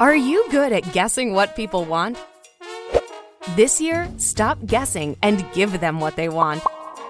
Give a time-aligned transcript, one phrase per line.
[0.00, 2.16] Are you good at guessing what people want?
[3.54, 6.62] This year, stop guessing and give them what they want.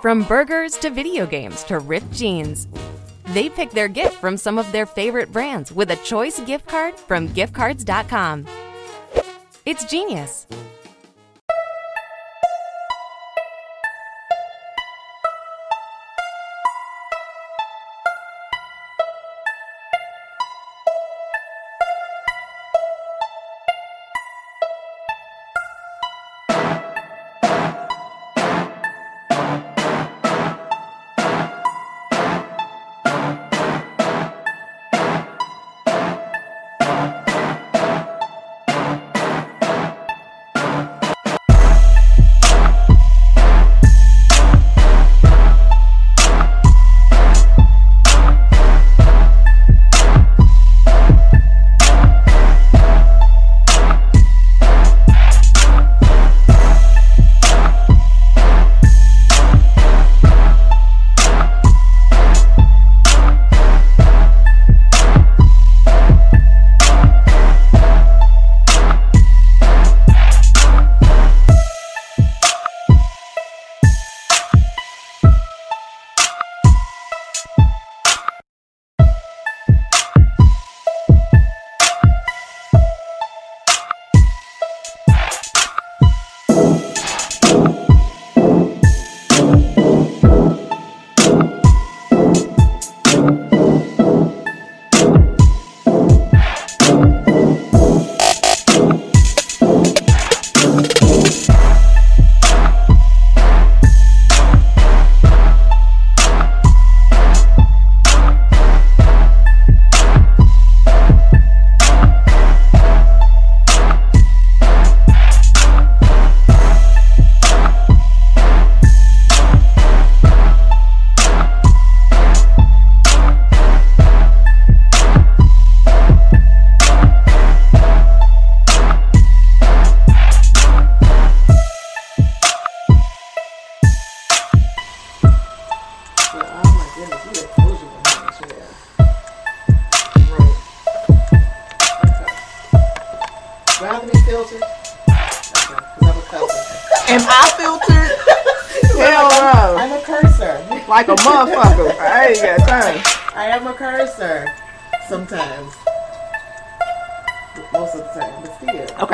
[0.03, 2.67] From burgers to video games to ripped jeans.
[3.27, 6.99] They pick their gift from some of their favorite brands with a choice gift card
[6.99, 8.49] from giftcards.com.
[9.65, 10.49] It's genius.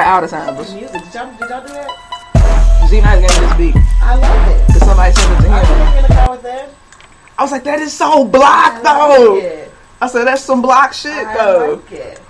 [0.07, 0.55] All the time.
[0.55, 2.87] But music, did y'all, did y'all do that?
[2.89, 3.83] Z Nice gave me this beat.
[4.01, 4.67] I love it.
[4.73, 5.65] Cause somebody sent it to him.
[5.65, 6.69] can in the car with that.
[7.39, 9.37] I was like, that is so block I though.
[9.37, 9.73] it.
[10.01, 11.75] I said, that's some block shit I though.
[11.75, 12.21] like it.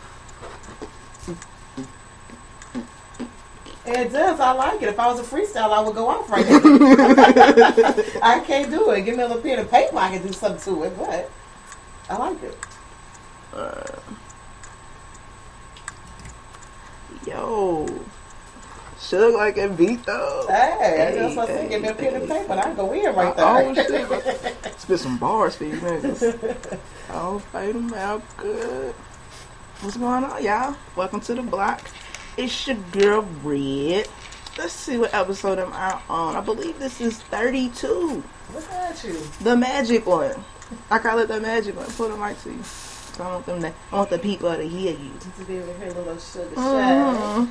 [3.89, 4.41] It does.
[4.41, 4.89] I like it.
[4.89, 6.59] If I was a freestyle, I would go off right now.
[8.23, 9.03] I can't do it.
[9.03, 9.97] Give me a little pen and paper.
[9.97, 11.31] I can do something to it, but
[12.11, 12.59] I like it.
[17.27, 17.87] Yo.
[19.01, 20.47] Shug like a beat though.
[20.49, 21.71] Hey, that's Hey, what I said.
[21.71, 22.41] Give me a hey, pen and hey.
[22.41, 23.47] paper, and I go in right there.
[23.47, 24.81] Oh shit.
[24.81, 26.79] Spit some bars for you niggas.
[27.11, 28.95] I'll fight them out good.
[29.81, 30.77] What's going on, y'all?
[30.95, 31.91] Welcome to the block.
[32.37, 34.09] It's your girl Red.
[34.57, 36.37] Let's see what episode I'm out on.
[36.37, 38.23] I believe this is 32.
[38.55, 39.19] Look at you.
[39.43, 40.33] The magic one.
[40.91, 41.87] I call it the magic one.
[41.87, 42.61] Put a mic to you.
[43.17, 45.11] 'Cause I want them to, I want the people to hear you.
[45.39, 47.49] To be able to hear a little sugar Mhm.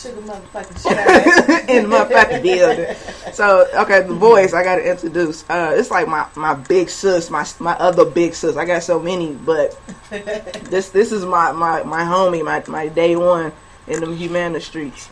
[0.00, 1.68] Sugar motherfucking shine.
[1.68, 2.96] in the motherfucking building.
[3.32, 5.44] So okay, the voice I gotta introduce.
[5.50, 8.56] Uh, it's like my my big sis, my my other big sis.
[8.56, 9.76] I got so many, but
[10.70, 13.52] this this is my my my homie, my my day one
[13.88, 15.08] in the Humana streets.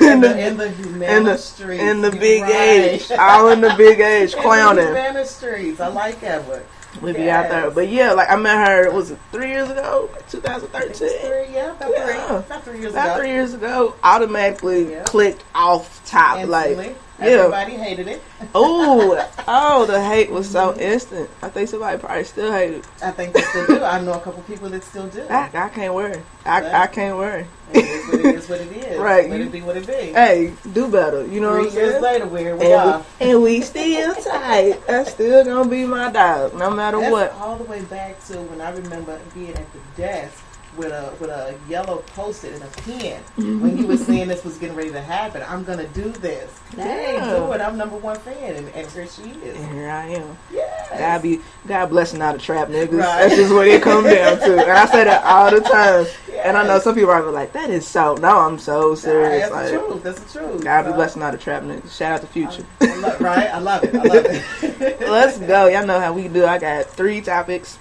[0.00, 1.82] in the in the Humana in the streets.
[1.82, 2.52] in the big right.
[2.54, 4.86] age, all in the big age, In the clowning.
[4.86, 5.80] Humana streets.
[5.80, 6.62] I like that one.
[7.02, 8.90] We be out there, but yeah, like I met her.
[8.90, 10.08] Was it three years ago?
[10.30, 10.94] 2013.
[10.94, 12.04] Three, yeah, about Yeah.
[12.04, 13.00] three, about three years ago.
[13.00, 13.18] About ago.
[13.20, 15.02] three years ago, automatically Yeah.
[15.04, 16.38] clicked off top.
[16.38, 16.74] Instantly.
[16.76, 17.26] Like, yeah.
[17.26, 18.22] Everybody hated it.
[18.54, 20.80] oh, oh, the hate was so mm-hmm.
[20.80, 21.30] instant.
[21.42, 22.80] I think somebody probably still hated.
[22.80, 22.86] it.
[23.02, 23.82] I think they still do.
[23.84, 25.22] I know a couple people that still do.
[25.28, 26.20] I, I can't worry.
[26.44, 27.46] I, I can't worry.
[27.72, 28.48] It is what it is.
[28.48, 28.98] What it is.
[28.98, 29.92] Right, Let you- it be what it be.
[29.92, 31.26] Hey, do better.
[31.26, 32.02] You know what I'm Three years saying?
[32.02, 33.04] later, where we And are.
[33.20, 34.86] we, and we still tight.
[34.86, 37.32] That's still gonna be my dog, no matter That's what.
[37.32, 40.42] all the way back to when I remember being at the desk
[40.76, 43.60] with a with a yellow post-it and a pen mm-hmm.
[43.60, 45.42] when you were saying this was getting ready to happen.
[45.48, 46.58] I'm gonna do this.
[46.74, 47.60] Dang, do it.
[47.60, 49.56] I'm number one fan, and, and here she is.
[49.56, 50.36] And here I am.
[50.52, 50.98] Yes.
[50.98, 52.98] God be God blessing all the trap niggas.
[52.98, 53.20] Right.
[53.22, 54.60] That's just what it comes down to.
[54.60, 56.06] And I say that all the time.
[56.28, 56.46] Yes.
[56.46, 59.48] And I know some people are like, "That is so." No, I'm so serious.
[59.48, 60.02] That's like, the truth.
[60.02, 60.64] That's the truth.
[60.64, 61.96] God be blessing not a trap niggas.
[61.96, 62.64] Shout out to Future.
[62.80, 63.46] I, I love, right?
[63.46, 63.94] I love it.
[63.94, 65.00] I love it.
[65.00, 65.66] Let's go.
[65.68, 66.44] Y'all know how we do.
[66.44, 67.78] I got three topics.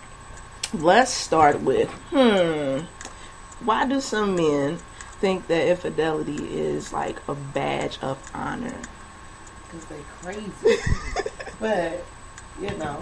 [0.82, 2.80] Let's start with hmm.
[3.66, 4.78] Why do some men
[5.22, 8.76] think that infidelity is like a badge of honor?
[9.64, 10.82] Because they crazy.
[11.60, 12.06] but,
[12.60, 13.00] you know,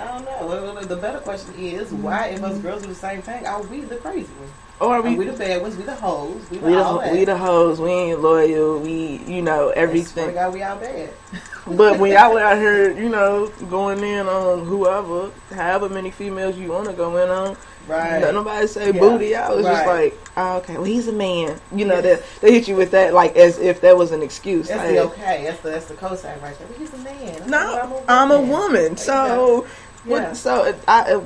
[0.00, 0.46] I don't know.
[0.46, 2.62] Well, well, The better question is, why, if us mm-hmm.
[2.62, 4.52] girls do the same thing, are we the crazy ones?
[4.80, 5.26] Or are Are we, we?
[5.26, 5.76] the bad ones?
[5.76, 6.40] We the hoes?
[6.50, 7.80] We the, We the, we the hoes.
[7.80, 8.78] We ain't loyal.
[8.78, 10.32] We, you know, everything.
[10.32, 11.10] God, we all bad.
[11.66, 16.70] But when y'all out here, you know, going in on whoever, however many females you
[16.70, 17.56] want to go in on,
[17.90, 18.20] Right.
[18.20, 19.00] Let nobody say Yeah.
[19.00, 19.34] booty.
[19.34, 21.58] I was just like, oh, okay, well he's a man.
[21.74, 24.68] You know, they they hit you with that like as if that was an excuse.
[24.68, 25.44] That's like, the okay.
[25.44, 26.68] That's the that's the cosign right there.
[26.68, 27.50] But he's a man.
[27.50, 28.96] No, I'm a woman.
[28.96, 29.66] So,
[30.06, 30.32] Yeah.
[30.32, 31.22] so it- I, it-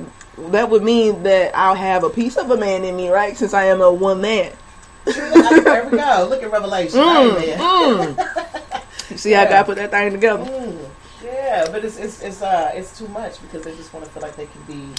[0.51, 3.37] that would mean that I'll have a piece of a man in me, right?
[3.37, 4.51] Since I am a woman.
[5.05, 6.27] there we go.
[6.29, 6.99] Look at Revelation.
[6.99, 9.17] Mm, mm.
[9.17, 9.49] See how Yeah.
[9.49, 10.43] God put that thing together?
[10.43, 10.89] Mm,
[11.23, 14.21] yeah, but it's it's it's uh it's too much because they just want to feel
[14.23, 14.89] like they can be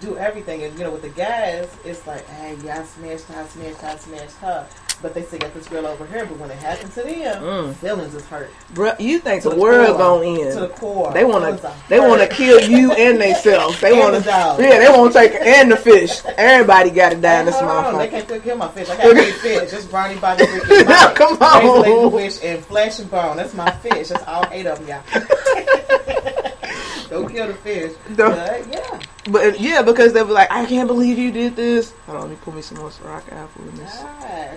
[0.00, 3.40] do everything, and you know with the guys, it's like, hey, yeah, I smashed her,
[3.42, 4.66] I smashed her, I smashed her,
[5.02, 6.24] but they still got this girl over here.
[6.26, 7.74] But when it happens to them, Mm.
[7.76, 9.98] feelings is hurt Bruh, you think To the the world core.
[9.98, 11.12] going to the core.
[11.12, 13.80] They want to they want to kill you and themselves.
[13.80, 14.60] They want the to, dog.
[14.60, 16.20] yeah, they want to take and the fish.
[16.36, 18.88] Everybody got to die in this on, They can't still kill my fish.
[18.90, 19.70] I got big fish.
[19.70, 20.84] Just Bobby Ricky.
[20.84, 21.14] Mike.
[21.14, 22.12] Come on.
[22.12, 23.36] Wish and Flesh and Bone.
[23.36, 24.08] That's my fish.
[24.08, 25.22] That's all eight of them, y'all.
[27.10, 27.92] Don't kill the fish.
[28.14, 29.00] Don't- But, yeah.
[29.30, 31.92] But yeah, because they were like, I can't believe you did this.
[32.06, 33.96] Hold on, let me pull me some more Ciroc apple in this.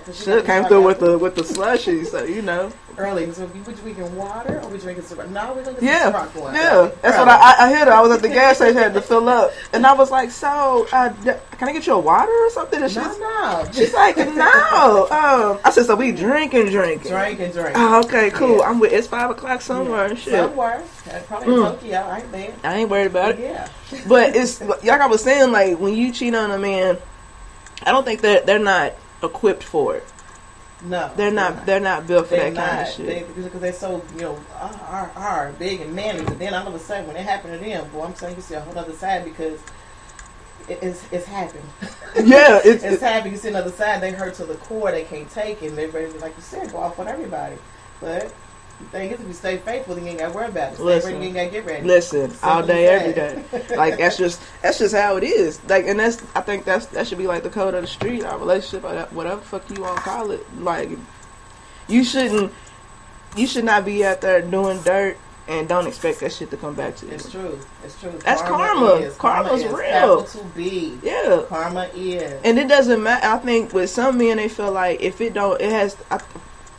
[0.06, 2.72] 'cause Should came through with the with the slushy, so you know.
[2.98, 3.32] early.
[3.34, 5.30] So we we drinking water or we drinking Ciroc?
[5.30, 6.58] No, we're drinking Yeah, Ciroc water.
[6.58, 6.90] yeah.
[7.02, 7.92] That's what I, I, I her.
[7.92, 10.88] I was at the gas station, had to fill up, and I was like, "So,
[10.92, 11.10] uh,
[11.58, 13.66] can I get you a water or something?" And she's, No, no.
[13.74, 17.52] she's like, "No." Um, I said, "So we drinking, drinking." drinking, drinking.
[17.52, 17.72] drink.
[17.78, 18.58] Oh, okay, cool.
[18.58, 18.70] Yeah.
[18.70, 18.92] I'm with.
[18.94, 20.06] It's five o'clock somewhere.
[20.06, 20.82] and Shit, Somewhere.
[21.28, 21.72] Probably Mm.
[21.72, 22.00] Tokyo.
[22.10, 22.54] I ain't there.
[22.64, 23.40] I ain't worried about it.
[23.40, 23.68] Yeah.
[24.08, 26.98] But it's like I was saying, like when you cheat on a man,
[27.84, 30.06] I don't think that they're not equipped for it.
[30.84, 31.12] No.
[31.16, 31.66] They're not.
[31.66, 33.36] They're not built for They're that kind of shit.
[33.36, 36.26] Because they're so, you know, are, are big and manly.
[36.26, 38.42] But then all of a sudden, when it happened to them, boy, I'm saying you
[38.42, 39.60] see a whole other side because
[40.68, 41.64] it, it's, it's happened.
[42.16, 43.32] yeah, it's, it's happened.
[43.32, 45.70] You see another side, they hurt to the core, they can't take it.
[45.70, 47.56] And they're ready, to, like you said, go off on everybody.
[48.02, 48.34] But
[48.84, 50.76] the thing is, if you stay faithful, then you ain't got to worry about it.
[50.76, 51.14] Stay Listen.
[51.14, 51.88] ready, you ain't got to get ready.
[51.88, 53.44] listen Simple all day, every day.
[53.76, 55.64] Like that's just that's just how it is.
[55.66, 58.24] Like, and that's I think that's that should be like the code of the street.
[58.24, 60.46] Our relationship, or that- whatever fuck you want to call it.
[60.60, 60.90] Like,
[61.88, 62.54] you shouldn't
[63.36, 66.74] you should not be out there doing dirt and don't expect that shit to come
[66.74, 67.14] back to you.
[67.14, 67.60] It's true.
[67.84, 68.18] It's true.
[68.24, 68.96] That's karma.
[68.96, 69.16] Is.
[69.18, 70.22] Karma's is real.
[70.22, 70.98] Capital to B.
[71.04, 71.44] Yeah.
[71.50, 72.42] Karma is.
[72.44, 73.26] And it doesn't matter.
[73.28, 75.98] I think with some men, they feel like if it don't, it has.
[76.10, 76.22] I,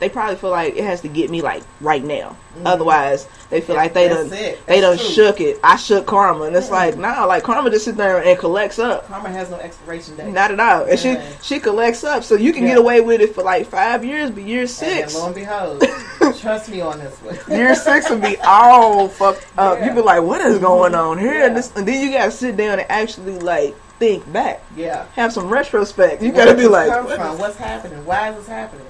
[0.00, 2.36] they probably feel like it has to get me like right now.
[2.58, 2.62] Mhm.
[2.66, 4.64] Otherwise, they feel like they done it.
[4.66, 5.06] they done true.
[5.06, 5.58] shook it.
[5.62, 6.72] I shook karma, and it's Mhm.
[6.72, 9.08] like nah, like karma just sits there and collects up.
[9.08, 10.26] Karma has no expiration date.
[10.28, 10.84] Not at all.
[10.84, 11.22] And she Yeah.
[11.42, 12.70] she collects up, so you can Yeah.
[12.70, 15.82] get away with it for like five years, but year And six, lo and behold,
[16.40, 17.58] trust me on this one.
[17.58, 19.78] year six would be all fucked up.
[19.78, 19.86] Yeah.
[19.86, 21.34] You be like, what is going on here?
[21.34, 21.46] Yeah.
[21.46, 25.04] And, this, and then you gotta sit down and actually like think back, Yeah.
[25.14, 26.20] have some retrospect.
[26.20, 28.04] You Where gotta be like, what is- What's happening?
[28.04, 28.86] Why is this happening?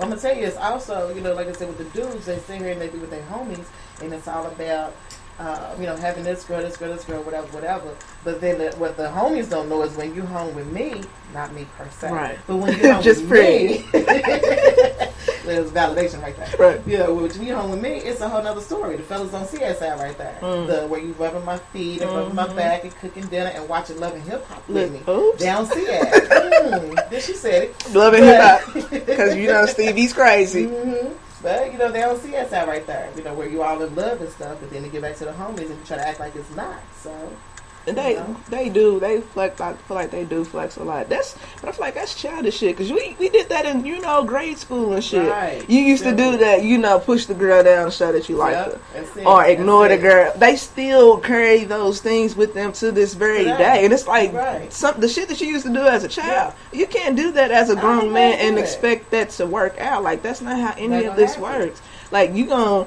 [0.00, 2.38] I'm gonna tell you, it's also, you know, like I said, with the dudes, they
[2.40, 3.66] sit here and they be with their homies,
[4.02, 4.92] and it's all about,
[5.38, 7.94] uh, you know, having this girl, this girl, this girl, whatever, whatever.
[8.22, 11.52] But then the, what the homies don't know is when you home with me, not
[11.52, 12.38] me per se, Right.
[12.46, 13.68] But when you home Just with pretty.
[13.78, 13.84] me,
[15.44, 16.48] there's validation right there.
[16.58, 16.80] Right.
[16.86, 18.96] Yeah, when you home with me, it's a whole nother story.
[18.96, 20.38] The fellas don't see that side right there.
[20.40, 20.66] Mm.
[20.66, 22.56] The where you rubbing my feet and rubbing my Mhm.
[22.56, 25.00] back and cooking dinner and watching Love and Hip Hop with me.
[25.12, 25.38] Oops.
[25.38, 26.12] They don't see that.
[26.12, 27.94] mm, then she said it.
[27.94, 28.60] Loving hip hop.
[28.90, 30.64] Because you know Stevie's crazy.
[30.66, 31.08] hmm
[31.44, 33.10] But you know they don't see us side right there.
[33.14, 35.26] You know where you all in love and stuff, but then they get back to
[35.26, 36.80] the homies and try to act like it's not.
[36.96, 37.12] So
[37.86, 38.36] And they know?
[38.48, 39.60] they do they flex.
[39.60, 41.08] I feel like they do flex a lot.
[41.10, 42.76] That's but I feel like that's childish shit.
[42.78, 45.28] Cause we we did that in you know grade school and shit.
[45.30, 45.68] Right.
[45.68, 46.62] You used to do that.
[46.62, 48.80] You know, push the girl down, and show that you like Yep,
[49.16, 50.08] her, or ignore the That's it.
[50.08, 50.32] girl.
[50.38, 53.58] They still carry those things with them to this very Right.
[53.58, 54.72] day, and it's like Right.
[54.72, 56.54] some the shit that you used to do as a child.
[56.72, 60.02] You can't do that as a grown man and expect that to work out.
[60.02, 61.60] Like that's not how any of this happen.
[61.60, 61.82] works.
[62.10, 62.86] Like you gonna.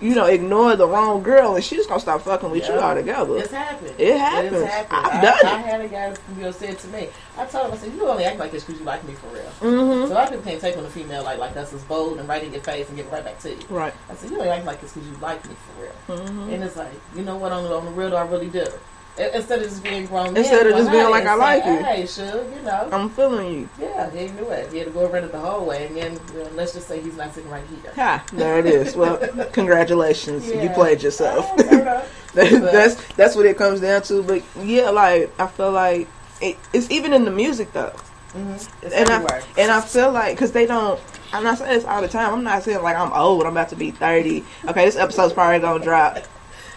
[0.00, 2.80] You know, ignore the wrong girl, and she's gonna stop fucking with you Yeah.
[2.86, 3.38] altogether.
[3.38, 3.94] It's happened.
[3.98, 4.52] It happens.
[4.52, 5.06] It's happened.
[5.06, 5.66] I've I, done I it.
[5.66, 7.08] had a guy you know said to me.
[7.36, 9.26] I told him I said you only act like this because you like me for
[9.28, 9.42] real.
[9.60, 10.06] Mm-hmm.
[10.06, 12.20] So a lot of people can't take when a female like like us is bold
[12.20, 13.58] and right in your face and give it right back to you.
[13.68, 13.92] Right.
[14.08, 16.20] I said you only act like this because you like me for real.
[16.20, 16.50] Mm-hmm.
[16.50, 18.66] And it's like you know what on the, on the real I really do.
[19.18, 20.36] I- Instead of just being grown.
[20.36, 22.88] Instead of just being "Hey," like, "I like you." Hey, Suge, you know.
[22.92, 23.68] I'm feeling you.
[23.80, 24.70] yeah, he knew it.
[24.72, 25.86] He had to go around it the whole way.
[25.86, 26.20] And then,
[26.54, 27.92] let's just say he's not sitting right here.
[27.96, 28.94] Ha, there it is.
[28.96, 29.18] Well,
[29.52, 30.46] congratulations.
[30.50, 31.50] You played yourself.
[31.58, 32.04] Oh.
[32.34, 34.22] That's that's what it comes down to.
[34.22, 36.06] But yeah, like I feel like
[36.40, 37.92] it, it's even in the music though,
[38.36, 38.54] Mhm.
[38.82, 39.42] It's and I everywhere.
[39.56, 41.00] and I feel like because they don't.
[41.32, 42.32] I'm not saying this all the time.
[42.32, 43.42] I'm not saying like I'm old.
[43.44, 44.44] I'm about to be 30.
[44.68, 46.18] Okay, this episode's probably gonna drop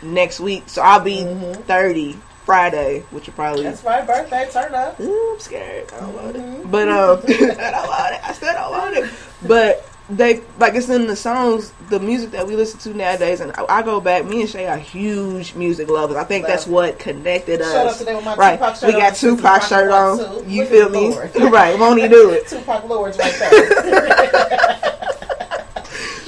[0.01, 1.63] next week, so I'll be Mhm.
[1.65, 2.17] 30
[2.51, 3.63] Friday, which will probably.
[3.63, 4.45] That's my birthday.
[4.51, 4.99] Turn up.
[4.99, 5.89] Ooh, I'm scared.
[5.93, 6.41] I don't want it.
[6.41, 6.69] Mhm.
[6.69, 8.21] But um, I don't want it.
[8.27, 9.09] I still don't want it.
[9.47, 13.53] But they like it's in the songs, the music that we listen to nowadays, and
[13.53, 14.25] I, I go back.
[14.25, 16.17] Me and Shay are huge music lovers.
[16.17, 17.99] I think that's what connected us.
[17.99, 20.17] today with my Right, Tupac shirt we got is Tupac shirt on.
[20.17, 20.49] Tupac.
[20.49, 21.15] You feel me?
[21.49, 22.49] Right, won't he do it?
[22.49, 23.63] Tupac Lords right there.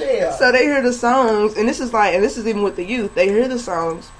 [0.00, 0.30] yeah.
[0.36, 2.84] So they hear the songs, and this is like, and this is even with the
[2.84, 3.14] youth.
[3.14, 4.10] They hear the songs,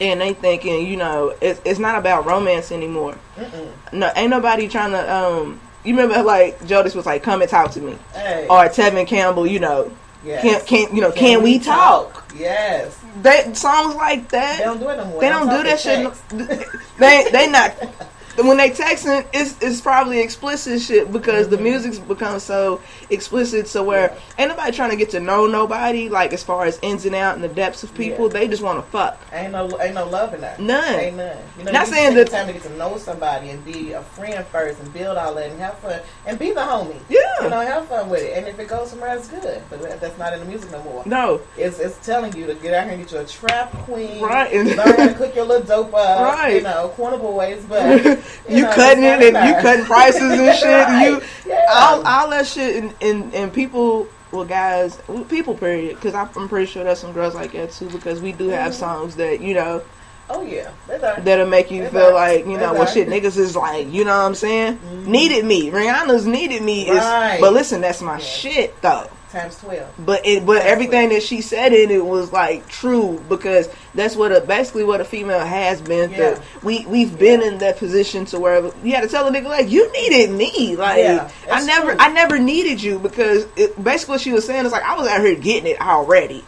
[0.00, 3.16] and they thinking, you know, it's it's not about romance anymore.
[3.36, 3.68] Mm-mm.
[3.92, 5.14] No, ain't nobody trying to.
[5.14, 8.46] um You remember like Jodeci was like, "Come and talk to me," Hey.
[8.48, 9.90] or Tevin Campbell, you know,
[10.24, 10.42] yes.
[10.42, 12.24] can can you know, can, we talk?
[12.36, 12.98] Yes.
[13.22, 14.58] That songs like that.
[14.58, 15.20] They don't do it no more.
[15.20, 16.02] They don't do talk, that shit.
[16.02, 16.64] no-
[16.98, 17.74] They they not.
[18.36, 23.68] When they texting, it's it's probably explicit shit because the music's become so explicit.
[23.68, 27.06] So where ain't nobody trying to get to know nobody, like as far as ins
[27.06, 28.26] and out and the depths of people.
[28.26, 28.32] Yeah.
[28.32, 29.20] They just want to fuck.
[29.32, 30.58] Ain't no, ain't no love in that.
[30.60, 30.94] None.
[31.00, 31.36] Ain't none.
[31.58, 34.02] You know, Not you saying the time to get to know somebody and be a
[34.02, 36.98] friend first and build all that and have fun and be the homie.
[37.08, 37.20] Yeah.
[37.42, 38.36] You know, have fun with it.
[38.36, 39.62] And if it goes somewhere, it's good.
[39.70, 41.02] But that- that's not in the music no more.
[41.06, 44.20] No, It's it's telling you to get out here and get you a trap queen.
[44.20, 44.52] Right.
[44.52, 46.20] Learn how to cook your little dope up.
[46.34, 46.56] Right.
[46.56, 50.64] You know, corner boys, but you, know, cutting it and you cutting prices and shit.
[50.66, 51.06] Right.
[51.08, 51.66] You Yeah.
[51.72, 56.66] all, all that shit and, and, and people well guys people period because I'm pretty
[56.66, 58.76] sure there's some girls like that too because we do have Mhm.
[58.76, 59.82] songs that you know
[60.30, 62.14] Oh yeah, they're that'll make you They feel there.
[62.14, 62.94] like you know well there.
[62.94, 65.06] shit niggas is like you know what I'm saying Mhm.
[65.06, 66.98] needed me Rihanna's needed me is
[67.40, 68.24] but listen that's my Yeah.
[68.24, 69.86] shit though Times twelve.
[69.98, 74.16] but it but That's everything that she said in it was like true because that's
[74.16, 76.34] what a basically what a female has been Yeah.
[76.34, 76.44] through.
[76.62, 79.70] We we've been in that position to where you had to tell a nigga like
[79.70, 80.76] you needed me.
[80.76, 81.96] Like Yeah, I never true.
[82.00, 85.08] I never needed you because it, basically what she was saying is like I was
[85.08, 86.44] out here getting it already.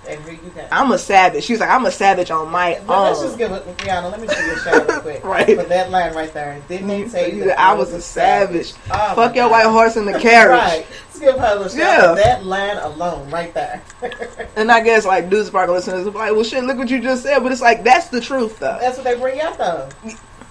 [0.71, 1.45] I'm a savage.
[1.45, 4.11] She was like I'm a savage on my But let's just give it, Rihanna.
[4.11, 5.25] Let me give you a shout real quick.
[5.25, 5.47] Right.
[5.57, 6.62] For that line right there.
[6.69, 8.75] Didn't they tell you You- that I was a savage.
[8.90, 9.50] Oh, Fuck your God.
[9.50, 10.57] white horse in the carriage.
[10.66, 10.87] Right.
[11.18, 12.14] Let's give her a little Yeah.
[12.14, 13.82] That line alone right there.
[14.56, 17.23] And I guess like dudes probably listeners be like, well shit, look what you just
[17.23, 17.40] said.
[17.42, 18.78] But it's like that's the truth though.
[18.80, 19.88] that's what they bring out though.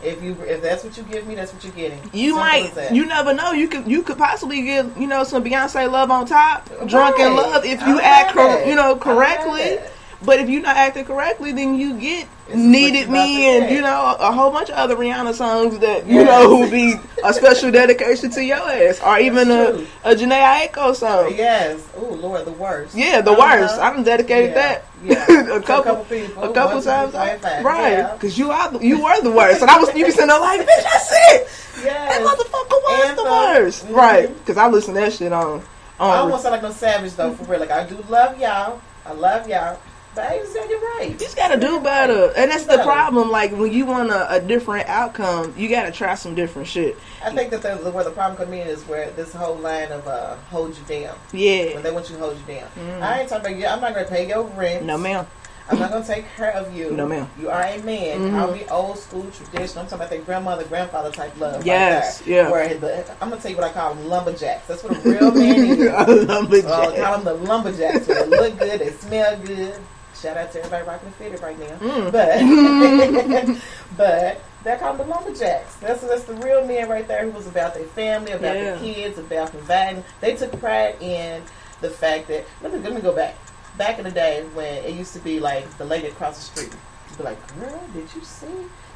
[0.03, 1.99] If you if that's what you give me, that's what you're getting.
[2.13, 3.51] You Simple might, you never know.
[3.53, 6.91] You could, you could possibly get, you know, some Beyonce love on top, Right.
[7.17, 9.79] love if you I act, cor- you know, correctly.
[10.23, 14.15] But if you're not acting correctly, then you get It's needed me and you know
[14.19, 16.27] a, whole bunch of other Rihanna songs that you Yes.
[16.27, 19.87] know will be a special dedication to your ass, or even a, true.
[20.03, 21.33] a Jhené Aiko song.
[21.35, 21.79] Yes.
[21.97, 22.95] Oh Lord, the worst.
[22.95, 23.61] Yeah, the Uh-huh.
[23.61, 23.79] worst.
[23.79, 24.55] I'm dedicated Yeah.
[24.55, 25.55] that Yeah.
[25.55, 26.43] a couple, a couple people.
[26.43, 27.65] a couple times, three, four, five.
[27.65, 27.91] right?
[27.91, 28.13] Yeah.
[28.13, 30.39] Because you are, the, you were the worst, and I was, you be sitting there
[30.39, 31.47] like, bitch, that's it.
[31.83, 33.87] That motherfucker was And the worst.
[33.87, 33.95] Mhm.
[33.95, 34.27] Right.
[34.39, 35.61] Because I listen to that shit on.
[35.99, 37.59] I on don't want to sound like no savage though, for real.
[37.59, 38.81] Like I do love y'all.
[39.05, 39.77] I love y'all.
[40.15, 41.09] But you're right.
[41.11, 42.31] you just gotta do better.
[42.37, 43.29] And that's the problem.
[43.29, 46.97] Like, when you want a, a different outcome, you gotta try some different shit.
[47.23, 50.07] I think that the, where the problem comes in is where this whole line of
[50.07, 51.17] uh, hold you down.
[51.33, 51.73] Yeah.
[51.75, 52.69] When they want you to hold you down.
[52.77, 53.01] Mm.
[53.01, 53.67] I ain't talking about you.
[53.67, 54.85] I'm not going to pay your rent.
[54.85, 55.27] No, ma'am.
[55.67, 56.91] I'm not going to take care of you.
[56.91, 57.27] No, ma'am.
[57.39, 58.19] You are a man.
[58.19, 58.33] Mhm.
[58.35, 59.81] I'll be old school traditional.
[59.83, 61.65] I'm talking about that grandmother, grandfather type love.
[61.65, 62.43] Yes, there.
[62.43, 62.51] yeah.
[62.51, 64.67] Where the, I'm going to tell you what I call them lumberjacks.
[64.67, 65.87] That's what a real man is.
[65.87, 68.07] I love it, I call them the lumberjacks.
[68.07, 69.79] Where they look good, they smell good.
[70.21, 71.75] Shout out to everybody rocking the fitted right now.
[71.77, 72.11] Mm.
[72.11, 73.57] But
[73.97, 75.75] but they're called the lumberjacks.
[75.77, 78.75] That's that's the real men right there who was about their family, about Yeah.
[78.75, 80.03] their kids, about providing.
[80.21, 81.43] They took pride in
[81.81, 83.35] the fact that let me let me go back.
[83.77, 86.73] Back in the day when it used to be like the lady across the street.
[87.17, 88.47] Be like, girl, did you see?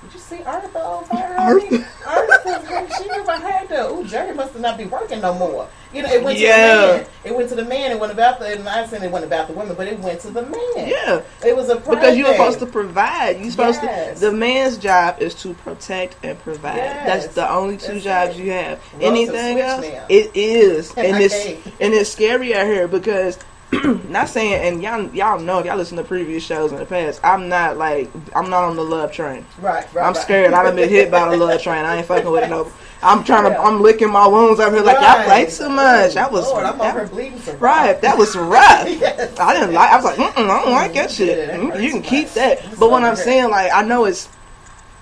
[0.02, 1.36] Did you see Arthur fire?
[1.38, 1.86] Arthur?
[2.08, 3.90] Arthur, she never had to.
[3.92, 5.68] Ooh, Jerry must not be working no more.
[5.94, 7.06] You know, it went to the man.
[7.26, 7.92] It went to the man.
[7.92, 8.54] It went about the.
[8.54, 10.60] And not saying it went about the women, but it went to the man.
[10.76, 11.22] Yeah.
[11.46, 13.40] It was a pride Because you're supposed to provide.
[13.42, 14.20] You're supposed Yes.
[14.20, 14.26] to.
[14.28, 16.78] The man's job is to protect and provide.
[16.78, 17.24] Yes.
[17.24, 18.44] That's the only two That's jobs it.
[18.44, 18.82] you have.
[19.02, 19.86] Anything else?
[19.86, 20.06] now.
[20.10, 21.36] It is, and I it's
[21.80, 23.38] and it's scary out here because.
[24.10, 27.20] not saying, and y'all y'all know if y'all listen to previous shows in the past,
[27.24, 29.46] I'm not like I'm not on the love train.
[29.60, 30.04] Right, right.
[30.06, 30.18] I'm right.
[30.18, 30.54] scared.
[30.54, 31.86] I done been hit by the love train.
[31.86, 32.72] I ain't fucking with it no.
[33.04, 33.52] I'm trying to.
[33.52, 33.62] Yeah.
[33.62, 35.26] I'm licking my wounds out here like y'all Right.
[35.26, 36.18] played too much.
[36.18, 38.02] I was Lord, I'm that- over bleeding right.
[38.02, 38.90] That was rough.
[38.90, 39.40] Yes.
[39.40, 39.90] I didn't like.
[39.92, 41.38] I was like, Mm-mm, I don't like that Mm, shit.
[41.38, 42.34] yeah, that Mm, you can keep much.
[42.36, 42.66] that.
[42.66, 44.28] It's But what over I'm saying, like, I know it's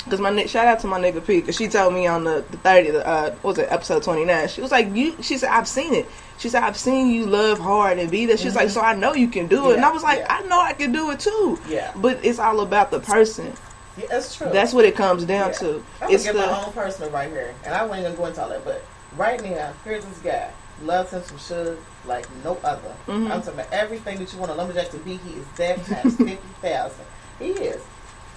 [0.09, 2.57] Cause my shout out to my nigga P, cause she told me on the the
[2.57, 4.47] thirty, uh, what was it episode twenty nine?
[4.47, 5.15] She was like, you.
[5.21, 6.05] She said, I've seen it.
[6.37, 8.37] She said, I've seen you love hard and be there.
[8.37, 9.77] She's like, so I know you can do it.
[9.77, 10.27] and I was like, yeah.
[10.37, 11.59] I know I can do it too.
[11.67, 11.91] Yeah.
[11.95, 13.53] But it's all about the person.
[13.97, 14.49] Yeah, that's true.
[14.51, 15.57] That's what it comes down Yeah.
[15.59, 15.83] to.
[16.01, 18.25] I'm It's gonna get the my own personal right here, and I wasn't gonna go
[18.27, 18.83] into all that, but
[19.17, 20.51] right now, here's this guy.
[20.83, 22.93] Loves him some sugar like no other.
[23.07, 23.31] Mhm.
[23.31, 25.17] I'm talking about everything that you want a lumberjack to be.
[25.17, 27.05] He is that times fifty thousand.
[27.39, 27.81] He is.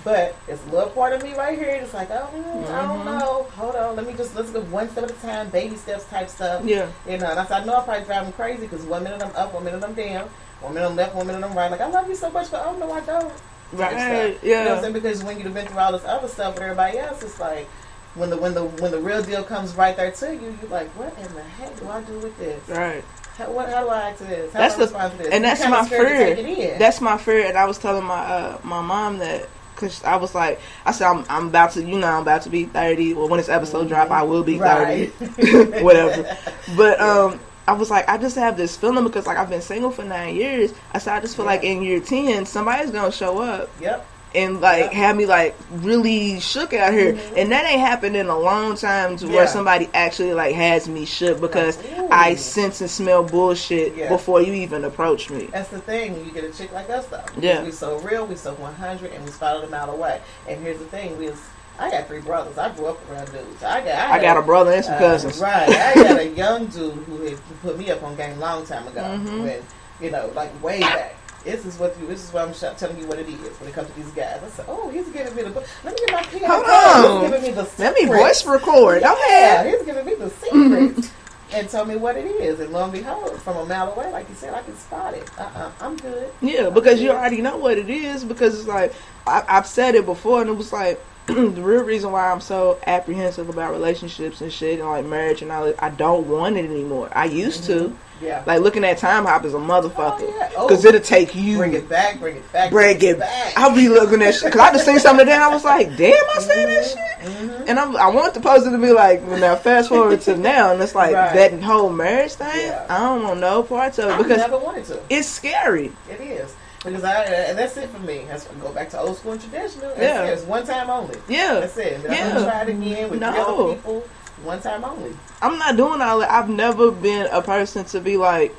[0.03, 1.69] But it's a little part of me right here.
[1.71, 3.05] It's like, oh, mm, I don't Mhm.
[3.05, 3.47] know.
[3.57, 6.31] Hold on, let me just let's go one step at a time, baby steps type
[6.31, 6.65] stuff.
[6.65, 9.03] yeah, You know, and I said, I know I probably drive him crazy because one
[9.05, 10.31] minute I'm up, one minute I'm down,
[10.63, 11.71] one minute I'm left, one minute I'm right.
[11.71, 13.33] Like I love you so much, but oh no, I don't.
[13.73, 14.43] right, stuff.
[14.43, 14.93] You know what I'm yeah, saying?
[14.95, 17.67] Because when you've been through all this other stuff with everybody else, it's like
[18.15, 20.89] when the when the when the real deal comes right there to you, you're like,
[20.97, 22.69] what in the heck do I do with this?
[22.71, 23.05] right.
[23.37, 24.53] How, what, how do I act to this?
[24.53, 25.33] How That's do I the- to this?
[25.33, 26.77] and that's my fear.
[26.79, 29.49] That's my fear, and I was telling my uh, my mom that
[29.81, 32.51] because I was like, I said I'm I'm about to, you know, I'm about to
[32.51, 33.15] be thirty.
[33.15, 35.13] Well, when this episode drop, I will be right.
[35.13, 36.37] thirty, whatever.
[36.77, 39.91] But um, I was like, I just have this feeling because like I've been single
[39.91, 40.73] for nine years.
[40.93, 41.51] I said I just feel Yeah.
[41.53, 44.07] like in year ten, somebody's gonna show up yep.
[44.35, 44.99] And like Yeah.
[44.99, 47.37] have me like really shook out here, Mhm.
[47.37, 49.35] and that ain't happened in a long time to Yeah.
[49.35, 52.09] where somebody actually like has me shook because Ooh.
[52.11, 54.09] I sense and smell bullshit Yeah.
[54.09, 55.49] before you even approach me.
[55.53, 56.13] That's the thing.
[56.15, 57.19] when You get a chick like us though.
[57.39, 57.63] Yeah.
[57.65, 58.27] We so real.
[58.27, 60.21] We so 100, and we spotted a mile away.
[60.49, 61.39] And here's the thing: we was.
[61.79, 62.59] I got three brothers.
[62.59, 63.65] I grew up around dudes.
[63.65, 63.95] I got.
[64.11, 65.39] I, I got a brother and some Uh, cousins.
[65.39, 65.67] right.
[65.69, 68.87] I got a young dude who had put me up on game a long time
[68.87, 69.01] ago.
[69.01, 69.43] Mhm.
[69.45, 69.63] When,
[69.99, 71.15] you know, like way back.
[71.45, 72.07] This is what you.
[72.07, 74.11] This is what I'm sh- telling you what it is when it comes to these
[74.11, 74.41] guys.
[74.45, 75.51] I said, "Oh, he's giving me the.
[75.51, 75.67] book.
[75.85, 76.51] Let me get my pen.
[76.51, 77.31] Hold He's on.
[77.31, 77.71] giving me the.
[77.79, 79.01] Let me voice record.
[79.01, 79.67] Yeah, ahead.
[79.75, 81.11] he's giving me the secrets
[81.53, 82.61] and tell me what it is.
[82.61, 85.31] And lo and behold, from a mile away, like you said, I can spot it.
[85.39, 86.31] Uh, uh I'm good.
[86.43, 88.23] Yeah, because you already know what it is.
[88.23, 88.93] Because it's like
[89.27, 91.01] I, I've said it before, and it was like
[91.55, 95.51] the real reason why I'm so apprehensive about relationships and shit and like marriage and
[95.53, 95.83] all that.
[95.83, 97.09] I don't want it anymore.
[97.13, 98.43] I used to Yeah.
[98.47, 100.51] like looking at time hop is a motherfucker Oh, yeah.
[100.57, 100.69] Oh.
[100.69, 101.57] because it'll take you.
[101.59, 102.21] bring it back.
[102.21, 102.71] Bring it back.
[102.71, 103.53] Bring it back.
[103.57, 105.97] I'll be looking at shit because I just seen something today and I was like,
[105.97, 107.31] damn, I seen that shit.
[107.33, 107.65] Mhm.
[107.69, 110.73] And I'm, I want the it to be like, well, now fast forward to now,
[110.73, 111.35] and it's like Right.
[111.35, 112.49] that whole marriage thing.
[112.55, 112.87] Yeah.
[112.89, 115.01] I don't want no parts of it because I never wanted to.
[115.09, 115.93] it's scary.
[116.11, 116.55] It is.
[116.85, 118.25] Because I, and that's it for me.
[118.27, 119.89] That's go back to old school and traditional.
[119.91, 120.25] That's Yeah.
[120.25, 120.33] it.
[120.33, 121.17] It's one time only.
[121.29, 122.03] Yeah, That's it.
[122.03, 122.45] Then Yeah.
[122.45, 123.29] Try it again with No.
[123.29, 124.05] other people.
[124.43, 125.15] One time only.
[125.43, 126.31] I'm not doing all that.
[126.31, 128.55] I've never been a person to be like,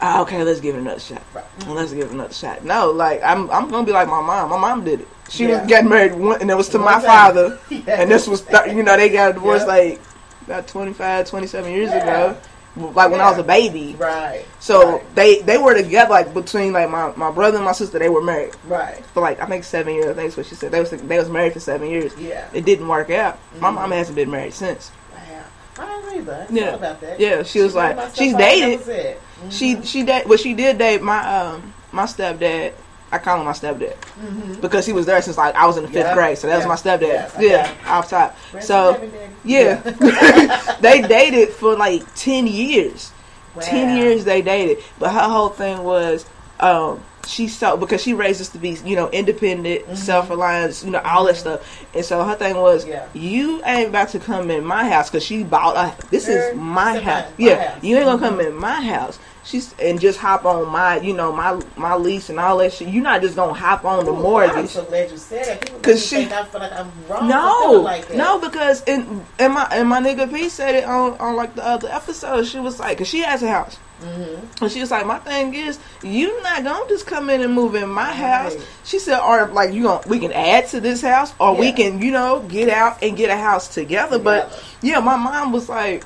[0.00, 1.22] ah, okay, let's give it another shot.
[1.32, 1.44] Right.
[1.68, 2.64] Let's give it another shot.
[2.64, 4.50] No, like I'm, I'm gonna be like my mom.
[4.50, 5.08] My mom did it.
[5.28, 5.60] She Yeah.
[5.60, 7.02] was getting married, one, and it was to One my time.
[7.02, 7.78] father, Yeah.
[8.00, 9.72] and this was, th- you know, they got divorced Yeah.
[9.74, 10.00] like
[10.46, 12.02] about 25, 27 years Yeah.
[12.02, 12.36] ago,
[12.76, 13.94] like when I was a baby.
[13.98, 14.44] right.
[14.60, 15.14] So right.
[15.14, 17.98] they they were together like between like my, my brother and my sister.
[17.98, 19.04] They were married right.
[19.06, 20.06] for like I think seven years.
[20.06, 20.72] I think that's what she said.
[20.72, 22.16] They was they was married for seven years.
[22.18, 22.48] Yeah.
[22.52, 23.38] It didn't work out.
[23.60, 23.74] My Mhm.
[23.74, 24.90] mom hasn't been married since.
[25.12, 25.44] Wow.
[25.78, 26.46] I either.
[26.50, 26.74] I Yeah.
[26.74, 27.20] about that.
[27.20, 28.84] Yeah, she was like she's dated.
[28.84, 29.18] said.
[29.50, 32.72] She she date well she did date my um my stepdad.
[33.14, 34.60] I call him my stepdad Mhm.
[34.60, 36.14] because he was there since like I was in the fifth Yeah.
[36.14, 36.36] grade.
[36.38, 37.02] So that was my stepdad.
[37.02, 38.36] Yes, I yeah, off top.
[38.60, 39.30] So in heaven, Daddy.
[39.44, 43.12] yeah, they dated for like ten years.
[43.60, 46.26] Ten years they dated, but her whole thing was
[46.58, 49.96] um, she so because she raised us to be you know independent, Mhm.
[49.96, 51.60] self reliant, you know all that stuff,
[51.94, 53.04] and so her thing was Yeah.
[53.14, 56.50] you ain't about to come in my house because she bought a this Sure.
[56.50, 57.82] is my house, my- yeah, house.
[57.82, 59.18] you ain't gonna come in my house.
[59.46, 62.88] She's and just hop on my you know my my lease and all that shit.
[62.88, 64.70] You're not just gonna hop on the Ooh, I'm mortgage.
[64.70, 65.60] so glad you said that.
[65.60, 67.28] People 'Cause she- think I feel like I'm wrong.
[67.28, 68.16] No, like that.
[68.16, 71.66] no, because and and my and my nigga P said it on on like the
[71.66, 72.46] other episode.
[72.46, 74.64] She was like, cause she has a house, Mm-hmm.
[74.64, 77.74] and she was like, my thing is, you're not gonna just come in and move
[77.74, 78.54] in my house.
[78.54, 78.66] Right.
[78.84, 82.00] She said, or like you gonna we can add to this house, or we can
[82.02, 84.18] you know get out and get a house together.
[84.18, 86.04] But yeah, my mom was like.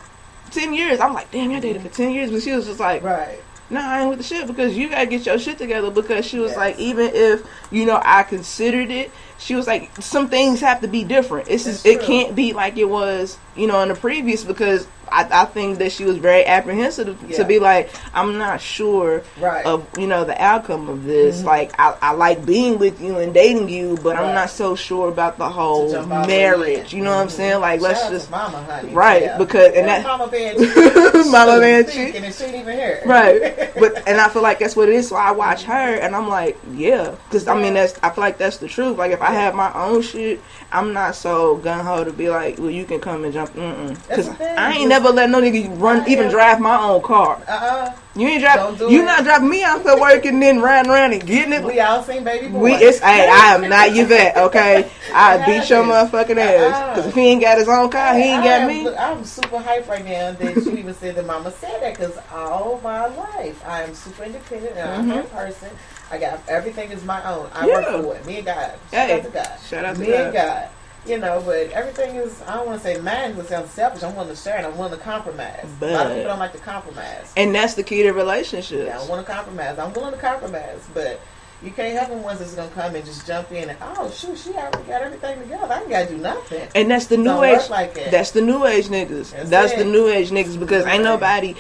[0.51, 0.99] Ten years.
[0.99, 3.39] I'm like, damn, I dated for ten years, but she was just like, Right.
[3.69, 5.91] no, I ain't with the shit because you gotta get your shit together.
[5.91, 6.57] Because she was Yes.
[6.57, 10.89] like, even if you know I considered it, she was like, some things have to
[10.89, 11.49] be different.
[11.51, 14.43] It's just, it can't be like it was, you know, in the previous.
[14.43, 17.37] Because I, I think that she was very apprehensive Yeah.
[17.39, 19.65] to be like, I'm not sure Right.
[19.67, 21.43] of you know the outcome of this.
[21.43, 21.45] Mhm.
[21.45, 25.09] Like, I, I like being with you and dating you, but I'm not so sure
[25.09, 26.93] about the whole jump all the way marriage.
[26.93, 27.33] You know what I'm Mhm.
[27.33, 27.61] saying?
[27.61, 28.93] Like, let's Shout out to just mama, honey.
[28.93, 29.39] Right, Yeah.
[29.39, 30.57] because- and That that- mama bad.
[31.29, 33.01] Mama Speaking and she even hear.
[33.03, 33.07] it.
[33.07, 36.15] right but and i feel like that's what it is so i watch her and
[36.15, 39.21] i'm like yeah because i mean that's i feel like that's the truth like if
[39.21, 40.41] i have my own shit
[40.73, 44.29] i'm not so gun-ho to be like well you can come and jump mm because
[44.41, 47.41] i ain't You never let no nigga run, even drive my own car.
[47.47, 47.93] Uh uh.
[48.17, 48.77] You ain't driving.
[48.77, 49.05] do You it.
[49.05, 51.63] not driving me out there working, then riding around and getting it.
[51.63, 52.65] We all seen baby boy.
[52.65, 54.91] We it's hey, I am not Yvette, okay?
[55.15, 56.97] I beat your motherfucking ass.
[56.97, 58.89] Cause if he ain't got his own car, he ain't got me.
[58.97, 62.81] I'm super hyped right now that you even said that mama said that because all
[62.83, 65.71] my life I am super independent and I'm a person.
[66.11, 67.49] I got everything is my own.
[67.55, 67.69] I Mm-hmm.
[67.69, 67.75] Yeah.
[67.97, 68.27] work for it.
[68.27, 68.73] Me and God.
[68.91, 69.59] Shout Hey, out to God.
[69.65, 70.69] shout out to Me and God.
[71.09, 74.03] You know, but everything is I don't want to say it sounds selfish.
[74.03, 75.65] I'm willing to share and I'm willing to compromise.
[75.65, 77.33] a lot But- of people don't like to compromise.
[77.37, 78.87] And that's the key to relationships.
[78.87, 79.79] Yeah, I want to compromise.
[79.79, 81.19] I'm willing to compromise, but
[81.63, 84.39] you can't have them ones that's gonna come and just jump in and oh shoot,
[84.39, 85.73] she already got everything together.
[85.73, 86.69] I ain't gotta do nothing.
[86.75, 87.71] And that's the new Don't age.
[87.71, 88.11] like that.
[88.11, 89.31] That's the new age niggas.
[89.33, 91.55] That's That's, the new age niggas because ain't nobody.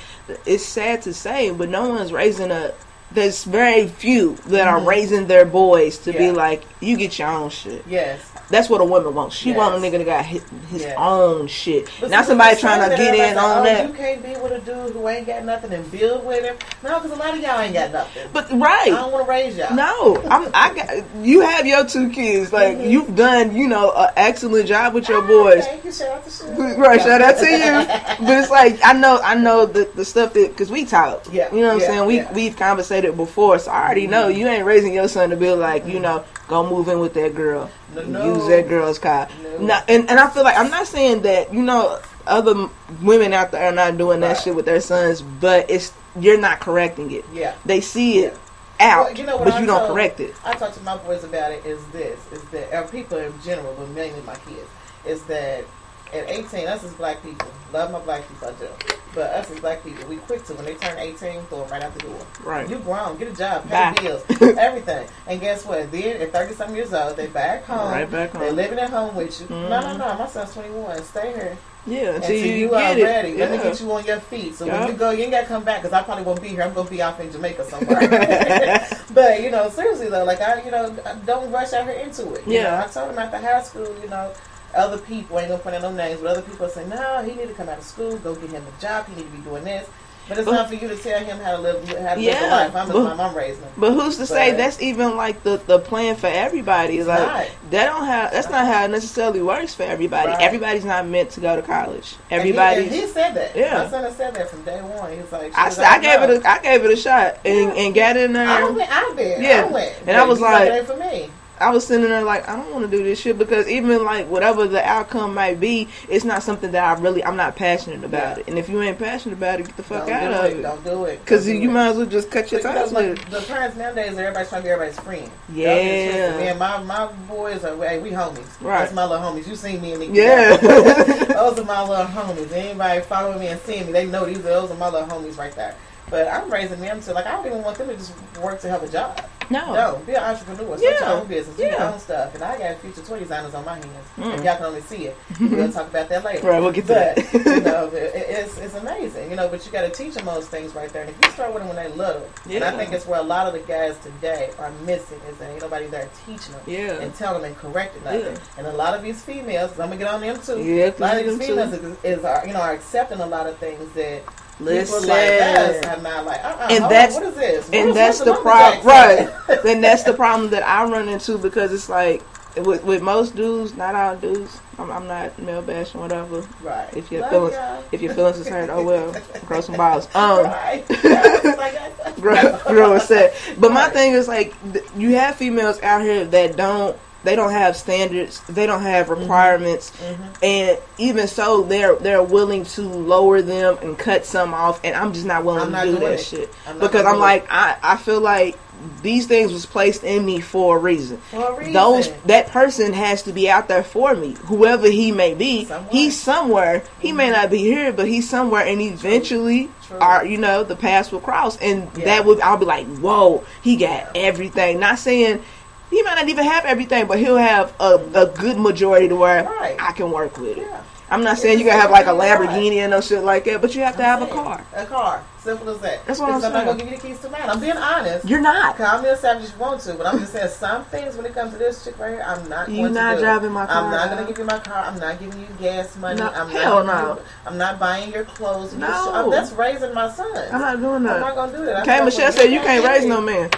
[0.44, 2.72] It's sad to say, but no one's raising a.
[3.10, 4.86] There's very few that are Mhm.
[4.86, 7.82] raising their boys to be like, you get your own shit.
[7.88, 8.20] Yes.
[8.50, 9.36] That's what a woman wants.
[9.36, 9.58] She Yes.
[9.58, 10.94] want a nigga that got his, his Yes.
[10.96, 11.86] own shit.
[12.00, 13.86] But see, somebody trying to get in like, on oh, that.
[13.88, 16.56] You can't be with a dude who ain't got nothing and build with him.
[16.82, 18.22] No, because a lot of y'all ain't got nothing.
[18.32, 19.74] But right, I don't want to raise y'all.
[19.74, 20.48] No, I'm.
[20.54, 20.88] I got.
[21.22, 22.50] You have your two kids.
[22.52, 22.90] Like Mhm.
[22.90, 25.66] you've done, you know, an excellent job with your Ah, boys.
[25.66, 25.92] Thank you.
[25.92, 26.74] Shout out to Sugar.
[26.78, 27.86] Right, shout out to you.
[28.26, 31.24] But it's like I know, I know the the stuff that because we talk.
[31.30, 32.06] Yeah, you know what I'm saying.
[32.06, 32.32] We yeah.
[32.32, 34.38] we've conversated before, so I already know mm-hmm.
[34.38, 36.02] you ain't raising your son to be like, you mm-hmm.
[36.02, 39.28] know, go move in with that girl, No, use that girl's car.
[39.42, 39.58] No.
[39.58, 42.68] Nah, and and I feel like I'm not saying that you know other
[43.02, 44.42] women out there are not doing that Right.
[44.42, 47.24] shit with their sons, but it's you're not correcting it.
[47.32, 47.54] Yeah.
[47.64, 48.36] They see it
[48.78, 48.98] Yeah.
[48.98, 50.34] out, Well, you know what but I you don't correct it.
[50.44, 51.64] I talk to my boys about it.
[51.64, 54.68] Is this is that or people in general, but mainly my kids,
[55.06, 55.64] is that
[56.12, 58.68] at 18, us as black people, love my black people, I do.
[59.14, 61.82] But us as black people, we quick to when they turn 18, throw them right
[61.82, 62.20] out the door.
[62.42, 62.68] Right.
[62.68, 63.94] You grown, get a job, pay Bye.
[64.00, 64.24] bills,
[64.58, 65.06] everything.
[65.26, 65.90] And guess what?
[65.90, 67.90] Then at 30 some years old, they back home.
[67.90, 68.42] Right back home.
[68.42, 69.48] They're living at home with you.
[69.48, 69.98] No, no, Mhm.
[69.98, 70.14] no.
[70.18, 71.02] My son's 21.
[71.04, 73.04] Stay here Yeah, until until you, you, get are it.
[73.04, 73.36] ready.
[73.36, 74.54] Let me get you on your feet.
[74.54, 74.78] So Yeah.
[74.80, 76.62] when you go, you ain't got to come back because I probably won't be here.
[76.62, 77.98] I'm going to be off in Jamaica somewhere.
[79.14, 80.94] but, you know, seriously, though, like, I, you know,
[81.24, 82.46] don't rush out here into it.
[82.46, 82.62] You Yeah.
[82.78, 84.30] know, I told him after high school, you know,
[84.74, 87.48] other people, ain't to put in no names, but other people say, no, he need
[87.48, 89.64] to come out of school, go get him a job, he need to be doing
[89.64, 89.88] this.
[90.28, 92.18] But it's But- not for you to tell him how to live, how to live
[92.18, 92.76] Yeah, a life.
[92.76, 93.70] I'm but- mom, I'm raising him.
[93.78, 96.98] But who's to say that's even like the the plan for everybody?
[96.98, 97.46] It's like not.
[97.70, 100.28] that don't have that's not how it necessarily works for everybody.
[100.32, 100.42] Right.
[100.42, 102.16] Everybody's not meant to go to college.
[102.30, 103.56] Everybody he- he, said that.
[103.56, 103.84] Yeah.
[103.84, 105.10] My son has said that from day one.
[105.16, 107.74] He's like, I, said, I gave know." it a I gave it a shot and,
[107.74, 107.82] Yeah.
[107.84, 108.46] and got in there.
[108.46, 108.90] I went.
[108.94, 109.40] I did.
[109.42, 109.64] Yeah.
[109.66, 109.94] I went.
[110.06, 111.30] And I was like, like- it ain't for me.
[111.60, 114.26] I was sitting there like I don't want to do this shit because even like
[114.28, 118.36] whatever the outcome might be, it's not something that I really I'm not passionate about
[118.36, 118.40] Yeah.
[118.40, 118.48] it.
[118.48, 120.58] And if you ain't passionate about it, get the fuck Don't out of it.
[120.58, 120.62] it.
[120.62, 121.20] Don't do it.
[121.24, 123.30] Because you might as well just cut your ties with like, it.
[123.30, 125.30] the parents nowadays, everybody's trying to be everybody's friend.
[125.52, 125.74] Yeah.
[125.74, 126.36] Y'all get.
[126.40, 128.60] Me and my my boys are hey, we homies.
[128.60, 128.80] Right.
[128.80, 129.46] That's my little homies.
[129.46, 130.12] You seen me and Nikki.
[130.14, 130.56] Yeah.
[130.58, 132.52] those are my little homies.
[132.52, 135.36] Anybody following me and seeing me, they know these are those are my little homies
[135.38, 135.74] right there.
[136.10, 138.68] But I'm raising them to like I don't even want them to just work to
[138.70, 139.20] have a job.
[139.50, 139.72] No.
[139.74, 140.76] No, be an entrepreneur.
[140.76, 141.08] Start Yeah.
[141.10, 141.56] your own business.
[141.56, 142.34] Do your own stuff.
[142.34, 143.88] And I got future toy designers on my hands.
[144.18, 144.38] Mm.
[144.38, 146.46] If y'all can only see it, we'll talk about that later.
[146.46, 147.32] Right, we'll get to but, that.
[147.56, 150.46] you know, it, it's, it's amazing, you know, but you got to teach them those
[150.48, 151.02] things right there.
[151.02, 153.22] And if you start with them when they're little, and I think it's where a
[153.22, 157.00] lot of the guys today are missing is that ain't nobody there teaching them Yeah.
[157.00, 158.20] and telling them and correcting nothing.
[158.34, 158.38] Yeah.
[158.58, 160.62] And a lot of these females, I'm gonna get on them too.
[160.62, 161.54] Yeah, a lot of them these too.
[161.54, 164.22] females is, is are, you know are accepting a lot of things that
[164.60, 165.00] Listen.
[165.00, 166.44] people like us are not like.
[166.44, 167.66] Uh-uh, And that's- on, what is this?
[167.68, 169.28] What and is- that's the problem, right?
[169.62, 172.22] then that's the problem that I run into because it's like
[172.56, 174.60] with, with most dudes, not all dudes.
[174.78, 176.46] I'm, I'm not male bashing, whatever.
[176.62, 176.88] Right.
[176.96, 177.84] If your Love feelings, y'all.
[177.92, 179.14] if your feelings is hurt, oh well,
[179.46, 180.08] grow some balls.
[180.14, 180.84] Um, right.
[182.20, 183.34] Grow, grow a set.
[183.58, 187.50] But my thing is like, th- you have females out here that don't, they don't
[187.52, 190.16] have standards, they don't have requirements, Mhm.
[190.42, 195.12] and even so, they're they're willing to lower them and cut some off, and I'm
[195.12, 196.20] just not willing to do that it.
[196.20, 198.56] shit I'm because I'm like, I I feel like
[199.02, 201.18] these things was placed in me for a reason.
[201.32, 201.72] For a reason.
[201.72, 205.64] Those that person has to be out there for me, whoever he may be.
[205.64, 205.88] Somewhere.
[205.90, 206.82] He's somewhere.
[207.00, 209.98] He may not be here, but he's somewhere, and eventually, True.
[209.98, 212.04] our you know the paths will cross, and Yeah.
[212.04, 214.78] that would I'll be like, whoa, he got everything.
[214.78, 215.42] Not saying
[215.90, 219.44] he might not even have everything, but he'll have a, a good majority to where
[219.44, 219.76] Right.
[219.80, 220.66] I can work with it.
[220.66, 220.82] Yeah.
[221.10, 223.74] I'm not saying you gotta have like a Lamborghini and no shit like that, but
[223.74, 224.66] you have to have a I'm saying, car.
[224.76, 225.24] A car.
[225.38, 226.04] Simple as that.
[226.04, 227.48] That's what I'm Because I'm not gonna give you the keys to mine.
[227.48, 228.28] I'm being honest.
[228.28, 228.76] You're not.
[228.76, 231.24] Call me a savage if you want to, but I'm just saying some things when
[231.24, 233.22] it comes to this chick right here, I'm not You going not to do.
[233.22, 234.84] driving my car, I'm not gonna give you my car.
[234.84, 236.20] I'm not giving you gas money.
[236.20, 237.22] No, I'm hell not no.
[237.46, 238.74] I'm not buying your clothes.
[238.74, 239.12] and your No.
[239.14, 240.48] I'm, that's raising my son.
[240.52, 241.14] I'm not doing that.
[241.16, 241.88] I'm not gonna do that.
[241.88, 243.48] Okay, Michelle said you can't raise no man.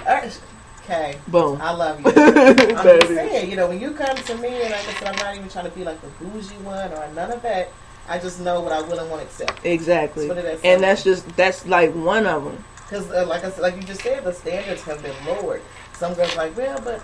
[0.91, 1.61] Okay, Boom.
[1.63, 2.07] I love you.
[2.11, 5.17] I'm just saying, you know, when you come to me, and like I said, I'm
[5.17, 7.71] not even trying to be like the bougie one or none of that.
[8.09, 9.65] I just know what I will and won't accept.
[9.65, 10.27] Exactly.
[10.27, 10.61] That's what it is.
[10.65, 12.65] And that's just that's like one of them.
[12.75, 15.63] Because, uh, like I said, like you just said, the standards have been lowered.
[16.01, 17.03] Some girls like, well, but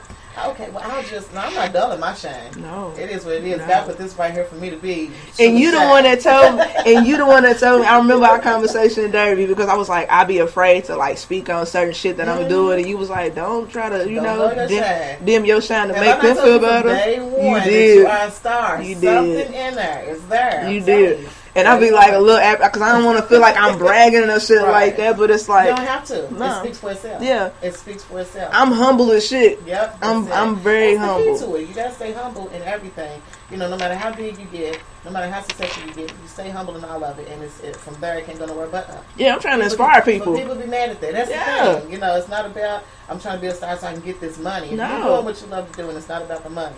[0.53, 1.31] okay, well, I'll just.
[1.35, 2.51] No, I'm not dulling my shine.
[2.57, 2.95] No.
[2.99, 3.59] It is what it is.
[3.59, 3.67] No.
[3.69, 5.11] God put this right here for me to be.
[5.39, 6.65] And you the one that told me,
[6.97, 7.87] and you the one that told me.
[7.87, 11.19] I remember our conversation in Derby because I was like, I'd be afraid to like
[11.19, 12.49] speak on certain shit that I'm Mhm.
[12.49, 15.25] doing, and you was like, don't try to, you Don't know, dim, shine.
[15.27, 16.89] dim your shine to And make I'm them feel you better.
[16.89, 17.97] Day You one that did.
[17.99, 18.83] You are a star.
[18.83, 19.51] You Something did.
[19.51, 20.05] in there.
[20.09, 20.71] It's there.
[20.71, 21.21] You I'm did.
[21.21, 21.29] you.
[21.57, 24.29] And I'll be like a little, because I don't want to feel like I'm bragging
[24.29, 24.71] or shit Right.
[24.71, 26.33] like that, but it's like you don't have to.
[26.35, 26.59] No.
[26.59, 27.23] It speaks for itself.
[27.23, 27.51] Yeah.
[27.63, 28.51] It speaks for itself.
[28.55, 29.63] I'm humble as shit.
[29.67, 29.99] Yep.
[30.03, 30.33] I'm- it.
[30.33, 31.39] I'm very that's humble.
[31.39, 31.69] to it.
[31.69, 33.23] You gotta stay humble in everything.
[33.51, 36.29] You know, no matter how big you get, no matter how successful you get, you
[36.29, 38.67] stay humble in all of it, and it's it, from there it can't go nowhere
[38.67, 39.05] but up.
[39.17, 40.37] Yeah, I'm trying to inspire But people.
[40.37, 41.13] people be mad at that.
[41.13, 41.73] That's Yeah.
[41.73, 41.93] the thing.
[41.93, 44.21] You know, it's not about I'm trying to be a star so I can get
[44.21, 44.73] this money.
[44.75, 44.89] No.
[44.91, 46.75] you're doing what you love to do, and it's not about the money.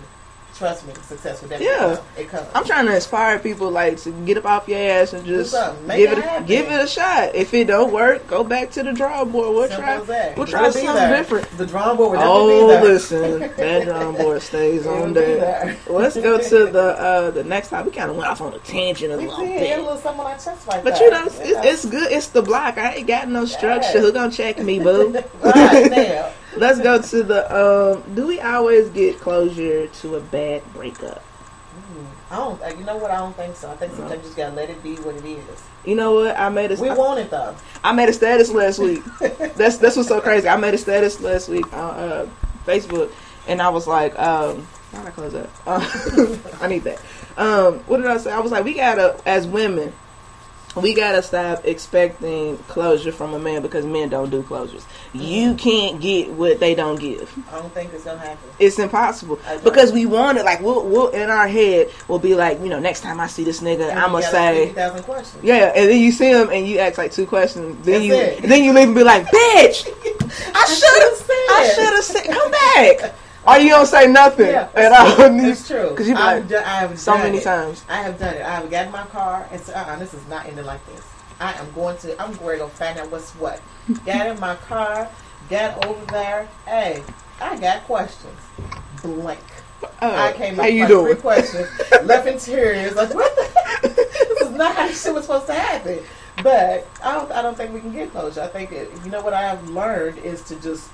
[0.59, 1.95] Trust me, success will definitely Yeah.
[1.97, 2.05] come.
[2.17, 2.47] It comes.
[2.53, 5.53] I'm trying to inspire people like to get up off your ass and just
[5.87, 7.35] give it it give it a shot.
[7.37, 9.55] If it don't work, go back to the drawing board.
[9.55, 11.17] We'll Simple try we'll try something there.
[11.17, 11.49] different.
[11.59, 12.93] The drawing board will Oh, definitely be there.
[12.93, 15.37] listen, that drawing board stays on there.
[15.39, 15.77] there.
[15.87, 17.87] Let's go to the uh the next time.
[17.87, 19.57] We kind of went off on a tangent a We little did.
[19.57, 19.79] A bit.
[19.79, 21.01] little something like chest like But that.
[21.03, 22.11] you know, it's, it's good.
[22.11, 22.79] It's the block.
[22.79, 23.91] I ain't got no structure.
[23.95, 24.01] Yeah.
[24.01, 25.13] Who gonna check me, boo?
[25.43, 26.31] right now.
[26.59, 27.55] Let's go to the.
[27.55, 31.23] Um, do we always get closure to a bad breakup?
[32.31, 32.61] I don't.
[32.63, 33.11] uh, You know what?
[33.11, 33.71] I don't think so.
[33.71, 35.63] I think sometimes you just gotta let it be what it is.
[35.87, 36.39] You know what?
[36.39, 36.77] I made a.
[36.77, 37.55] We want it though.
[37.83, 39.03] I made a status last week.
[39.57, 40.49] that's that's what's so crazy.
[40.49, 42.29] I made a status last week on uh,
[42.67, 43.11] Facebook,
[43.47, 45.49] and I was like, um, how did I close that?
[45.67, 47.01] Uh, I need that.
[47.39, 48.33] Um, what did I say?
[48.33, 49.93] I was like, we gotta, as women,
[50.83, 54.85] we gotta stop expecting closure from a man because men don't do closures.
[55.13, 55.57] You mm-hmm.
[55.57, 57.33] can't get what they don't give.
[57.51, 58.49] I don't think it's gonna happen.
[58.59, 60.45] It's impossible because we want it.
[60.45, 63.45] Like we'll, we'll in our head, we'll be like, you know, next time I see
[63.45, 64.73] this nigga, I'm gonna say.
[64.73, 65.45] thousand questions.
[65.45, 67.85] Yeah, and then you see him and you ask like two questions.
[67.85, 68.43] Then That's you it.
[68.43, 69.89] then you leave and be like, "Bitch,
[70.55, 71.47] I should have said.
[71.51, 73.15] I should have said, come back."
[73.47, 75.17] Or you don't say nothing Yeah, at all.
[75.31, 75.91] That's true.
[75.91, 77.45] Because you be I've like, done, I have so many it.
[77.45, 77.85] times.
[77.89, 78.43] I have done it.
[78.43, 81.03] I have gotten in my car and said, uh-uh, this is not ending like this.
[81.41, 83.61] I am going to, I'm going to find out what's what.
[84.05, 85.09] got in my car,
[85.49, 86.49] got over there.
[86.67, 87.03] Hey,
[87.41, 88.37] I got questions.
[89.03, 89.39] Blank.
[90.03, 91.07] Oh, I came how up you doing?
[91.15, 91.69] three questions,
[92.03, 92.97] left in tears.
[92.97, 93.89] Like, what the?
[93.89, 96.01] This is not how this shit was supposed to happen.
[96.43, 98.41] But I don't, I don't think we can get closure.
[98.43, 100.89] I think, it, you know what I have learned is to just,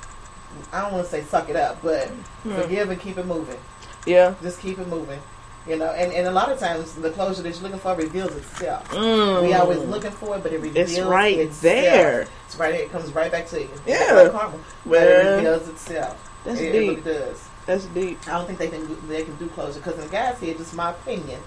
[0.72, 2.08] I don't want to say suck it up, but
[2.42, 2.54] Hmm.
[2.54, 3.58] forgive and keep it moving.
[4.06, 4.34] Yeah.
[4.42, 5.20] Just keep it moving.
[5.66, 8.36] You know, and, and a lot of times the closure that you're looking for reveals
[8.36, 8.86] itself.
[8.90, 9.42] Mm.
[9.46, 11.06] We always looking for it, but it reveals itself.
[11.06, 11.62] It's right itself.
[11.62, 12.26] there.
[12.46, 12.74] It's right.
[12.74, 13.70] It comes right back to you.
[13.86, 14.12] Yeah.
[14.12, 16.30] Like karma, but it reveals itself.
[16.44, 17.04] That's it, it deep.
[17.06, 17.42] really does.
[17.64, 18.18] That's deep.
[18.28, 20.52] I don't think they can do, they can do closure because in the guys here,
[20.52, 21.40] just my opinion.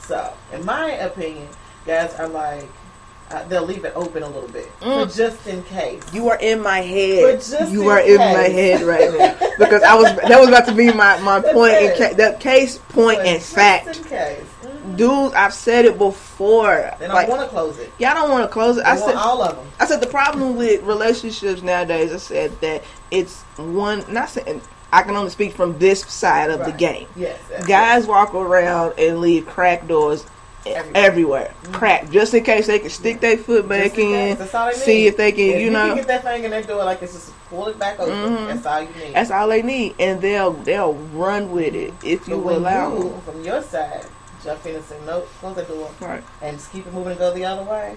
[0.00, 1.48] So, in my opinion,
[1.86, 2.68] guys are like
[3.30, 5.06] uh, they'll leave it open a little bit, Mm.
[5.06, 6.02] but just in case.
[6.12, 7.42] You are in my head.
[7.70, 10.74] You in are in my head right now because I was that was about to
[10.74, 13.96] be my my point in ca- the case point But and fact.
[13.98, 14.40] in case.
[14.64, 14.96] Mhm.
[14.96, 16.90] Dude, I've said it before.
[16.98, 17.90] They don't Like, want to close it.
[17.98, 18.84] y'all don't want to close it.
[18.84, 19.66] I said all of them.
[19.80, 22.12] I said the problem with relationships nowadays.
[22.12, 24.04] I said that it's one.
[24.08, 24.60] Not saying
[24.92, 27.08] I can only speak from this side of the game.
[27.16, 27.38] Yes.
[27.66, 30.24] Guys walk around and leave crack doors
[30.66, 31.04] Everywhere.
[31.04, 34.66] everywhere, crack, just in case they can stick their foot back in in, That's all
[34.68, 35.88] they see if they can, If you know.
[35.88, 38.14] can get that thing in their door like it's just pull it back open.
[38.14, 38.46] Mhm.
[38.48, 39.14] That's all you need.
[39.14, 43.02] That's all they need, and they'll they'll run with it if you but allow you,
[43.10, 43.20] them.
[43.22, 44.06] from your side,
[44.42, 46.22] jump in and say, nope, close that door, Right.
[46.40, 47.96] and just keep it moving and go the other way.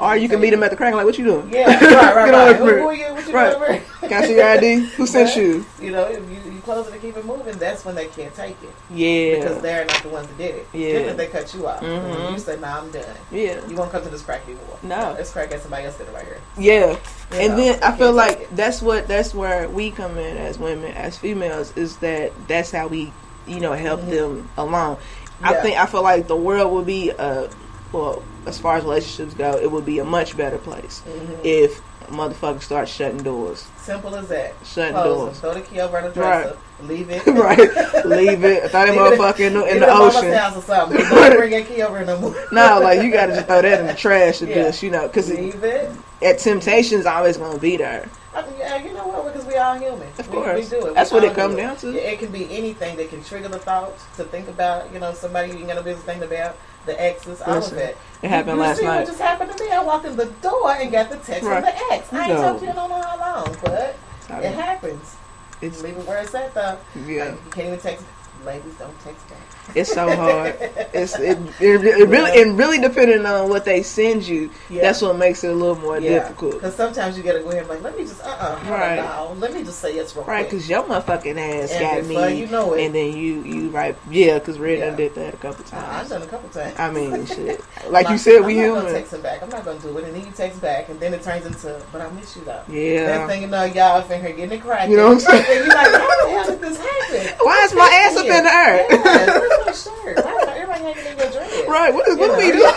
[0.00, 1.50] Or you can meet them at the crack like, what you doing?
[1.52, 2.56] Yeah, right, right, Get right.
[2.56, 3.04] Who, who are you?
[3.12, 3.80] What you Right.
[4.00, 4.22] doing?
[4.24, 4.74] See your ID?
[4.96, 5.64] Who sent you?
[5.80, 8.34] You know, if you, you close it and keep it moving, that's when they can't
[8.34, 8.70] take it.
[8.90, 9.34] Yeah.
[9.40, 10.66] Because they're not the ones that did it.
[10.72, 11.12] Yeah.
[11.14, 11.80] They cut you off.
[11.80, 12.32] Mhm.
[12.32, 13.04] You say, nah, I'm done.
[13.30, 13.66] Yeah.
[13.66, 14.78] You won't come to this crack anymore.
[14.82, 15.14] No.
[15.14, 16.40] This crack got somebody else sitting right here.
[16.58, 16.90] Yeah.
[16.92, 16.98] You
[17.38, 20.92] and know, then I feel like that's what that's where we come in as women,
[20.94, 23.12] as females, is that that's how we,
[23.46, 24.10] you know, help Mhm.
[24.10, 24.98] them along.
[25.42, 27.50] I think I feel like the world would be a
[27.92, 31.38] well, as far as relationships go, it would be a much better place Mhm.
[31.44, 31.80] if
[32.10, 33.64] motherfuckers start shutting doors.
[33.82, 34.52] Simple as that.
[34.64, 35.40] Shutting Close doors.
[35.40, 35.52] them.
[35.52, 36.42] Throw the key over the Right.
[36.42, 36.56] dresser.
[36.82, 37.26] Leave it.
[37.26, 38.04] right.
[38.04, 38.70] Leave it.
[38.70, 40.32] Throw that motherfucker in the, in the it at mama's ocean.
[40.32, 40.98] house or something.
[41.10, 42.34] Don't bring that key over no more.
[42.52, 44.64] No, like you gotta just throw that in the trash and Yeah.
[44.64, 45.90] just, you know, because Leave it.
[46.22, 48.06] at temptation's always gonna be there.
[48.34, 49.32] I mean, yeah, you know what?
[49.32, 50.08] Because we all human.
[50.18, 50.94] Of We- we, do it.
[50.94, 51.94] That's We what it comes down to.
[51.96, 54.92] It can be anything that can trigger the thought to think about.
[54.92, 56.56] You know, somebody you ain't got no business thinking about.
[56.86, 57.82] The exes, all Listen, of.
[58.22, 58.96] It happened you, you last see night.
[58.98, 59.70] what just happened to me?
[59.70, 61.62] I walked in the door and got the text Right.
[61.64, 62.12] from the ex.
[62.12, 62.42] I ain't No.
[62.42, 63.96] talked to you in I don't know how long, but
[64.30, 65.16] it happens.
[65.62, 66.76] It's Leave it where it's at though.
[67.06, 67.24] yeah.
[67.24, 68.04] Like, you can't even text.
[68.44, 69.38] Ladies don't text back.
[69.74, 70.54] It's so hard.
[70.92, 74.50] It's it, it, it really and really depending on what they send you.
[74.70, 74.82] Yeah.
[74.82, 76.54] That's what makes it a little more difficult.
[76.54, 78.98] Because sometimes you gotta go ahead and like, let me just, uh uh Right.
[79.00, 79.36] right.
[79.38, 82.46] let me just say it's real Right, because your motherfucking ass And got me, you
[82.46, 84.86] know it- and then you you right, yeah, because Red Yeah.
[84.86, 86.78] done did that a couple Uh, I've done a couple times.
[86.78, 87.60] I mean, shit.
[87.88, 88.94] Like you I'm said, not- we I'm not gonna human.
[88.94, 89.42] text him back.
[89.42, 91.80] I'm not gonna do it, and then you text back, and then it turns into,
[91.90, 92.62] but I miss you though.
[92.68, 93.26] Yeah.
[93.26, 94.92] thing you know, y'all up in here getting it cracking.
[94.92, 95.44] You know what I'm saying?
[95.54, 97.36] And you're like, how the hell did this happen?
[97.42, 99.50] Why is my ass up in the air?
[99.58, 100.24] Yeah, where's my shirt?
[100.24, 101.68] Why is everybody hanging in your?
[101.68, 101.92] Right.
[101.94, 102.72] What is what are we know?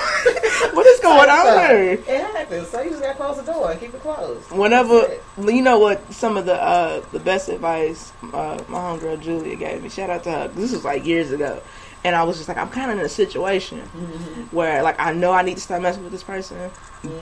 [0.60, 0.72] Doing?
[0.76, 1.92] what is going on there?
[1.94, 2.68] It happens.
[2.70, 4.52] So you just gotta close the door and keep it closed.
[4.52, 9.56] Whenever you know what some of the uh the best advice uh, my homegirl Julia
[9.56, 9.90] gave me.
[9.90, 10.48] Shout out to her.
[10.50, 11.62] This was like years ago,
[12.04, 14.56] and I was just like, I'm kind of in a situation Mm-hmm.
[14.56, 16.70] where like I know I need to stop messing with this person,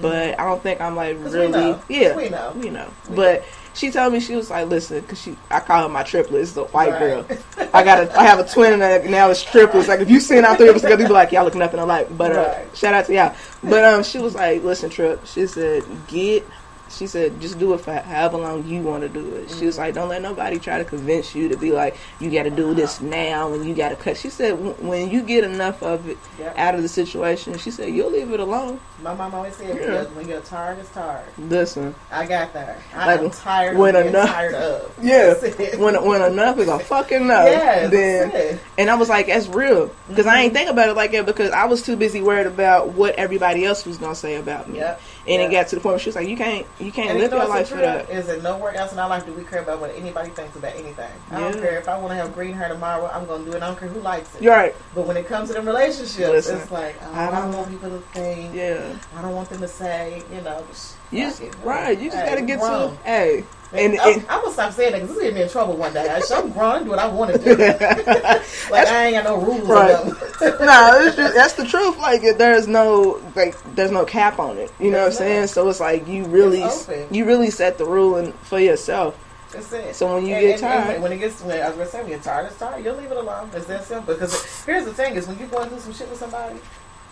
[0.01, 1.73] but I don't think I'm like 'Cause we really know.
[1.75, 2.53] 'Cause yeah we know.
[2.59, 2.89] you know.
[3.09, 3.43] We but
[3.73, 6.63] she told me she was like, listen, because she I call her my triplets, the
[6.65, 6.99] white Right.
[6.99, 7.25] girl.
[7.73, 9.87] I got a I have a twin and now it's triplets.
[9.89, 11.79] Like if you seen all three of us together, you be like, y'all look nothing
[11.79, 12.07] alike.
[12.17, 12.77] But uh, Right.
[12.77, 13.24] shout out to y'all.
[13.63, 15.25] But um, she was like, listen, Trip.
[15.25, 16.47] She said, get.
[16.95, 19.49] She said, just do it for however long you want to do it.
[19.51, 22.43] She was like, don't let nobody try to convince you to be like, you got
[22.43, 24.17] to do this now and you got to cut.
[24.17, 26.57] She said, "When- when you get enough of it Yep.
[26.57, 28.79] out of the situation, she said, you'll leave it alone.
[29.03, 30.03] My mom always said, Yeah.
[30.15, 31.25] when, you're, tired, it's tired.
[31.37, 32.77] Listen, I got there.
[32.95, 34.91] I Like, am tired when of enough- tired of.
[35.01, 35.33] Yeah.
[35.77, 38.59] When when enough is a fucking enough, Yes, then.
[38.77, 39.91] And I was like, that's real.
[40.07, 40.57] Because I ain't Mhm.
[40.57, 43.85] think about it like that because I was too busy worried about what everybody else
[43.85, 44.79] was going to say about me.
[44.79, 45.01] Yep.
[45.27, 47.19] And it got to the point where she was like, you can't you can't And
[47.19, 48.09] live you know your life for that.
[48.09, 50.75] Is it nowhere else in our life do we care about what anybody thinks about
[50.75, 51.09] anything.
[51.31, 53.09] I don't care if I want to have green hair tomorrow.
[53.11, 53.63] I'm gonna do it.
[53.63, 54.41] I don't care who likes it.
[54.41, 54.75] You're right.
[54.93, 57.57] But when it comes to the relationships, Listen, it's like oh, I I, don't don't-
[57.57, 58.53] want people to think.
[58.53, 58.97] Yeah.
[59.15, 60.21] I don't want them to say.
[60.33, 60.63] You know.
[60.69, 61.97] just You just, right.
[61.97, 62.97] You just Hey, got to get to, grown.
[63.03, 63.43] hey.
[63.73, 65.49] And, And, I'm, and I'm gonna stop saying that because this is getting me in
[65.49, 66.07] trouble one day.
[66.07, 66.75] I am grown.
[66.75, 67.55] I do what I want to do.
[67.57, 69.67] like I ain't got no rules.
[69.67, 70.05] Right.
[70.41, 71.97] No, it's just, that's the truth.
[71.97, 74.71] Like, there's no, like, there's no cap on it.
[74.79, 75.47] You know what I'm saying?
[75.47, 76.63] So it's like, you really,
[77.11, 79.19] you really set the rule for yourself.
[79.51, 79.95] That's it.
[79.95, 81.89] So when you And- get and- and tired- when it gets when I was gonna
[81.89, 82.83] say when you're tired, it's tired.
[82.83, 83.49] You'll leave it alone.
[83.53, 84.13] It's that simple.
[84.13, 86.55] Because here's the thing: is when you're going through some shit with somebody,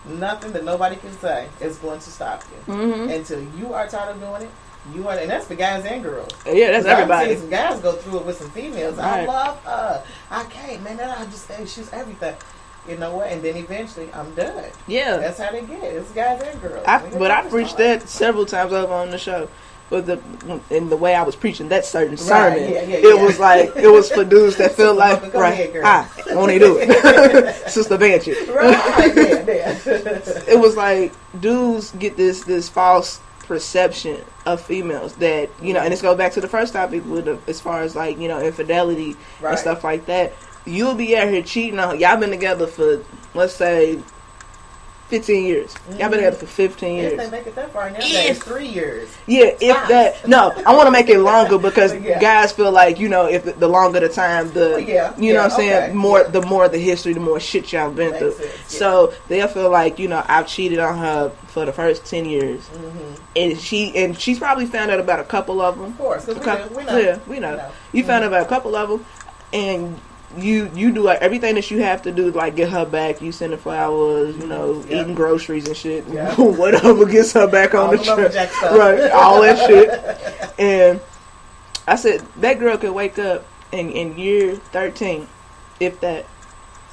[0.05, 4.15] nothing that nobody can say is going to stop you hmm until you are tired
[4.15, 4.49] of doing it.
[4.93, 6.29] You are, and that's for guys and girls.
[6.45, 7.29] Yeah, that's I've everybody.
[7.29, 8.99] seen some guys go through it with some females.
[8.99, 10.03] I love her.
[10.29, 10.97] I can't, man.
[10.97, 12.35] That I just she's everything.
[12.87, 13.27] You know what?
[13.31, 14.65] And then eventually, I'm done.
[14.87, 15.15] Yeah.
[15.17, 15.81] That's how they get.
[15.83, 15.95] it.
[15.95, 16.83] It's guys and girls.
[16.85, 18.01] I, but I it's preached tired.
[18.01, 19.47] that several times over on the show.
[19.93, 20.19] But the
[20.71, 23.23] in the way I was preaching that certain Right, sermon, yeah, yeah, it yeah.
[23.23, 25.53] was like it was for dudes that feel like go right.
[25.53, 25.83] ahead, girl.
[25.85, 28.33] ah, won't he do it, Sister Banshee?
[28.49, 28.73] Right.
[30.47, 35.93] It was like dudes get this this false perception of females that you know, and
[35.93, 38.41] this goes back to the first topic with the, as far as like you know
[38.41, 39.51] infidelity Right.
[39.51, 40.33] and stuff like that.
[40.65, 41.99] You'll be out here cheating on.
[41.99, 43.03] Y'all been together for
[43.35, 43.99] let's say.
[45.13, 45.75] 15 years.
[45.91, 47.13] Y'all been together for 15 years.
[47.13, 47.29] If years.
[47.29, 49.09] they make it that far, now If- that's three years.
[49.27, 49.87] Yeah, if Stop.
[49.89, 52.19] that no, I want to make it longer because Yeah.
[52.19, 55.33] guys feel like you know if the, the longer the time, the Well, yeah, you
[55.33, 56.27] know yeah, what I'm saying more yeah.
[56.29, 58.31] the more the history, the more shit y'all been Makes through.
[58.33, 58.79] sense, yeah.
[58.79, 62.61] So they'll feel like you know I've cheated on her for the first ten years,
[62.69, 63.13] Mm-hmm.
[63.35, 65.91] and she and she's probably found out about a couple of them.
[65.91, 66.97] Of course, because we, know- we know.
[66.97, 67.51] Yeah, we know.
[67.51, 67.71] We know.
[67.91, 68.33] You found out Mm-hmm.
[68.33, 69.05] about a couple of them,
[69.53, 69.99] and
[70.37, 73.21] you you do like, everything that you have to do, like get her back.
[73.21, 75.01] You send her flowers, you know, Yeah.
[75.01, 76.05] eating groceries and shit.
[76.07, 76.33] Yeah.
[76.37, 79.11] Whatever gets her back on All the trip, right?
[79.11, 80.53] All that shit.
[80.59, 81.01] And
[81.87, 85.27] I said that girl could wake up in in year thirteen,
[85.79, 86.25] if that,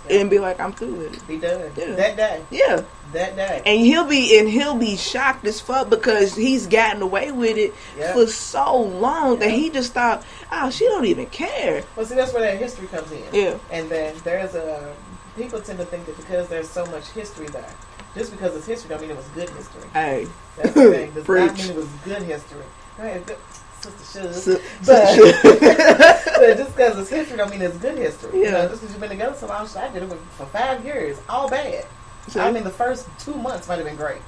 [0.09, 1.29] and be like, I'm through with it.
[1.29, 1.71] Be done.
[1.77, 1.95] Yeah.
[1.95, 2.45] That day.
[2.51, 2.83] Yeah,
[3.13, 3.63] That day.
[3.67, 7.75] and he'll be and he'll be shocked as fuck because he's gotten away with it
[7.99, 8.13] Yeah.
[8.15, 11.85] for so long that he just thought, oh, she don't even care.
[11.97, 13.23] Well, see, that's where that history comes in.
[13.33, 13.59] Yeah.
[13.71, 14.95] And then there's a
[15.37, 17.73] people tend to think that because there's so much history there,
[18.15, 19.83] just because it's history, don't mean it was good history.
[19.93, 21.11] Hey, That's the thing.
[21.13, 22.63] Does not mean it was good history.
[22.99, 23.27] Right,
[23.81, 25.17] Sister so, But,
[26.39, 28.41] but just because it's history don't mean it's good history.
[28.41, 30.85] You know, just because you've been together so long, I did it with- for five
[30.85, 31.87] years, all bad.
[32.37, 34.19] I mean, the first two months might have been great.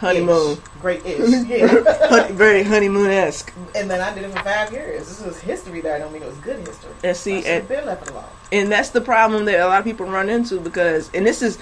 [0.00, 2.08] honeymoon, Great-ish, yeah.
[2.08, 3.52] Honey, very honeymoon esque.
[3.74, 5.08] and then I did it for five years.
[5.08, 6.90] This was history that I don't mean it was good history.
[7.02, 8.24] And see, and, been left alone.
[8.52, 11.58] and that's the problem that a lot of people run into because, and this is,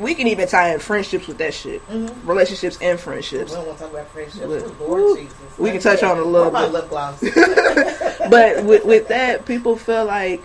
[0.00, 2.28] we can even tie in friendships with that shit, Mm-hmm.
[2.28, 3.50] relationships and friendships.
[3.50, 4.80] We don't want to talk about friendships.
[4.80, 5.18] Lord.
[5.18, 5.58] Jesus.
[5.58, 6.72] We can touch on a little bit.
[6.72, 7.20] lip gloss.
[8.30, 10.42] but with, with that, people feel like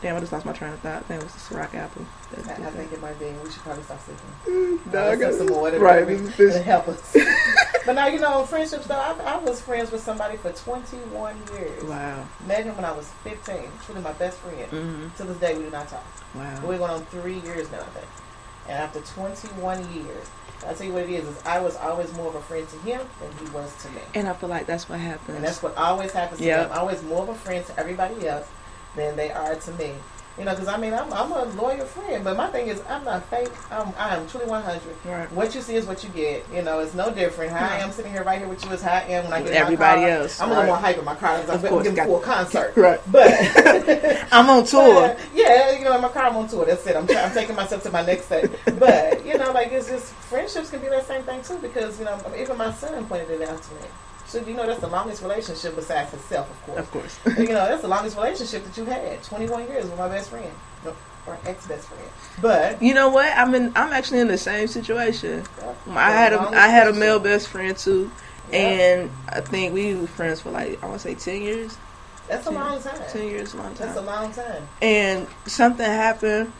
[0.00, 1.02] Damn, I just lost my train of thought.
[1.10, 2.06] it was the Ciroc apple.
[2.46, 3.24] I, I think it might be.
[3.42, 4.78] We should probably stop sleeping.
[4.92, 5.66] No, I got some more.
[5.66, 7.16] It'll, Right, this- help us.
[7.84, 11.82] but now, you know, friendships, though, I, I was friends with somebody for 21 years.
[11.82, 12.28] Wow.
[12.46, 13.56] Met him when I was 15.
[13.86, 14.70] Truly my best friend.
[14.70, 15.16] Mm-hmm.
[15.16, 16.04] To this day, we do not talk.
[16.36, 16.60] Wow.
[16.64, 18.06] We're going on three years now, I think.
[18.68, 20.28] And after 21 years,
[20.66, 22.76] I'll tell you what it is, is I was always more of a friend to
[22.78, 24.00] him than he was to me.
[24.14, 25.36] And I feel like that's what happens.
[25.36, 26.52] And that's what always happens to me.
[26.52, 28.46] I'm Always more of a friend to everybody else
[28.96, 29.94] than they are to me.
[30.38, 33.04] You know, because I mean, I'm, I'm a loyal friend, but my thing is, I'm
[33.04, 33.50] not fake.
[33.72, 34.80] I'm, I am truly 100.
[35.06, 35.32] right.
[35.32, 36.46] What you see is what you get.
[36.54, 37.50] You know, it's no different.
[37.52, 39.42] How I am sitting here right here with you is how I am when I
[39.42, 40.16] get in everybody my car.
[40.18, 40.68] else, I'm a little right.
[40.68, 42.72] more hype in my car because Of I'm course, getting got- full concert.
[42.76, 43.00] Right.
[43.10, 43.26] But
[44.32, 45.08] I'm on tour.
[45.08, 46.64] but, yeah, you know, in my car I'm on tour.
[46.66, 46.94] That's it.
[46.94, 48.48] I'm, try- I'm taking myself to my next step.
[48.78, 52.04] But you know, like it's just friendships can be that same thing too because you
[52.04, 53.80] know even my son pointed it out to me.
[54.28, 56.78] So you know that's the longest relationship besides himself, of course.
[56.78, 57.18] Of course.
[57.38, 59.22] you know that's the longest relationship that you had.
[59.22, 60.52] 21 years with my best friend,
[61.26, 62.08] or ex best friend.
[62.40, 63.34] But You know what?
[63.36, 63.72] I'm in.
[63.74, 65.44] I'm actually in the same situation.
[65.88, 68.10] I had a I had a male best friend too,
[68.50, 68.58] Yeah.
[68.58, 71.78] and I think we were friends for like I want to say ten years.
[72.28, 73.00] That's a long time.
[73.10, 73.86] Ten years, a long time.
[73.86, 74.68] That's a long time.
[74.82, 76.52] And something happened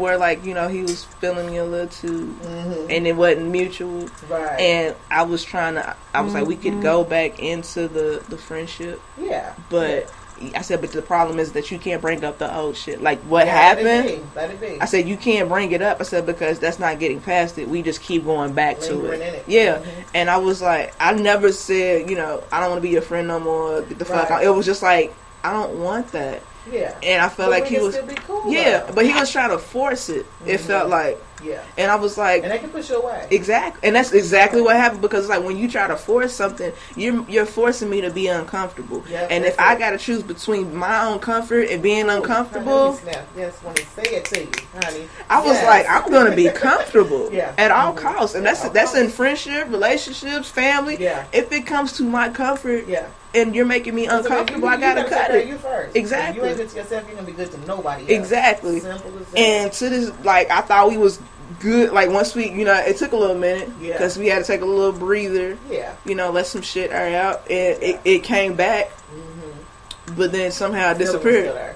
[0.00, 3.46] where like you know he was feeling me a little too, hmm and it wasn't
[3.48, 4.08] mutual.
[4.28, 4.58] Right.
[4.60, 5.96] And I was trying to.
[6.14, 9.54] I was like, we could go back into the the friendship, yeah.
[9.68, 10.12] but
[10.54, 13.02] I said, but the problem is that you can't bring up the old shit.
[13.02, 13.84] Like what Yeah, happened.
[13.86, 14.24] Let it be.
[14.34, 14.80] Let it be.
[14.80, 16.00] I said you can't bring it up.
[16.00, 17.68] I said because that's not getting past it.
[17.68, 19.20] We just keep going back to it.
[19.20, 19.44] it.
[19.46, 19.84] Yeah, Mhm.
[20.14, 23.02] and I was like, I never said, you know, I don't want to be your
[23.02, 23.82] friend no more.
[23.82, 24.42] Get the fuck out.
[24.42, 26.42] It was just like I don't want that,
[26.72, 26.94] Yeah.
[27.02, 27.96] and I felt But like he was,
[28.26, 28.92] cool, yeah, though.
[28.94, 30.26] but he was trying to force it.
[30.46, 30.64] It Mhm.
[30.66, 31.60] felt like, Yeah.
[31.78, 33.26] and I was like, And that can push you away.
[33.30, 37.24] Exactly, and that's exactly what happened because like when you try to force something, you're
[37.28, 39.02] you're forcing me to be uncomfortable.
[39.08, 42.98] Yep, and if that's I got to choose between my own comfort and being uncomfortable.
[43.36, 44.50] Yes, when they say it to you,
[44.84, 45.08] honey.
[45.30, 45.66] I was Yes.
[45.66, 47.52] like, I'm gonna be comfortable Yeah.
[47.58, 47.96] at all Mhm.
[47.96, 50.98] costs, and At that's that's in friendship, relationships, family.
[51.00, 51.24] Yeah.
[51.32, 53.04] If it comes to my comfort Yeah.
[53.34, 55.48] And you're making me uncomfortable, I gotta cut take care it.
[55.48, 55.96] You first.
[55.96, 56.30] Exactly.
[56.30, 58.10] If you ain't good to yourself, you're gonna be good to nobody else.
[58.10, 58.80] Exactly.
[58.80, 59.38] Simple as that.
[59.38, 61.20] And to this, like, I thought we was
[61.60, 61.92] good.
[61.92, 63.92] Like once we, you know, it took a little minute Yeah.
[63.92, 65.56] because we had to take a little breather.
[65.70, 65.94] yeah.
[66.04, 70.14] You know, let some shit air out, and it, it came back, Mm-hmm.
[70.16, 71.74] but then somehow it disappeared.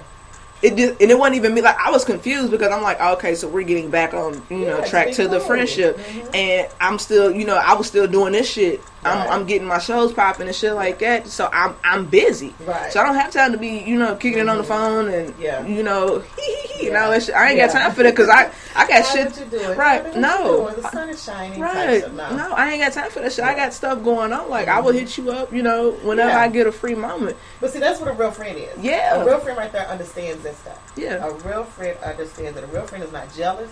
[0.61, 1.61] It did, and it wasn't even me.
[1.61, 4.83] Like I was confused because I'm like, okay, so we're getting back on, you know,
[4.85, 6.33] track to the friendship, Mhm.
[6.35, 8.81] and I'm still, you know, I was still doing this shit.
[9.05, 11.27] I'm, I'm getting my shows popping and shit like that.
[11.27, 12.53] So I'm, I'm busy.
[12.65, 12.91] Right.
[12.91, 14.67] So I don't have time to be, you know, kicking it on the Mhm.
[14.67, 15.65] phone and, Yeah.
[15.65, 16.23] you know,
[16.83, 17.35] and all that shit.
[17.35, 19.27] I ain't got time for that because I, I got shit.
[19.31, 19.77] what you doing?
[19.77, 20.63] right, no.
[20.71, 20.75] Doing?
[20.81, 21.59] The sun is shining.
[21.59, 22.11] Right.
[22.13, 22.35] No.
[22.35, 23.45] No, I ain't got time for that shit.
[23.45, 24.49] I got stuff going on.
[24.49, 26.39] Like I will hit you up, you know, whenever Yeah.
[26.41, 27.37] I get a free moment.
[27.61, 28.77] But see, that's what a real friend is.
[28.83, 29.21] Yeah.
[29.21, 30.93] A real friend right there understands that stuff.
[30.95, 31.25] Yeah.
[31.25, 33.69] A real friend understands that a real friend is not jealous.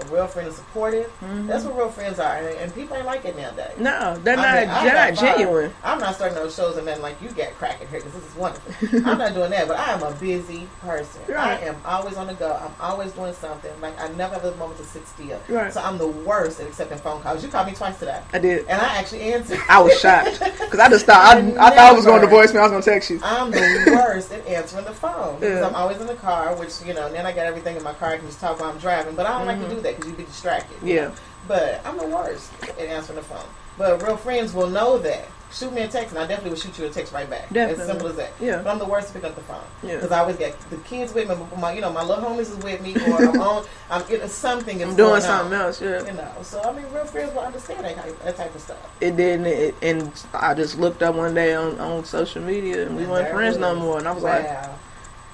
[0.00, 1.12] A real friend is supportive.
[1.20, 1.46] Mhm.
[1.46, 3.72] That's what real friends are, and, and people ain't like it nowadays.
[3.78, 4.74] No, they're I not.
[4.74, 5.70] mean, they're not genuine.
[5.84, 8.34] I'm not starting those shows and nothing like you got cracking here because this is
[8.34, 8.72] wonderful.
[9.06, 11.20] I'm not doing that, but I am a busy person.
[11.28, 11.60] Right.
[11.60, 12.52] I am always on the go.
[12.54, 13.70] I'm always doing something.
[13.82, 15.38] Like I never have a moment to sit still.
[15.48, 15.70] Right.
[15.72, 17.42] So I'm the worst at accepting phone calls.
[17.44, 18.66] You called me twice today, I did.
[18.68, 19.58] and I actually answered.
[19.68, 22.60] I was shocked because I just thought I, I thought I was going to voicemail.
[22.60, 23.20] I was going to text you.
[23.22, 25.66] I'm the worst at answering the phone because Yeah.
[25.66, 27.10] I'm always in the car, which you know.
[27.12, 28.10] Then I got everything in my car.
[28.12, 30.10] I can just talk while I'm driving, but I don't like to do that because
[30.10, 30.76] you get distracted.
[30.82, 31.08] Yeah.
[31.08, 31.14] know.
[31.48, 33.46] But I'm the worst at answering the phone.
[33.78, 35.26] But real friends will know that.
[35.52, 37.52] Shoot me a text, and I definitely will shoot you a text right back.
[37.52, 37.82] Definitely.
[37.82, 38.32] As simple as that.
[38.40, 38.62] Yeah.
[38.62, 39.60] But I'm the worst to pick up the phone.
[39.82, 39.96] Yeah.
[39.96, 41.36] Because I always get the kids with me.
[41.58, 43.66] My, you know, my little homies is with me, or I'm on.
[43.90, 45.82] I'm you know, something is I'm doing something on, else.
[45.82, 46.06] Yeah.
[46.06, 48.96] You know, so I mean, real friends will understand that, type- that type of stuff.
[49.02, 49.44] It didn't.
[49.44, 53.28] It, and I just looked up one day on, on social media and we weren't
[53.28, 53.98] friends no more.
[53.98, 54.78] And I was like, wow.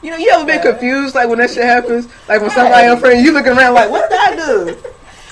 [0.02, 2.06] You know, you ever been confused like when that shit happens?
[2.28, 2.52] Like when Right.
[2.52, 4.76] somebody unfriend you, looking around like, what did I do?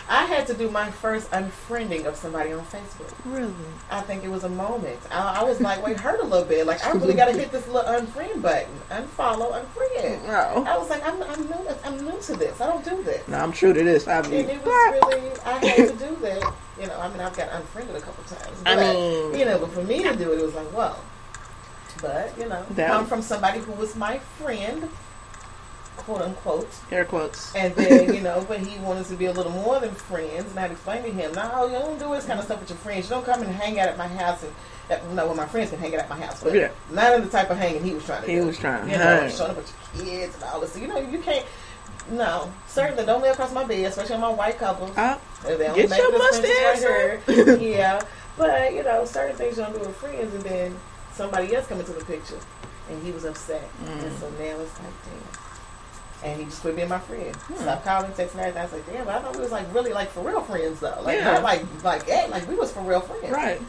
[0.08, 3.12] I had to do my first unfriending of somebody on Facebook.
[3.24, 3.52] Really?
[3.90, 5.00] I think it was a moment.
[5.10, 6.64] I, I was like, wait, hurt a little bit.
[6.64, 8.70] Like, I really got to hit this little unfriend button.
[8.90, 10.24] Unfollow, unfriend.
[10.28, 10.64] No.
[10.64, 12.60] I was like, I'm, I'm, new, I'm new to this.
[12.60, 13.26] I don't do this.
[13.26, 14.06] No, I'm true to this.
[14.06, 16.54] I And mean, it was really, I had to do that.
[16.80, 18.58] You know, I mean, I've got unfriended a couple times.
[18.64, 21.00] I mean- you know, but for me to do it, it was like, well.
[22.02, 24.88] But, you know, That- come from somebody who was my friend,
[25.96, 26.68] quote unquote.
[26.92, 27.54] air quotes.
[27.54, 30.50] And then, you know, but he wanted to be a little more than friends.
[30.50, 32.60] And I had to explain to him, no, you don't do this kind of stuff
[32.60, 33.06] with your friends.
[33.08, 34.42] You don't come and hang out at my house.
[34.42, 34.52] And,
[34.90, 36.42] uh, no, well, my friends can hang out at my house.
[36.42, 36.68] But Yeah.
[36.90, 38.32] not in the type of hanging he was trying to do.
[38.32, 38.46] He do.
[38.46, 39.30] was trying to You know, hang.
[39.30, 40.72] showing up with your kids and all this.
[40.74, 41.44] So, you know, you can't,
[42.10, 44.96] no, certainly don't lay across my bed, especially on my white couples.
[44.96, 47.20] Uh, They Get your mustache right
[47.60, 48.00] yeah.
[48.36, 50.34] But, you know, certain things you don't do with friends.
[50.34, 50.76] And then
[51.16, 52.38] somebody else come into the picture.
[52.88, 53.68] And he was upset.
[53.84, 54.04] Mm.
[54.04, 56.30] And so now it's like, damn.
[56.30, 57.34] And he just quit being my friend.
[57.36, 57.54] Hmm.
[57.62, 58.56] Stopped calling, texting, everything.
[58.58, 60.80] I was like, damn, but I thought we was like really like for real friends
[60.80, 60.98] though.
[61.02, 61.38] Like Yeah.
[61.40, 63.30] like like eh, like we was for real friends.
[63.30, 63.60] Right.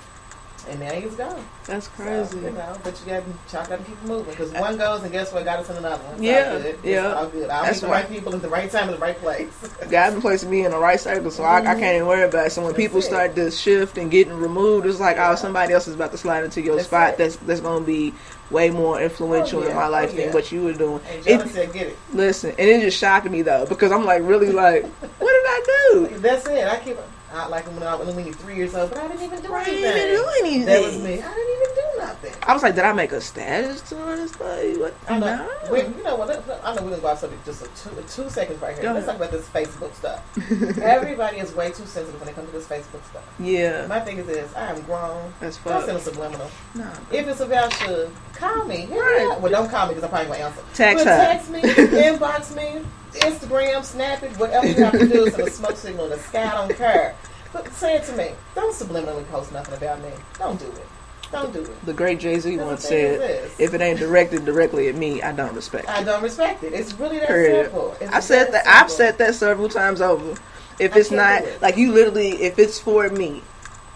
[0.69, 1.43] And now he's gone.
[1.65, 2.37] That's So, crazy.
[2.39, 5.31] you know, but you got to got to keep moving because one goes and guess
[5.31, 5.45] what?
[5.45, 6.13] Got us in another one.
[6.15, 6.65] It's Yeah, all good.
[6.75, 7.13] It's yeah.
[7.13, 7.49] all good.
[7.49, 9.49] I'll That's meet the right people at the right time in the right place.
[9.89, 11.79] God been placing me in the right circle, so I, I mm-hmm.
[11.79, 12.51] can't even worry about it.
[12.51, 13.03] So when That's people it.
[13.03, 15.31] start to shift and getting removed, it's like, oh, Yeah.
[15.31, 17.13] oh, somebody else is about to slide into your That's spot.
[17.13, 17.17] it.
[17.17, 18.13] That's that's going to be
[18.49, 19.69] way more influential Oh, yeah.
[19.71, 21.01] in my oh, life Oh, than what you were doing.
[21.09, 24.21] and It- said, "Get it." listen, and it just shocked me though because I'm like,
[24.23, 25.61] really, like, what did I
[25.91, 26.07] do?
[26.19, 26.67] That's it.
[26.67, 26.97] I keep
[27.33, 29.53] I like him when I was only three years old, but I didn't even do
[29.53, 29.81] I anything.
[29.83, 30.65] didn't even do anything.
[30.65, 31.13] That was me.
[31.21, 32.33] I didn't even do nothing.
[32.43, 34.39] I was like, did I make a status to this?
[34.39, 34.95] Like, what?
[35.09, 35.25] I know.
[35.65, 35.71] No.
[35.71, 36.29] Wait, you know what?
[36.31, 38.83] I know we're gonna go off subject just a two, two seconds right here.
[38.83, 39.19] Go Let's ahead.
[39.19, 40.77] talk about this Facebook stuff.
[40.81, 43.23] Everybody is way too sensitive when it comes to this Facebook stuff.
[43.39, 45.33] Yeah, My thing is this: I am grown.
[45.41, 46.49] that's Don't send a subliminal.
[46.75, 46.89] No.
[47.11, 48.85] If it's about you, call me.
[48.89, 49.37] Right.
[49.41, 50.61] Well, don't call me because I'm probably gonna answer.
[50.73, 51.25] Text but her.
[51.25, 52.81] text me, inbox me,
[53.13, 55.29] Instagram, snap it, whatever you have to do.
[55.29, 56.43] Send a smoke signal in the sky.
[56.43, 57.15] I don't care.
[57.53, 58.31] But say it to me.
[58.55, 60.09] Don't subliminally post nothing about me.
[60.37, 60.87] Don't do it.
[61.31, 61.85] Don't do it.
[61.85, 64.95] The great Jay Z once the thing is said, "If it ain't directed directly at
[64.95, 66.01] me, I don't respect." I it.
[66.01, 66.73] I don't respect it.
[66.73, 67.65] It's really that Period.
[67.65, 67.95] simple.
[67.99, 68.83] It's I said that that.
[68.83, 70.39] I've said that several times over.
[70.79, 71.11] If I it's
[71.43, 71.61] it.
[71.61, 73.41] like you, literally, if it's for me,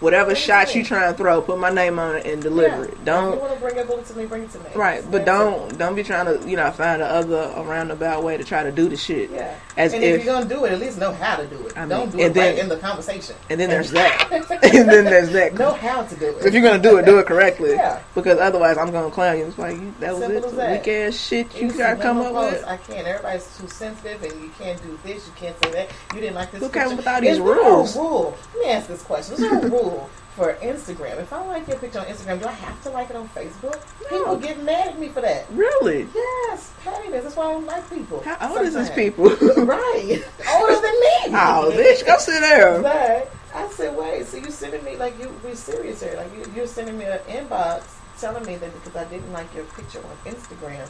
[0.02, 2.82] whatever shot you try and throw, put my name on it and deliver Yeah.
[2.82, 2.92] it.
[2.92, 4.66] If you Don't want to bring a bullet to me, bring it to me.
[4.74, 8.36] right, but don't don't be trying to you know find a other a roundabout way
[8.36, 9.30] to try to do the shit.
[9.30, 9.54] Yeah.
[9.76, 11.76] As and if, if, you're gonna do it, at least know how to do it.
[11.76, 13.36] I mean, don't do and it then- right in the conversation.
[13.48, 14.30] and then there's that,
[14.62, 15.54] and then there's that.
[15.54, 16.44] know how to do it.
[16.44, 17.70] If you're gonna do it, do it correctly.
[17.70, 18.00] Yeah.
[18.14, 19.46] Because otherwise, I'm gonna clown you.
[19.46, 20.56] It's like you, that was Simple it.
[20.56, 20.70] that.
[20.84, 22.64] Weak ass shit you gotta come up with.
[22.66, 23.06] I can't.
[23.06, 25.26] Everybody's too sensitive, and you can't do this.
[25.26, 25.88] You can't say that.
[26.14, 26.60] You didn't like this.
[26.60, 26.96] Who came picture.
[26.96, 27.96] with all these rules?
[27.96, 28.36] A rule.
[28.56, 31.18] Let me ask this question: Is there a rule for Instagram?
[31.20, 33.80] If I like your picture on Instagram, do I have to like it on Facebook?
[34.08, 35.46] People get mad at me for that.
[35.50, 36.08] Really?
[36.14, 37.24] Yes, pettiness.
[37.24, 38.22] That's why I don't like people.
[38.24, 39.24] How old is this people?
[39.56, 40.24] right.
[40.54, 41.16] Older than me.
[41.28, 42.82] oh, bitch, go sit there.
[42.92, 46.14] But I said, wait, so you're sending me like you, we're serious here?
[46.16, 47.84] Like you, you're sending me an inbox
[48.18, 50.88] telling me that because I didn't like your picture on Instagram,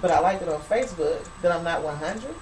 [0.00, 2.34] but I liked it on Facebook, that I'm not 100.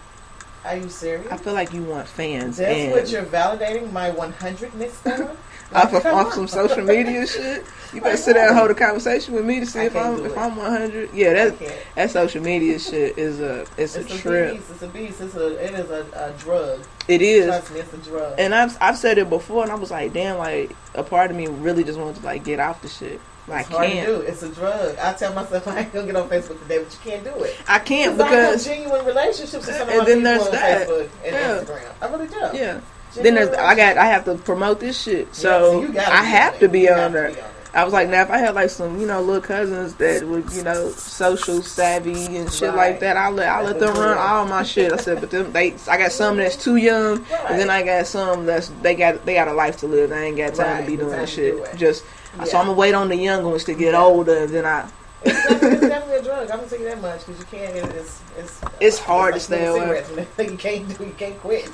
[0.65, 1.31] Are you serious?
[1.31, 5.37] I feel like you want fans That's what you're validating my 100ness for?
[5.75, 7.65] Off of off some social media shit.
[7.93, 10.25] You better sit there and hold a conversation with me to see I if I'm
[10.25, 10.37] if.
[10.37, 11.13] I'm 100.
[11.15, 11.55] Yeah, that
[11.95, 14.53] that social media shit is a it's, It's a a trip.
[14.55, 14.71] beast.
[14.71, 15.21] It's a beast.
[15.21, 16.81] It's a it is a, a drug.
[17.09, 17.47] It is.
[17.47, 18.35] Trust me, it's a drug.
[18.39, 21.37] And I've I've said it before, and I was like, damn, like a part of
[21.37, 23.21] me really just wants to like get off the shit.
[23.51, 24.07] It's I hard can't.
[24.07, 24.21] to do.
[24.23, 24.99] It's a drug.
[24.99, 27.57] I tell myself I ain't gonna get on Facebook today, but you can't do it.
[27.67, 30.47] I can't Because I have genuine relationships with some of And my then people there's
[30.47, 30.87] on that.
[30.89, 31.59] Facebook and Yeah.
[31.81, 31.93] Instagram.
[32.03, 32.59] I really do.
[32.59, 32.81] yeah.
[33.15, 36.23] Then there's I got I have to promote this shit, Yeah, so you gotta I
[36.23, 37.31] have to be on there.
[37.31, 37.45] be on it.
[37.75, 40.39] I was like, now if I had like some, you know, little cousins that were,
[40.39, 42.77] you know, social savvy and shit Right.
[42.93, 44.91] like that, I'll let I let them run all my shit.
[44.93, 48.07] I said, but them they, I got some that's too young, and then I got
[48.07, 50.11] some that's they got they got a life to live.
[50.11, 51.57] They ain't got time Right, to be doing that shit.
[51.73, 51.79] do.
[51.79, 52.05] Just
[52.39, 52.45] Yeah.
[52.45, 54.01] so I'm gonna wait on the young ones to get Yeah.
[54.03, 54.89] older, and then I.
[55.25, 56.51] It's definitely, it's definitely a drug.
[56.51, 57.77] I'm gonna tell you that much because you can't.
[57.77, 60.27] It, it's it's It's hard it's to stay like away.
[60.51, 61.05] You can't do.
[61.05, 61.71] You can't quit.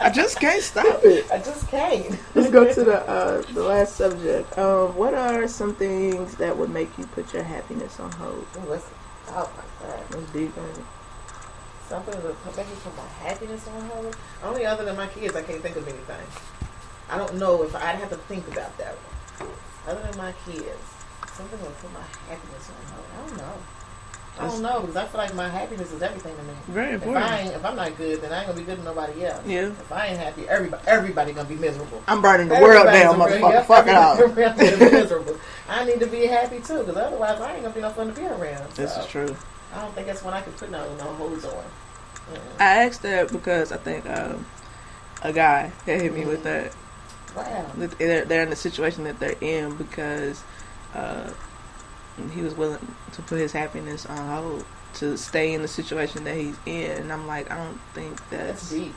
[0.00, 1.30] I just can't stop it.
[1.30, 2.18] I just can't.
[2.34, 4.56] Let's go to the uh, the last subject.
[4.58, 8.46] Um, what are some things that would make you put your happiness on hold?
[8.56, 8.86] Ooh, that's,
[9.28, 10.04] oh my god.
[10.10, 10.56] That's deep.
[10.56, 10.84] ain't it?
[11.88, 14.16] Something that would make me put my happiness on hold.
[14.42, 16.26] Only other than my kids, I can't think of anything.
[17.10, 19.50] I don't know if I'd have to think about that one.
[19.88, 20.99] Other than my kids,
[21.40, 23.06] something that would put my happiness on hold.
[23.16, 23.54] I don't know.
[24.38, 26.52] I don't know because I feel like my happiness is everything to me.
[26.68, 27.32] Very If I important.
[27.40, 29.42] ain't, if I'm not good, then I ain't gonna be good to nobody else.
[29.46, 29.66] Yeah.
[29.66, 32.02] If I ain't happy, everybody everybody gonna be miserable.
[32.06, 33.52] I'm burning the world Everybody's down, motherfucker.
[33.52, 34.14] yep, Fuck it all.
[34.22, 35.36] everybody's gonna be miserable.
[35.68, 38.12] I need to be happy too, because otherwise I ain't gonna be no fun to
[38.18, 38.70] be around.
[38.72, 39.34] This is true.
[39.74, 41.52] I don't think that's one I can put no no holds on.
[41.52, 42.38] Mm.
[42.60, 44.46] I asked that because I think um,
[45.22, 46.72] a guy had hit me with that.
[47.36, 47.66] Wow.
[47.76, 50.42] They're, they're in the situation that they're in because
[50.94, 51.30] uh,
[52.34, 54.64] he was willing to put his happiness on hold
[54.94, 56.90] to stay in the situation that he's in.
[56.90, 58.94] And I'm like, I don't think That's that's deep.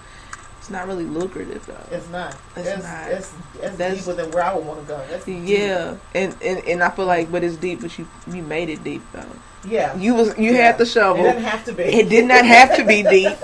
[0.64, 1.76] It's not really lucrative though.
[1.94, 2.38] It's not.
[2.56, 3.12] It's It's not.
[3.12, 4.98] It's, it's That's- deeper than where I would want to go.
[5.10, 5.42] That's deep.
[5.44, 7.82] Yeah, and, and and I feel like, but it's deep.
[7.82, 9.26] But you you made it deep though.
[9.66, 9.94] Yeah.
[9.98, 10.68] You was you Yeah.
[10.68, 11.22] had the It shovel.
[11.24, 11.84] doesn't have to be.
[11.84, 13.38] It did not have to be deep.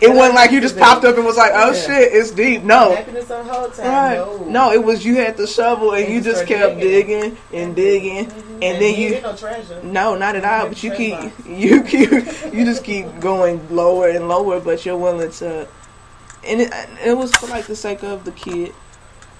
[0.00, 1.80] It wasn't like you just popped up and was like, "Oh Yeah.
[1.80, 3.86] shit, it's deep." No, Happiness on hold time.
[3.86, 4.16] right?
[4.16, 4.44] No.
[4.46, 7.20] No, it was you had the shovel and And you just kept digging.
[7.20, 8.52] digging and digging, Mhm.
[8.62, 9.20] and then you you.
[9.20, 9.80] no treasure.
[9.82, 10.68] No, not at all.
[10.68, 11.32] But you keep box.
[11.48, 12.10] you keep
[12.52, 14.60] you just keep going lower and lower.
[14.60, 15.66] But you're willing to,
[16.46, 16.72] and it,
[17.04, 18.74] it was for like the sake of the kid.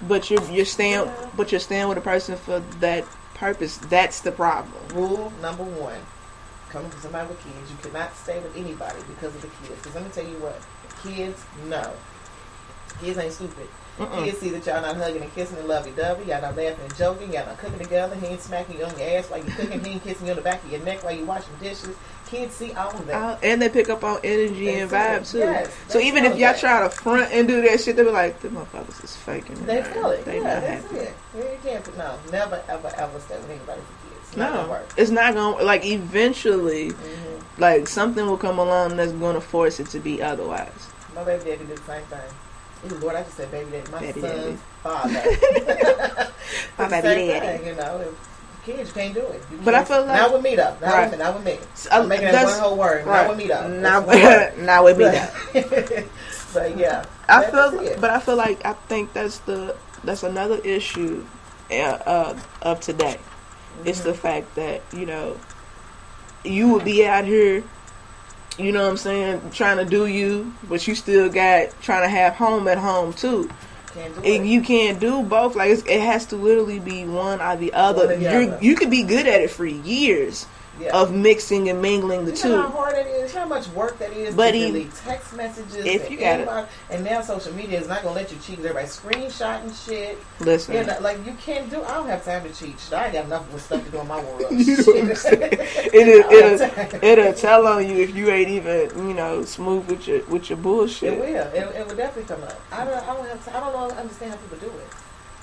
[0.03, 1.30] But you're you're staying, Yeah.
[1.36, 3.76] but you're staying with a person for that purpose.
[3.78, 4.74] That's the problem.
[4.94, 6.00] Rule number one:
[6.70, 9.80] coming from somebody with kids, you cannot stay with anybody because of the kids.
[9.80, 10.61] Because let me tell you what,
[11.03, 11.92] kids, no.
[13.01, 13.68] Kids ain't stupid.
[13.99, 14.24] Mm-mm.
[14.24, 17.32] Kids see that y'all not hugging and kissing and lovey-dovey, y'all not laughing and joking,
[17.32, 19.90] y'all not cooking together, he ain't smacking you on your ass while you cooking, he
[19.90, 21.95] ain't kissing you on the back of your neck while you washing dishes.
[22.26, 23.14] Kids see all of that.
[23.14, 25.38] Uh, and they pick up on energy They and vibe too.
[25.40, 26.59] Yes, so even if y'all that.
[26.59, 29.82] try to front and do that shit, they be like, "The motherfuckers is faking." They
[29.82, 30.24] feel it.
[30.24, 30.97] They yeah, not that's happy.
[30.97, 31.14] it.
[31.36, 34.28] You can't no, never ever ever stay with anybody for kids.
[34.28, 34.93] It's not gonna No, work.
[34.97, 39.88] it's not gonna like eventually, hmm like something will come along that's gonna force it
[39.88, 40.70] to be otherwise.
[41.14, 42.20] My baby daddy did the same thing.
[42.84, 43.90] Ooh, Lord, I just said baby daddy.
[43.92, 44.58] My Baby son's daddy.
[44.82, 45.12] father.
[46.78, 47.58] My baby daddy.
[47.58, 48.14] Thing, you know,
[48.64, 49.42] kids you can't do it.
[49.50, 50.76] You But I feel like- not with me though.
[50.80, 51.02] Not Right.
[51.10, 51.18] with me.
[51.24, 51.52] Not with me.
[51.90, 53.06] Uh, I'm making that one whole word.
[53.06, 53.22] right.
[53.26, 53.68] Not with me though.
[53.68, 54.58] Not, word.
[54.58, 55.04] not with me.
[55.04, 56.04] though.
[56.54, 57.98] But, yeah, I feel, it.
[58.00, 59.74] but I feel like I think that's the
[60.04, 61.24] that's another issue
[61.70, 63.18] uh, uh, of today.
[63.86, 64.08] It's Mm-hmm.
[64.08, 65.38] the fact that you know
[66.44, 67.64] you would be out here,
[68.59, 72.09] you know what I'm saying, trying to do you, but you still got trying to
[72.09, 73.50] have home at home too.
[73.92, 74.44] can't it.
[74.44, 75.57] you can't do both.
[75.57, 78.05] Like it's, it has to literally be one or the other.
[78.05, 78.59] Or the You other.
[78.61, 80.46] you could be good at it for years
[80.82, 80.96] yeah.
[80.96, 82.72] of mixing and mingling the you know how two.
[82.72, 83.32] hard that is.
[83.32, 85.76] How much work that is But he- text messages.
[85.76, 88.38] if and you got it- inbox, and now social media is not gonna let you
[88.38, 88.58] cheat.
[88.58, 90.18] Everybody screenshotting shit.
[90.40, 91.82] Listen, You know, like you can't do.
[91.82, 92.76] I don't have time to cheat.
[92.92, 94.44] I ain't got enough with stuff to do in my world.
[94.50, 95.52] You know what I'm saying?
[95.92, 100.22] It'll, it'll, it'll tell on you if you ain't even you know smooth with your
[100.24, 101.12] with your bullshit.
[101.14, 101.26] It will.
[101.28, 102.60] It, it will definitely come up.
[102.72, 102.94] I don't.
[103.08, 103.44] I don't have.
[103.44, 103.96] To, I don't know.
[103.96, 104.86] Understand how people do it.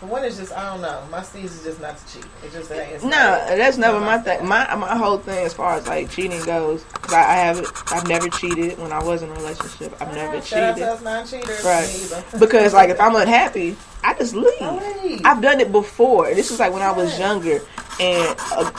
[0.02, 1.04] One, it's just I don't know.
[1.12, 2.26] My is just not to cheat.
[2.44, 3.04] It just ain't.
[3.04, 4.48] No, that's never my thing.
[4.48, 7.68] My my whole thing as far as like cheating goes, I, I haven't.
[7.92, 9.94] I've never cheated when I was in a relationship.
[10.02, 11.64] I've never out cheated us non-cheaters.
[11.66, 12.26] Right.
[12.40, 14.62] Because like if I'm unhappy, I just leave.
[15.04, 15.22] Leave.
[15.26, 16.34] I've done it before.
[16.34, 17.60] This was like when I was younger,
[18.00, 18.72] and uh,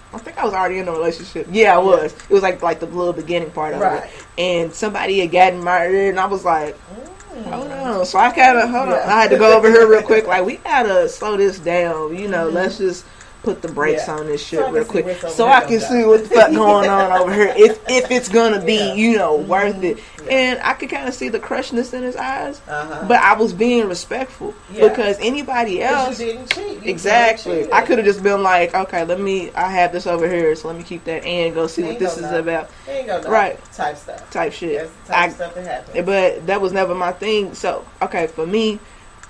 [0.12, 1.48] I think I was already in a relationship.
[1.50, 2.12] Yeah, I was.
[2.12, 4.04] It was like like the little beginning part of Right.
[4.04, 7.08] it, and somebody had gotten murdered, and I was like, Mm.
[7.50, 8.06] Hold on.
[8.06, 8.94] So I kind of hold on.
[8.94, 10.26] I had to go over here real quick.
[10.26, 12.16] Like we gotta slow this down.
[12.16, 12.52] You know, Mhm.
[12.54, 13.04] let's just
[13.42, 14.14] put the brakes Yeah.
[14.16, 17.12] on this shit So real quick, so I can see what the fuck going on
[17.20, 17.52] over here.
[17.56, 18.94] If if it's gonna be, Yeah.
[18.94, 19.46] you know, Mhm.
[19.46, 19.98] worth it.
[20.26, 20.30] Yeah.
[20.30, 23.04] And I could kind of see the crushness in his eyes, Uh-huh.
[23.08, 26.20] but I was being respectful because anybody else.
[26.20, 26.84] you didn't cheat.
[26.84, 27.72] You Exactly.
[27.72, 29.50] I could have just been like, okay, let me.
[29.54, 32.16] I have this over here, so let me keep that and go see what this
[32.16, 32.40] is doubt.
[32.40, 32.70] about.
[33.28, 33.58] Right.
[33.74, 34.30] type stuff.
[34.30, 34.76] Type shit.
[34.78, 36.06] That's the type I stuff that happens.
[36.06, 37.54] but that was never my thing.
[37.54, 38.78] So okay, for me,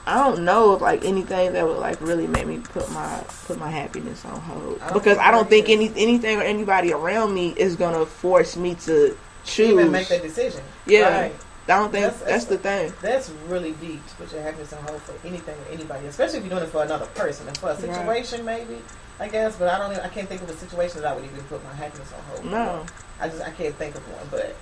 [0.07, 3.59] I don't know if like anything that would like really make me put my put
[3.59, 7.51] my happiness on hold I because I don't think any anything or anybody around me
[7.57, 9.71] is gonna force me to choose.
[9.71, 10.63] Even make that decision.
[10.87, 11.21] Yeah.
[11.23, 11.35] Right.
[11.69, 12.93] I don't think That's- that's, that's the thing.
[13.01, 16.45] That's really deep to put your happiness on hold for anything or anybody, especially if
[16.45, 17.81] you're doing it for another person and for a Right.
[17.81, 18.79] situation, maybe.
[19.21, 19.93] I guess, but I don't.
[19.93, 22.25] Even, I can't think of a situation that I would even put my happiness on
[22.25, 22.41] hold.
[22.41, 22.47] for.
[22.49, 22.87] No,
[23.21, 24.27] I just I can't think of one.
[24.31, 24.57] But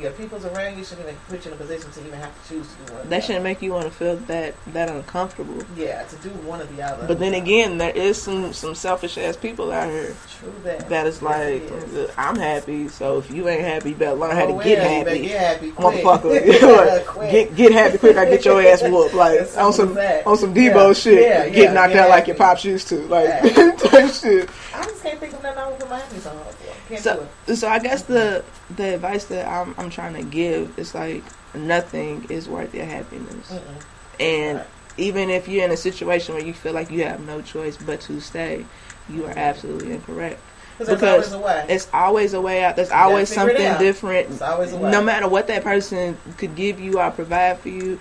[0.00, 2.48] yeah, people's around you shouldn't even put you in a position to even have to
[2.48, 3.08] choose to do one.
[3.10, 5.62] that shouldn't make you want to feel that that uncomfortable.
[5.76, 7.06] Yeah, to do one or the other.
[7.06, 10.88] But then again, there is some some selfish ass people out here true that.
[10.88, 11.62] that is Yes, like,
[11.94, 12.10] is.
[12.16, 14.98] I'm happy, so if you ain't happy, you better learn how to Oh, get yeah,
[14.98, 15.22] you happy.
[15.28, 16.04] Get happy, quick.
[16.04, 17.20] motherfucker.
[17.30, 18.16] Get get happy quick.
[18.16, 20.26] I get your ass whooped like on some that.
[20.26, 21.20] on some Debo Yeah, shit.
[21.22, 23.28] yeah, get knocked out like your pops used to, like
[23.78, 24.48] type shit.
[24.74, 26.61] I just can't think of nothing I would put my happiness on hold for.
[26.61, 26.61] Can't
[27.00, 31.22] So so I guess the the advice that I'm I'm trying to give is like
[31.54, 34.20] nothing is worth your happiness, Mm-mm.
[34.20, 34.66] and Right.
[34.96, 38.00] even if you're in a situation where you feel like you have no choice but
[38.02, 38.64] to stay,
[39.08, 40.40] you are absolutely incorrect.
[40.78, 41.66] Because there's always a way.
[41.68, 42.76] It's always a way out.
[42.76, 44.30] There's always something different.
[44.30, 44.90] It's always a way.
[44.90, 48.00] No matter what that person could give you or provide for you,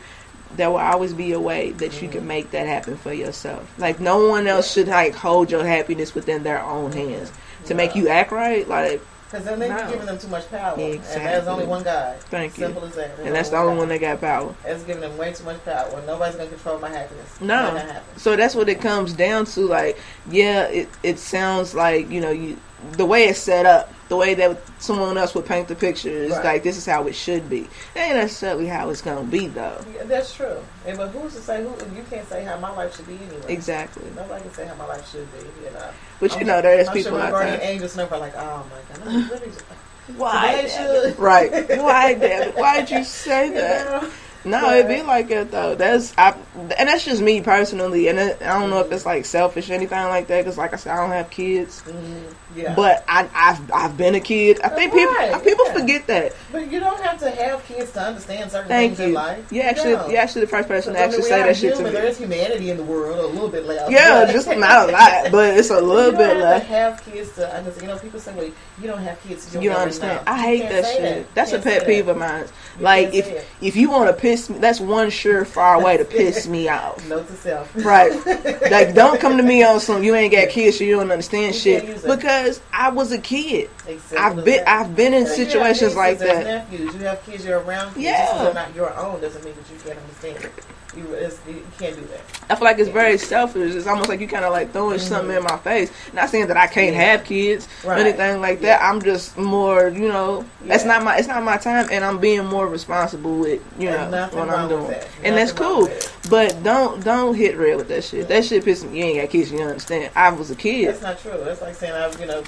[0.55, 2.27] there will always be a way that you can mm.
[2.27, 3.71] make that happen for yourself.
[3.77, 7.31] Like no one else should like hold your happiness within their own hands
[7.65, 8.67] to make you act right.
[8.67, 9.89] Like Because then they're No.
[9.89, 10.73] giving them too much power.
[10.73, 11.23] And Exactly.
[11.23, 12.19] there's only one God.
[12.29, 12.65] thank you.
[12.65, 13.15] Simple as that.
[13.15, 14.53] There's And that's the only one that got power.
[14.63, 16.01] That's giving them way too much power.
[16.05, 17.39] Nobody's going to control my happiness.
[17.39, 17.81] No.
[18.17, 19.61] So that's what it comes down to.
[19.61, 19.97] Like,
[20.29, 22.57] yeah, it it sounds like you know you
[22.93, 26.31] the way it's set up, the way that someone else would paint the picture is
[26.31, 26.43] Right.
[26.45, 27.69] like this is how it should be.
[27.93, 29.77] That ain't necessarily how it's gonna be though.
[29.95, 30.57] Yeah, that's true.
[30.85, 31.69] And but who's to say who?
[31.95, 33.53] You can't say how my life should be anyway.
[33.53, 34.03] Exactly.
[34.15, 35.45] Nobody can say how my life should be.
[35.63, 35.85] You know.
[36.19, 37.69] But you I'm- know, there is I'm people sure my out guardian there.
[37.71, 39.63] angels are like, oh my god, just,
[40.17, 40.55] Why?
[40.55, 41.03] Today damn it?
[41.11, 41.19] should.
[41.19, 41.51] Right.
[41.79, 42.55] Why, damn it?
[42.55, 44.01] Why'd you say you that?
[44.03, 44.09] know?
[44.43, 45.75] No, But- it be like that though.
[45.75, 46.35] That's I,
[46.77, 48.07] and that's just me personally.
[48.07, 50.39] And it, I don't know if it's like selfish or anything like that.
[50.43, 51.81] Because like I said, I don't have kids.
[51.85, 52.23] Mhm,
[52.55, 52.73] Yeah.
[52.75, 54.59] But I, I've I've been a kid.
[54.63, 55.73] I think people Right, people yeah.
[55.73, 56.33] forget that.
[56.51, 59.15] But you don't have to have kids to understand certain Thank things in you.
[59.15, 59.51] life.
[59.51, 60.09] You actually don't.
[60.11, 61.91] you actually the first person to actually say that shit to me.
[61.91, 63.89] There's humanity in the world, a little bit less.
[63.91, 67.31] Yeah, just not a lot, but it's a little you bit don't have have kids
[67.35, 67.81] to understand.
[67.83, 68.45] You know, people say, "Well,
[68.81, 70.25] you don't have kids, so You don't understand.
[70.25, 71.35] know." I hate can't that shit.
[71.35, 71.87] That's a pet that.
[71.87, 72.45] peeve of mine.
[72.77, 76.47] You Like if if you want to piss me, that's one surefire way to piss
[76.47, 77.05] me off.
[77.07, 77.71] Note to self.
[77.75, 78.11] Right.
[78.71, 81.53] Like don't come to me on some you ain't got kids, so you don't understand
[81.55, 81.81] You shit.
[81.81, 82.15] can't use that.
[82.17, 83.69] Because I was a kid.
[83.87, 84.63] Except I've been.
[84.65, 86.43] I've been in Yeah, you have situations like that.
[86.45, 88.03] Nephews, you have kids, you're around kids.
[88.05, 88.25] Yeah.
[88.27, 90.65] Just they're not your own doesn't mean that you can't understand it.
[90.95, 92.19] You, it's, you can't do that.
[92.49, 93.73] I feel like it's very selfish.
[93.75, 95.89] It's almost like you kind of like throwing something in my face.
[96.13, 96.99] Not saying that I can't Mm-hmm.
[96.99, 97.05] Yeah.
[97.11, 98.81] have kids or anything like that.
[98.81, 100.89] I'm just more, you know, that's Yeah.
[100.97, 104.33] not my it's not my time, and I'm being more responsible with you know There's
[104.33, 105.07] what I'm doing, that.
[105.23, 105.83] and that's cool.
[105.83, 105.91] with
[106.25, 106.29] it.
[106.29, 108.27] But don't don't hit red with that shit.
[108.27, 108.99] That shit pisses me.
[108.99, 110.11] You ain't got kids, you understand.
[110.15, 110.89] I was a kid.
[110.89, 111.39] That's not true.
[111.45, 112.43] That's like saying, I, you know,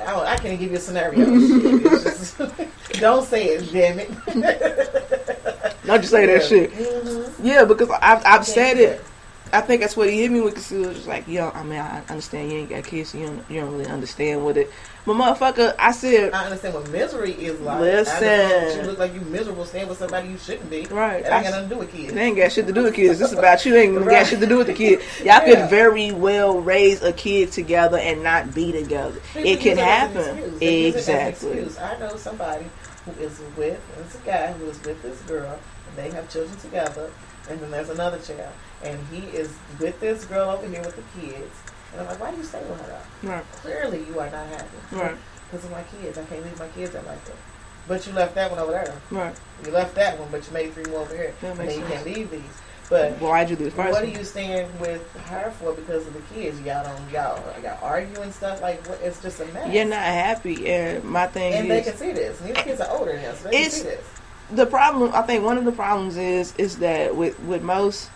[0.00, 1.24] I, I can't give you a scenario.
[1.80, 2.38] Just-
[3.00, 4.10] don't say it, damn it.
[5.88, 6.72] Don't just say that shit.
[6.72, 7.32] Mhm.
[7.42, 9.02] Yeah, because I've I've said it.
[9.52, 10.54] I think that's what he hit me with.
[10.56, 13.18] Cause he was just like, yo, I mean, I understand you ain't got kids, so
[13.18, 14.70] you don't you don't really understand with it.
[15.06, 17.78] But motherfucker, I said, I understand what misery is like.
[17.80, 18.24] Listen.
[18.26, 20.84] I understand you look like you miserable staying with somebody you shouldn't be.
[20.86, 21.22] Right.
[21.22, 22.12] That I got nothing to do with kids.
[22.12, 23.20] They ain't got shit to do with kids.
[23.20, 23.76] This is about you.
[23.76, 24.98] Ain't even got shit to do with the kid.
[25.18, 25.44] Y'all Yeah.
[25.44, 29.20] could very well raise a kid together and not be together.
[29.32, 30.38] People it can happen.
[30.38, 30.60] excuse.
[30.60, 31.84] It as an Exactly.
[31.84, 32.64] I know somebody
[33.04, 35.60] who is with, and it's a guy who is with this girl, and
[35.96, 37.10] they have children together,
[37.48, 41.20] and then there's another child, and he is with this girl over here with the
[41.20, 41.56] kids.
[41.92, 43.02] And I'm like, why do you stay with her?
[43.22, 43.52] Right.
[43.52, 44.76] Clearly, you are not happy.
[44.92, 45.16] Right.
[45.50, 46.18] Because of my kids.
[46.18, 47.36] I can't leave my kids out like that.
[47.88, 49.00] But you left that one over there.
[49.10, 49.34] Right.
[49.64, 51.34] You left that one, but you made three more over here.
[51.40, 52.42] That and then you can't leave these.
[52.88, 56.12] But why'd you do the first what are you staying with her for because of
[56.12, 56.60] the kids?
[56.60, 59.00] Y'all don't y'all y'all argue and stuff like what?
[59.00, 59.72] It's just a mess.
[59.72, 62.40] You're not happy, and my thing and they can see this.
[62.40, 64.06] And these kids are older now, so they can see this.
[64.50, 65.10] The problem.
[65.14, 68.10] I think one of the problems is is that with with most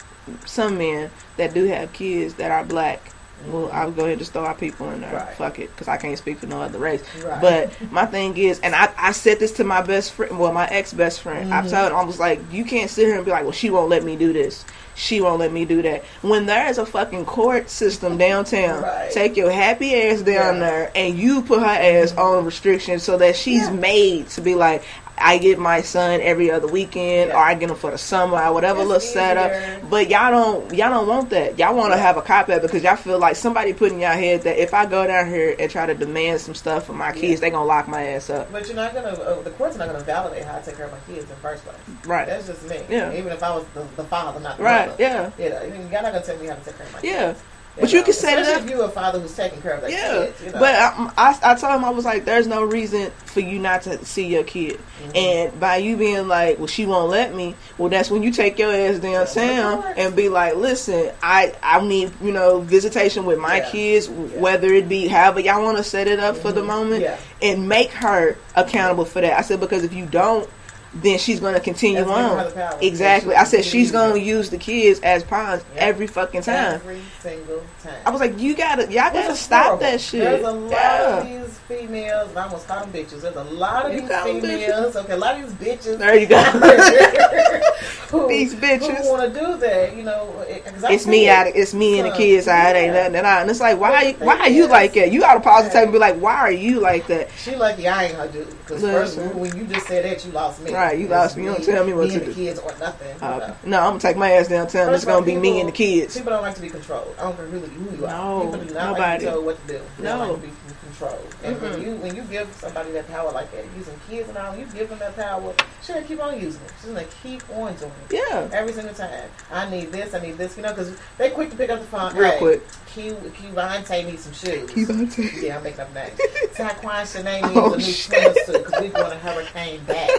[0.46, 3.00] some men that do have kids that are black.
[3.48, 5.14] Well, I'll go ahead and just throw our people in there.
[5.14, 5.34] Right.
[5.34, 7.02] Fuck it, because I can't speak for no other race.
[7.24, 7.40] Right.
[7.40, 10.66] But my thing is, and I, I said this to my best friend, well, my
[10.66, 11.52] ex best friend.
[11.52, 11.70] I've Mhm.
[11.70, 13.88] told him, I was like, you can't sit here and be like, well, she won't
[13.88, 14.66] let me do this.
[14.94, 16.04] She won't let me do that.
[16.20, 19.10] When there is a fucking court system downtown, Right.
[19.10, 20.50] take your happy ass down Yeah.
[20.50, 20.60] Mm-hmm.
[20.60, 23.70] there and you put her ass on restrictions so that she's Yeah.
[23.72, 24.82] made to be like,
[25.20, 27.36] I get my son every other weekend, Yeah.
[27.36, 29.88] or I get him for the summer, or whatever It's little setup.
[29.90, 31.58] But y'all don't, y'all don't want that.
[31.58, 32.02] Y'all want to Yeah.
[32.04, 34.72] have a cop out because y'all feel like somebody put in y'all head that if
[34.74, 37.20] I go down here and try to demand some stuff from my Yeah.
[37.20, 38.50] kids, they gonna lock my ass up.
[38.50, 39.08] But you're not gonna.
[39.08, 41.34] Uh, the court's not gonna validate how I take care of my kids in the
[41.36, 41.76] first place.
[42.06, 42.26] Right.
[42.26, 42.80] That's just me.
[42.88, 43.12] Yeah.
[43.12, 44.88] Even if I was the, the father, not the Right.
[44.88, 45.02] mother.
[45.02, 45.30] Yeah.
[45.38, 47.26] You know, you're not gonna tell me how to take care of my Yeah.
[47.32, 47.40] kids.
[47.78, 49.80] But you know, can set it up- If you're a father who's taking care of
[49.80, 50.42] their Yeah, kids.
[50.44, 50.58] You know?
[50.58, 53.82] but I, I, I told him I was like, "There's no reason for you not
[53.82, 55.10] to see your kid." Mm-hmm.
[55.16, 58.58] And by you being like, "Well, she won't let me," well, that's when you take
[58.58, 59.94] your ass downtown course.
[59.96, 63.70] and be like, "Listen, I I need you know visitation with my Yeah.
[63.70, 67.16] kids, whether it be however y'all want to set it up for the moment, Yeah.
[67.40, 70.48] and make her accountable for that." I said because if you don't.
[70.92, 72.38] Then she's gonna continue That's on.
[72.38, 72.78] her the power.
[72.82, 73.34] Exactly.
[73.36, 75.82] I said she's gonna use use the kids as pawns Yeah.
[75.82, 76.74] every fucking time.
[76.74, 77.94] Every single time.
[78.06, 79.82] I was like, you gotta, y'all gotta is stop horrible.
[79.82, 80.20] that shit.
[80.20, 81.18] There's a lot yeah.
[81.18, 83.22] of these females, and I almost call them bitches.
[83.22, 84.96] There's a lot of You these females.
[84.96, 85.98] Okay, a lot of these bitches.
[85.98, 86.40] There you go.
[88.10, 89.02] who, These bitches.
[89.02, 89.96] who want to do that?
[89.96, 91.30] You know, it's me it.
[91.30, 91.46] out.
[91.48, 92.76] Of, it's me and the kids side.
[92.76, 93.16] Ain't nothing.
[93.16, 94.12] And, I, and it's like, why?
[94.14, 95.12] Why are you like that?
[95.12, 97.28] You gotta pause the tape and be like, why are you like that?
[97.38, 98.48] She lucky I ain't her dude.
[98.60, 100.72] Because first, when you just said that, you lost me.
[100.72, 101.44] Right, you lost me.
[101.44, 102.32] You don't tell me what me to and do.
[102.32, 103.22] the kids or nothing.
[103.22, 104.86] Uh, no, I'm gonna take my ass downtown.
[104.88, 106.16] First It's gonna be me and the kids.
[106.16, 107.14] People don't like to be controlled.
[107.18, 108.10] I don't care who, who you are.
[108.10, 109.24] No, people do not like nobody.
[109.26, 109.80] to be what to do.
[109.98, 110.18] They No.
[110.32, 110.52] like to be
[111.00, 111.34] controlled.
[111.42, 111.82] And when mm-hmm.
[111.82, 114.88] you when you give somebody that power like that, using kids and all, you give
[114.88, 115.54] them that power.
[115.80, 116.72] She's gonna keep on using it.
[116.80, 118.22] She's gonna keep on doing it.
[118.30, 119.28] Yeah, Every single time.
[119.50, 121.86] I need this, I need this, you know, because they quick to pick up the
[121.86, 122.14] phone.
[122.14, 122.62] real hey, quick.
[122.86, 124.70] Q, Qvante needs some shoes.
[124.70, 125.42] Kevontae.
[125.42, 126.18] Yeah, I'm making up names.
[126.54, 130.10] Taquan Shanae needs Oh, a new swimsuit because we're going to hurricane back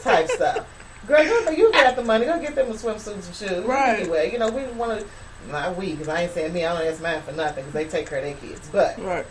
[0.00, 0.66] type stuff.
[1.06, 2.26] Girl, you, you got the money.
[2.26, 3.64] Go get them a swimsuit and some shoes.
[3.64, 4.00] Right.
[4.00, 5.06] Anyway, you know, we want to,
[5.52, 7.84] not we, because I ain't saying me, I don't ask mine for nothing because they
[7.84, 8.68] take care of their kids.
[8.72, 9.24] But, Right.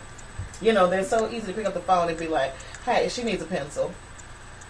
[0.60, 2.52] You know, they're so easy to pick up the phone and be like,
[2.84, 3.92] hey, she needs a pencil.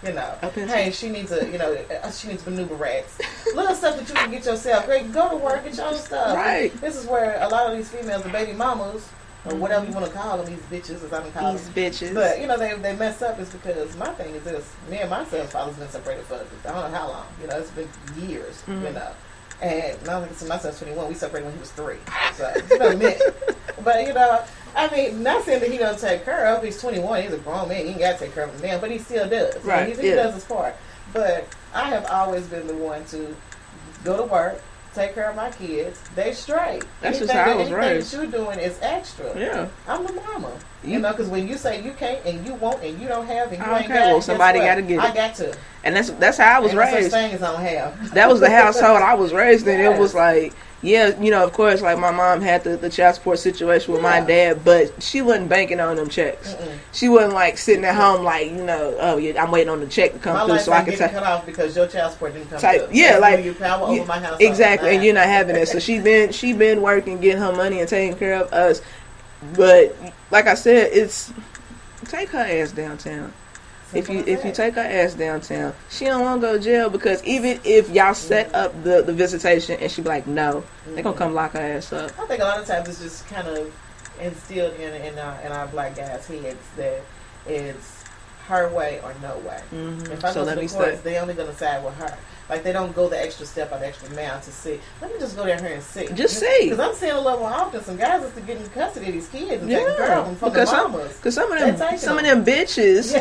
[0.03, 1.73] You know, hey, she needs a, you know,
[2.03, 3.17] uh, she needs maneuver racks.
[3.55, 4.85] Little stuff that you can get yourself.
[4.85, 6.35] Great, go to work, get your own stuff.
[6.35, 6.71] Right.
[6.81, 9.09] This is where a lot of these females, the baby mamas,
[9.45, 11.73] or whatever you want to call them, these bitches, as I'm calling them.
[11.73, 12.13] These bitches.
[12.13, 15.09] But you know they they mess up is because my thing is this: me and
[15.09, 16.37] my son's father's been separated for I
[16.81, 17.25] don't know how long.
[17.41, 18.61] You know, it's been years.
[18.67, 18.93] You Mhm.
[18.93, 19.11] know,
[19.63, 21.07] and now my son's twenty one.
[21.07, 21.97] We separated when he was three,
[22.35, 23.21] so it's been a minute.
[23.83, 24.43] but you know,
[24.77, 26.63] I mean, not saying that he don't take care of.
[26.63, 27.21] He's twenty one.
[27.23, 27.83] He's a grown man.
[27.85, 29.57] He ain't got to take care of him now, but he still does.
[29.65, 30.15] Right, He, yeah.
[30.15, 30.75] does his part.
[31.13, 33.35] But I have always been the one to
[34.03, 34.61] go to work.
[34.93, 35.99] Take care of my kids.
[36.15, 36.83] They straight.
[37.01, 38.11] That's just how I was anything raised.
[38.13, 39.37] that you're doing is extra.
[39.39, 39.67] yeah.
[39.87, 40.51] I'm the mama.
[40.83, 43.27] You, You- know, because when you say you can't and you won't and you don't
[43.27, 45.55] have and you Okay, ain't got, well, somebody gotta get I got to.
[45.83, 47.11] And that's that's how I was such raised.
[47.11, 48.13] thing as I don't have.
[48.15, 49.79] That was the household I was raised in.
[49.79, 50.53] It was like,
[50.83, 54.01] yeah, you know, of course, like my mom had the, the child support situation with
[54.03, 56.53] my dad, but she wasn't banking on them checks.
[56.53, 56.77] Mm-mm.
[56.93, 59.87] She wasn't like sitting at home like, you know, oh yeah, I'm waiting on the
[59.87, 62.33] check to come My through life so I can cut off because your child support
[62.33, 62.95] didn't come Type- through.
[62.95, 64.37] yeah, That's like, when you power you- over my house.
[64.39, 65.67] Exactly, and you're not having it.
[65.67, 68.81] So she been she been working, getting her money and taking care of us.
[69.55, 69.95] But
[70.31, 71.33] like I said, it's
[72.05, 73.33] take her ass downtown.
[73.97, 76.89] If you if you take her ass downtown, she don't want to go to jail
[76.89, 81.01] because even if y'all set up the, the visitation and she be like no, they
[81.01, 82.11] gonna come lock her ass up.
[82.19, 83.73] I think a lot of times it's just kind of
[84.19, 87.01] instilled in in our, in our black guys' heads that
[87.47, 87.96] it's
[88.47, 89.59] her way or no way.
[89.73, 90.11] Mhm.
[90.11, 92.13] If I So go let to me the courts, they only gonna side with her.
[92.49, 94.79] Like they don't go the extra step or the extra mile to see.
[95.01, 96.07] Let me just go down here and see.
[96.13, 96.69] Just see.
[96.69, 99.61] Because I'm seeing a little more often some guys is getting custody of these kids
[99.63, 101.13] and taking care Yeah, of them from because the some mamas.
[101.17, 102.45] because some of them some of them.
[102.45, 103.13] bitches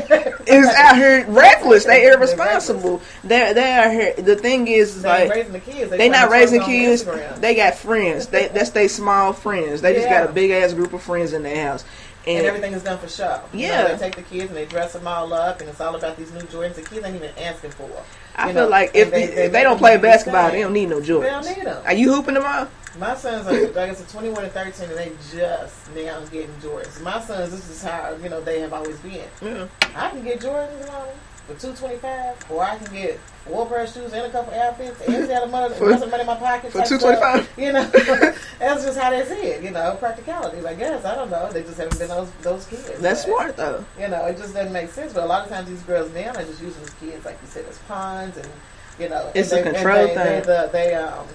[0.46, 1.84] is out here reckless.
[1.84, 3.02] They irresponsible.
[3.24, 4.14] They're they are here.
[4.14, 5.90] The thing is, is They like raising the kids.
[5.90, 7.04] they not raising kids.
[7.40, 8.28] They got friends.
[8.28, 9.80] They that's they small friends.
[9.82, 11.84] They just got a big ass group of friends in their house.
[12.26, 13.40] And And, everything is done for show.
[13.52, 13.88] You know, Yeah.
[13.94, 16.32] they take the kids and they dress them all up, and it's all about these
[16.32, 16.74] new Jordans.
[16.74, 17.86] The kids ain't even asking for.
[17.88, 18.02] them.
[18.34, 20.72] I feel know, like if they- they, they if they don't play basketball, they don't
[20.72, 21.22] need no Jordans.
[21.22, 21.82] They don't need them.
[21.86, 22.68] Are you hooping tomorrow?
[22.98, 27.00] My sons are like it's a 21 and 13, and they just now getting Jordans.
[27.02, 29.20] My sons, this is how you know they have always been.
[29.42, 29.66] Yeah.
[29.94, 31.04] I can get Jordans, you know,
[31.46, 35.30] for 225, or I can get four pair of shoes and a couple outfits, and
[35.30, 37.50] out of money, For- of money in my pocket for 225?
[37.58, 37.84] You know,
[38.58, 39.62] that's just how they see it.
[39.62, 40.64] You know, practicalities.
[40.64, 41.50] I guess I don't know.
[41.52, 42.90] They just haven't been those those kids.
[43.00, 43.84] That's But, smart though.
[43.98, 45.12] You know, it just doesn't make sense.
[45.12, 47.48] But a lot of times these girls now are just using these kids, like you
[47.48, 48.48] said, as pawns, and
[48.98, 50.24] you know, It's and a they, control they, thing.
[50.24, 51.26] They, the, they um,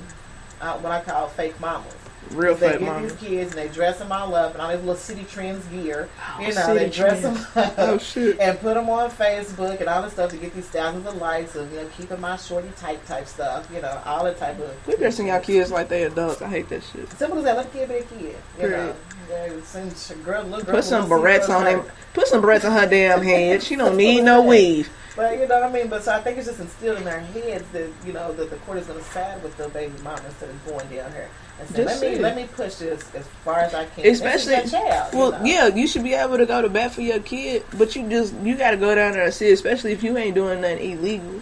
[0.60, 1.94] uh, what I call fake mamas.
[2.32, 3.02] Real They get mama.
[3.08, 6.08] these kids and they dress them all up and all these little city trends gear.
[6.38, 7.24] Oh, You know, they dress trends.
[7.24, 8.40] them oh, up Oh shit.
[8.40, 11.56] and put them on Facebook and all this stuff to get these thousands of likes
[11.56, 13.68] of you know keeping my shorty tight type stuff.
[13.74, 14.88] You know, all that type of.
[14.88, 16.42] We dressing y'all kids like they adults.
[16.42, 17.10] I hate that shit.
[17.14, 17.58] Simple as that.
[17.58, 18.36] Let the kid be a kid.
[18.62, 18.96] You know,
[19.32, 19.64] Period.
[19.64, 21.84] they send girl, little girl Put some barrettes on him.
[22.14, 23.64] Put some barrettes on her damn head.
[23.64, 24.90] She don't need no weave.
[25.16, 25.88] But you know what I mean.
[25.90, 28.56] But so I think it's just instilled in their heads that you know that the
[28.58, 31.30] court is going to side with the baby mama instead of going down here
[31.60, 32.22] and saying, Just "Let me it.
[32.22, 35.14] let me push this as far as I can." Especially- child.
[35.14, 35.44] you Well, know.
[35.44, 38.34] yeah, you should be able to go to bat for your kid, but you just
[38.36, 41.42] you got to go down there and see, especially if you ain't doing nothing illegal.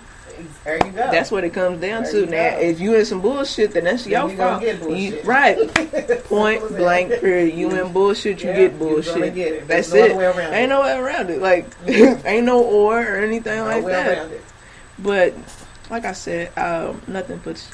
[0.64, 1.12] There you go.
[1.12, 2.26] That's what it comes down There to.
[2.26, 2.60] Now, go.
[2.62, 4.62] if you in some bullshit, then that's Then your you fault.
[4.62, 5.58] get You- right.
[6.26, 7.20] Point blank.
[7.22, 7.54] Period.
[7.56, 9.36] You in bullshit, you Yeah, get bullshit.
[9.36, 9.68] get it.
[9.68, 10.18] That's There's it.
[10.54, 11.42] ain't no way around it.
[11.42, 14.30] Like ain't no or or anything No like that.
[15.00, 15.34] But
[15.90, 17.70] like I said, um, nothing puts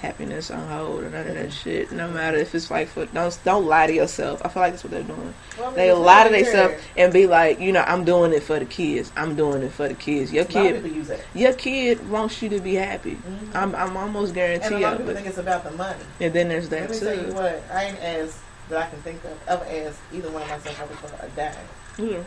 [0.00, 1.90] happiness on hold or none of that shit.
[1.92, 4.40] No matter if it's like for don't don't lie to yourself.
[4.44, 5.34] I feel like that's what they're doing.
[5.58, 8.42] Well, I mean, They lie to themselves and be like, you know, I'm doing it
[8.42, 9.10] for the kids.
[9.16, 10.32] I'm doing it for the kids.
[10.32, 11.20] Your A lot of kid, people use that.
[11.34, 13.16] your kid wants you to be happy.
[13.16, 13.54] Mhm.
[13.54, 14.72] I'm I'm almost guaranteed.
[14.72, 15.98] and a lot of people think it's about the money.
[16.20, 18.38] And then there's that Let me tell you what, I ain't asked
[18.68, 21.54] that I can think of ever asked either one of myself ever for a dime.
[21.98, 22.18] Yeah.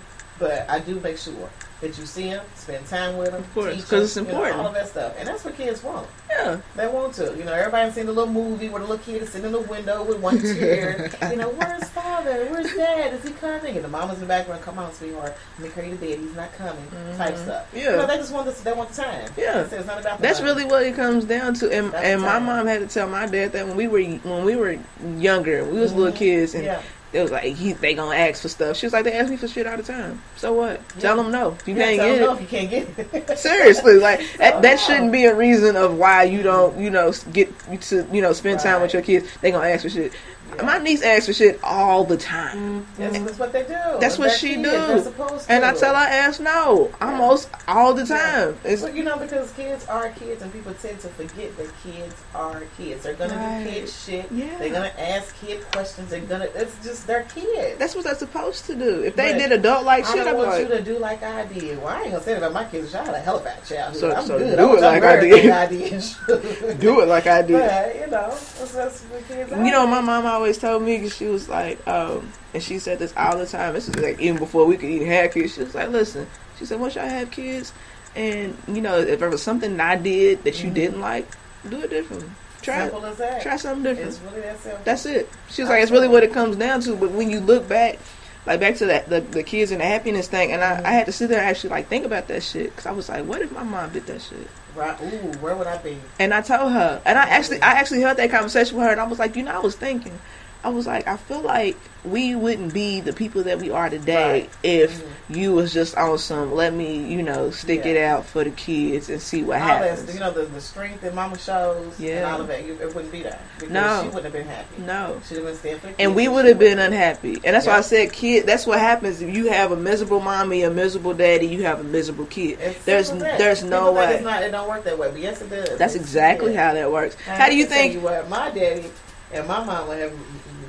[0.42, 1.50] But I do make sure
[1.82, 4.30] that you see them, spend time with them, Of course, teach 'cause it's you know,
[4.30, 4.60] important.
[4.60, 6.08] all of that stuff, and that's what kids want.
[6.30, 6.58] Yeah.
[6.76, 7.34] They want to.
[7.38, 9.60] You know, everybody's seen the little movie where the little kid is sitting in the
[9.62, 11.12] window with one chair.
[11.30, 12.48] you know, where's father?
[12.52, 13.14] Where's dad?
[13.14, 13.76] Is he coming?
[13.76, 15.36] And the mama's in the background, come on, sweetheart.
[15.60, 16.20] Let me carry you to bed.
[16.20, 16.88] He's not coming.
[17.18, 17.44] Type Mhm.
[17.44, 17.66] stuff.
[17.74, 17.82] Yeah.
[17.92, 19.30] You know, they just want this, they want the time.
[19.38, 19.54] Yeah.
[19.62, 19.74] That's.
[19.74, 20.52] It's not about the That's money.
[20.54, 21.72] really what it comes down to.
[21.72, 24.56] And and my mom had to tell my dad that when we were when we
[24.56, 24.76] were
[25.18, 26.16] younger, we was little Mhm.
[26.18, 26.80] kids, and Yeah.
[27.12, 28.78] They was like, he, they gonna ask for stuff.
[28.78, 30.22] She was like, they ask me for shit all the time.
[30.38, 30.82] So what?
[30.96, 31.02] Yeah.
[31.02, 31.52] Tell them no.
[31.52, 33.38] If you yeah, can't get it, no if you can't get it.
[33.38, 34.78] Seriously, like that, that no.
[34.78, 38.62] shouldn't be a reason of why you don't, you know, get to, you know, spend
[38.62, 39.28] time with your kids.
[39.42, 40.14] They gonna ask for shit.
[40.56, 40.64] Yeah.
[40.64, 43.02] My niece asks for shit all the time, mm-hmm.
[43.02, 43.74] That's, that's what they do.
[44.00, 44.70] That's what They're she kids.
[44.70, 45.02] do.
[45.04, 45.52] Supposed to.
[45.52, 48.58] and I tell her ass no, almost all the time.
[48.64, 52.16] It's Well, you know, because kids are kids, and people tend to forget that kids
[52.36, 53.04] are kids.
[53.04, 53.64] They're gonna Right.
[53.64, 54.32] do kid shit.
[54.32, 54.58] Yeah.
[54.60, 56.10] They're gonna ask kid questions.
[56.10, 56.48] They're gonna.
[56.56, 57.78] It's just they're kids.
[57.80, 59.02] that's what they're supposed to do.
[59.04, 60.98] If they But did adult like I shit, don't I'm want like, you to do
[61.00, 61.78] like I did.
[61.78, 62.94] Well, I ain't gonna say that about my kids.
[62.94, 64.00] I had a hell of a childhood.
[64.00, 64.58] So- I'm so good.
[64.58, 65.50] do I it was- I'm like I very did.
[65.52, 66.80] I did.
[66.80, 67.54] do it like I did.
[67.60, 69.64] But you know, that's, that's what kids are.
[69.64, 72.80] You know, my mom always always told me 'cause she was like, um, and she
[72.80, 73.74] said this all the time.
[73.74, 75.54] This is like even before we could even have kids.
[75.54, 76.28] She was like, listen,
[76.58, 77.72] she said, once y'all have kids,
[78.16, 80.74] and you know, if there was something I did that you Mhm.
[80.74, 81.28] didn't like,
[81.70, 82.28] do it differently.
[82.62, 82.82] Try.
[82.90, 83.42] Simple as that.
[83.42, 84.10] Try something different.
[84.12, 84.80] It's really that simple.
[84.84, 85.30] That's it.
[85.50, 86.96] She was like, it's really what it comes down to.
[86.96, 87.98] But when you look back,
[88.46, 90.86] like back to that the, the kids and the happiness thing, and I, Mhm.
[90.86, 93.10] I had to sit there and actually like think about that shit because I was
[93.10, 94.48] like, what if my mom did that shit?
[94.76, 95.00] Right.
[95.02, 95.98] Ooh, where would I be?
[96.20, 99.02] And I told her, and I actually I actually had that conversation with her, and
[99.02, 100.18] I was like, you know, I was thinking,
[100.64, 104.32] I was like, I feel like we wouldn't be the people that we are today
[104.42, 104.50] Right.
[104.64, 105.00] if
[105.30, 105.36] Mhm.
[105.38, 107.92] you was just on some let me, you know, stick Yeah.
[107.92, 110.12] it out for the kids and see what all happens.
[110.14, 113.12] you know, the, the strength that Mama shows, and all of that, you, it wouldn't
[113.12, 113.42] be that.
[113.56, 114.00] because No.
[114.02, 114.82] she wouldn't have been happy.
[114.84, 115.22] no.
[115.30, 117.40] She'd have been staying for the and we would have been unhappy.
[117.44, 118.48] And that's why I said, kid.
[118.48, 121.46] That's what happens if you have a miserable mommy, a miserable daddy.
[121.48, 122.58] You have a miserable kid.
[122.62, 124.16] It's There's there's no way.
[124.16, 125.70] It's not, it don't work that way, but yes, it does.
[125.78, 126.68] That's It's- exactly yeah.
[126.70, 127.16] how that works.
[127.28, 128.04] And How do you I can tell think?
[128.04, 128.86] what, my daddy
[129.34, 130.12] and my mom would have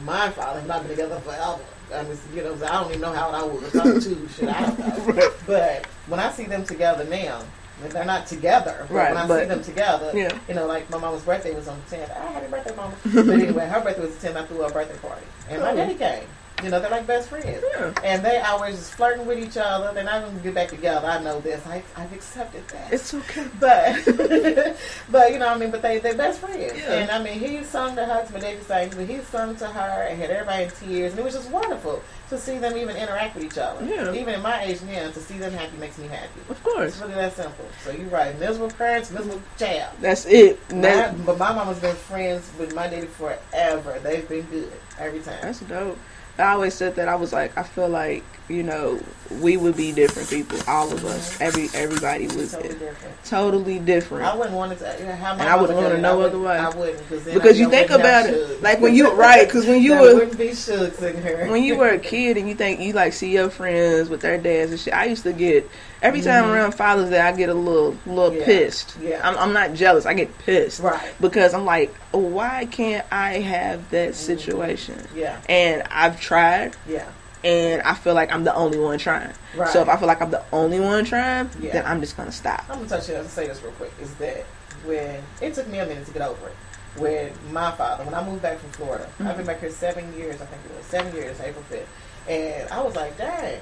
[0.05, 1.61] my father not been together forever.
[1.95, 3.75] I mean, you know, I don't even know how I was.
[3.77, 5.13] I was two, shit, I don't know.
[5.15, 5.31] Right.
[5.47, 7.43] But when I see them together now,
[7.89, 8.87] they're not together.
[8.89, 10.39] But Right, when I but- see them together, Yeah.
[10.49, 12.11] you know, like my mama's birthday was on the 10th.
[12.17, 12.95] Ah, happy birthday, mama.
[13.15, 14.37] but anyway, her birthday was the 10th.
[14.37, 15.27] I threw her a birthday party.
[15.51, 15.77] And my Oh.
[15.77, 16.25] daddy came.
[16.63, 17.47] You know, they're like best friends.
[17.75, 17.93] Yeah.
[18.05, 19.93] And they always just flirting with each other.
[19.95, 21.07] They're not going to get back together.
[21.07, 21.65] I know this.
[21.67, 22.93] I, I've accepted that.
[22.93, 23.47] It's okay.
[23.59, 24.05] But,
[25.11, 26.93] but you know, what I mean, but they they best friends, Yeah.
[26.93, 29.67] and I mean, he sung to her, to my daddy sang, but he sung to
[29.67, 32.97] her and had everybody in tears, and it was just wonderful to see them even
[32.97, 33.85] interact with each other.
[33.85, 34.13] Yeah.
[34.13, 36.41] Even in my age now, to see them happy makes me happy.
[36.49, 36.93] Of course.
[36.95, 37.67] It's really that simple.
[37.85, 39.95] So you're right, miserable parents, miserable child.
[40.01, 40.59] That's it.
[40.73, 43.99] My, but my mama's been friends with my daddy forever.
[44.03, 45.39] They've been good every time.
[45.43, 45.99] that's dope.
[46.39, 49.01] I always said that I was like, I feel like you know
[49.41, 51.41] we would be different people, all of us.
[51.41, 53.25] Every everybody was totally different.
[53.25, 54.25] totally different.
[54.25, 54.85] I wouldn't want to.
[55.01, 56.57] Yeah, how my And I wouldn't want did no I other wouldn't- way.
[56.59, 58.63] I wouldn't because I you think about it, should.
[58.63, 61.47] like when you right, because when you were be shooks in here.
[61.51, 64.39] when you were a kid and you think you like see your friends with their
[64.39, 64.93] dads and shit.
[64.95, 65.71] I used to get
[66.03, 66.55] every time Mhm.
[66.55, 68.45] around Father's Day, I get a little little Yeah.
[68.45, 68.97] pissed.
[69.01, 69.21] Yeah.
[69.27, 70.05] I'm, I'm not jealous.
[70.05, 74.15] I get pissed right, because I'm like, why can't I have that Mhm.
[74.15, 74.97] situation?
[75.15, 77.11] yeah, And I've tried, yeah,
[77.45, 79.33] and I feel like I'm the only one trying.
[79.57, 79.69] right.
[79.69, 81.73] So if I feel like I'm the only one trying, Yeah.
[81.73, 82.65] then I'm just gonna stop.
[82.71, 83.17] I'm gonna touch you.
[83.17, 83.93] I'll say this real quick.
[84.01, 84.47] Is that
[84.85, 86.57] when it took me a minute to get over it.
[86.97, 89.47] When my father, when I moved back from Florida, I've been mm-hmm.
[89.47, 90.43] back here seven years.
[90.43, 91.89] I think it was seven years, April fifth,
[92.29, 93.61] and I was like, dang.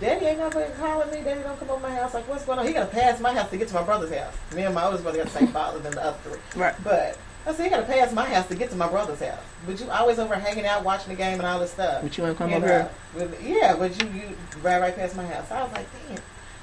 [0.00, 1.22] Daddy ain't never calling me.
[1.22, 2.12] Daddy don't come over my house.
[2.12, 2.66] Like, what's going on?
[2.66, 4.34] He gotta pass my house to get to my brother's house.
[4.54, 6.60] Me and my oldest brother got the same father than the other three.
[6.60, 6.74] Right.
[6.82, 7.16] But
[7.48, 9.38] I said, he gotta pass my house to get to my brother's house.
[9.66, 12.02] But you always over hanging out, watching the game, and all this stuff.
[12.02, 13.28] But you wanna come You over know, here?
[13.28, 15.48] Uh, yeah, but you you ride right past my house.
[15.48, 16.18] So I was like, damn.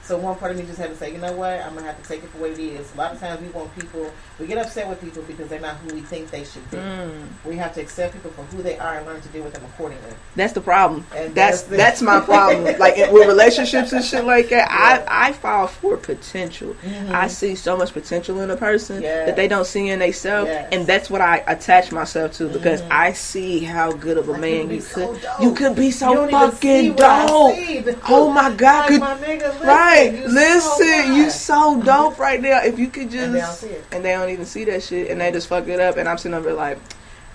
[0.06, 1.60] So one part of me just had to say, you know what?
[1.62, 2.94] I'm gonna have to take it for what it is.
[2.94, 5.78] A lot of times we want people, we get upset with people because they're not
[5.78, 6.78] who we think they should be.
[6.78, 7.24] Mm.
[7.44, 9.66] We have to accept people for who they are and learn to deal with them
[9.66, 10.12] accordingly.
[10.36, 11.08] That's the problem.
[11.16, 12.66] And That's that's that's my problem.
[12.80, 15.06] like with relationships and shit like that, Yeah.
[15.10, 16.76] I I fall for potential.
[16.86, 17.12] Mhm.
[17.12, 19.26] I see so much potential in a person Yes.
[19.26, 20.70] that they don't see in themselves, Yes.
[20.72, 22.88] and that's what I attach myself to because Mhm.
[22.92, 25.22] I see how good of a Like, man you so could.
[25.24, 25.42] dope.
[25.42, 27.98] You could be so don't even see fucking dope.
[28.08, 32.20] Oh my God, Like, could- my nigga, listen, Right, you listen, so you so dope
[32.20, 32.62] right now.
[32.64, 33.86] If you could And they just, see it.
[33.92, 36.18] and they don't even see that shit, and they just fuck it up, and I'm
[36.18, 36.80] sitting over there like,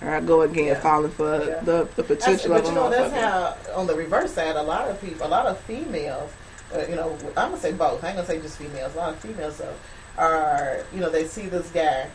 [0.01, 0.79] all right, go again, Yeah.
[0.79, 1.59] falling for Yeah.
[1.61, 4.63] the the potential but of a you know, that's how on the reverse side, a
[4.63, 6.31] lot of people, a lot of females,
[6.75, 8.03] uh, you know, I'm gonna say both.
[8.03, 8.93] I ain't gonna say just females.
[8.95, 9.73] A lot of females though
[10.17, 12.07] are, you know, they see this guy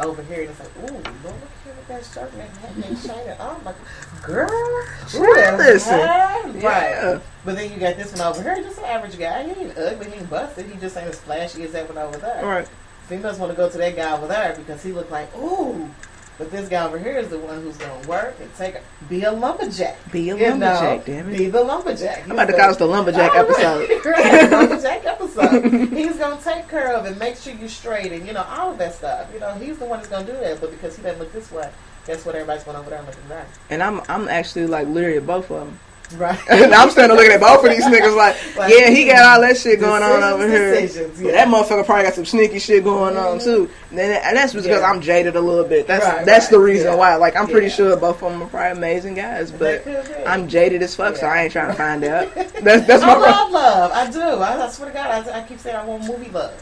[0.00, 2.90] over here and it's like, ooh, Lord, look here with that shirt and that hat
[2.90, 3.36] and shining.
[3.38, 3.74] Oh my,
[4.22, 5.98] girl, ooh, Listen.
[5.98, 6.66] Yeah.
[6.66, 7.20] right?
[7.44, 9.44] But then you got this one over here, just an average guy.
[9.44, 10.66] He ain't ugly, he ain't busted.
[10.66, 12.44] He just ain't as flashy as that one over there.
[12.44, 12.68] All right.
[13.06, 15.90] Females want to go to that guy over there because he look like, ooh.
[16.36, 19.22] But this guy over here is the one who's gonna work and take, a, be
[19.22, 19.96] a lumberjack.
[20.10, 21.38] Be a You know, lumberjack, damn it.
[21.38, 22.24] Be the lumberjack.
[22.24, 23.88] I'm about to call this the lumberjack episode.
[24.04, 25.64] Right, lumberjack episode.
[25.92, 28.78] He's gonna take care of it, make sure you're straight, and you know all of
[28.78, 29.28] that stuff.
[29.32, 30.60] You know, he's the one that's gonna do that.
[30.60, 31.70] But because he doesn't look this way,
[32.06, 32.34] guess what?
[32.34, 33.46] Everybody's going over there and looking there.
[33.70, 35.78] And I'm I'm actually like literally at both of them.
[36.16, 36.38] Right.
[36.50, 39.40] and I'm standing looking at both of these niggas like, Like, yeah, he got all
[39.40, 40.74] that shit going on over here.
[40.80, 41.32] decisions, yeah.
[41.32, 43.44] that motherfucker probably got some sneaky shit going on Mhm.
[43.44, 43.70] too.
[43.90, 44.86] And, then, and that's because Yeah.
[44.90, 45.86] I'm jaded a little bit.
[45.86, 46.94] That's Right, that's the reason yeah.
[46.96, 47.16] why.
[47.16, 49.84] Like I'm pretty sure both of them are probably amazing guys, but.
[50.26, 52.34] I'm jaded as fuck, so I ain't trying to find out.
[52.62, 53.52] That's that's I my problem.
[53.52, 53.92] love love.
[53.92, 54.20] I do.
[54.20, 56.52] I, I swear to God, I, I keep saying I want movie love.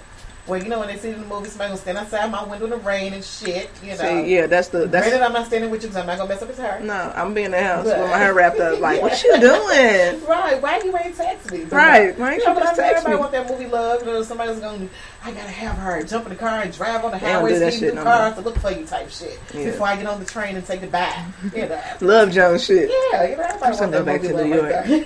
[0.44, 2.42] Well, you know when they see it in the movie, somebody gonna stand outside my
[2.42, 3.70] window in the rain and shit.
[3.80, 3.96] You know.
[3.96, 5.06] See, yeah, that's the that's.
[5.06, 6.80] Granted, I'm not standing with you because I'm not gonna mess up his hair.
[6.82, 8.80] No, I'm being in the house with my hair wrapped up.
[8.80, 9.02] Like, Yeah.
[9.02, 10.24] what you doing?
[10.28, 10.60] Right?
[10.60, 11.62] Why you ain't text me?
[11.64, 13.20] Right, why ain't you know, you but just text everybody me?
[13.20, 14.00] want that movie love.
[14.00, 14.88] You know, somebody's gonna.
[15.24, 17.52] I gotta have her jump in the car and drive on the They don't highway,
[17.52, 19.38] do that speed shit through no cars to look for you, type shit.
[19.54, 19.66] Yeah.
[19.66, 21.26] Before I get on the train and take it back.
[21.54, 21.82] You know.
[22.00, 22.90] Love Jones shit.
[22.90, 24.86] Yeah, you know, I'm want gonna go back to New York.
[24.86, 25.04] there.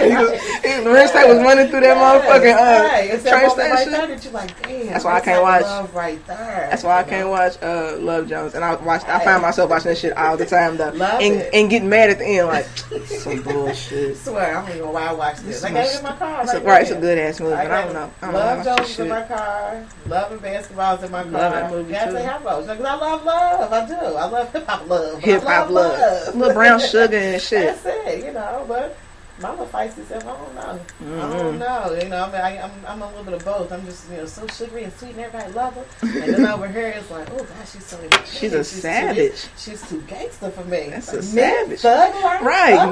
[0.00, 3.92] he was, running through that motherfucking uh, that train moment right station.
[3.92, 4.86] there that you like, damn.
[4.86, 5.70] That's why I can't like watch.
[5.70, 6.68] Love right there.
[6.70, 7.30] That's why I can't know?
[7.30, 9.04] watch uh, Love Jones, and I watch.
[9.04, 12.10] I find myself watching this shit all the time though, Love and, and getting mad
[12.10, 12.66] at the end like
[13.06, 14.10] some bullshit.
[14.10, 15.62] I swear, I don't even know why I watched this.
[15.62, 16.44] It's I it in my car.
[16.62, 18.32] Right, it's a good ass movie, I but I don't know.
[18.32, 18.64] Love.
[18.64, 18.99] Jones.
[19.00, 19.86] In my car.
[20.06, 21.30] Love and basketball's in my car.
[21.32, 22.16] Love that movie, Gotta too.
[22.18, 23.72] say hip hop because I love love.
[23.72, 23.94] I do.
[23.94, 25.20] I love hip hop love.
[25.20, 27.82] Hip hop love, little brown sugar and shit.
[27.82, 28.24] That's it.
[28.24, 28.96] You know, but.
[29.40, 30.60] My little feisty self, I don't know.
[30.60, 31.38] I Mm-hmm.
[31.38, 31.98] don't know.
[32.02, 33.72] You know, I mean, I, I'm, I'm a little bit of both.
[33.72, 35.84] I'm just, you know, so sugary and sweet, and everybody love her.
[36.02, 37.98] And then over here, it's like, oh gosh, she's so.
[38.26, 39.46] She's a too- savage.
[39.56, 40.88] she's too gangster for me.
[40.90, 41.80] That's Like, a me, savage.
[41.80, 42.42] Thug life?
[42.42, 42.90] Right, Oh.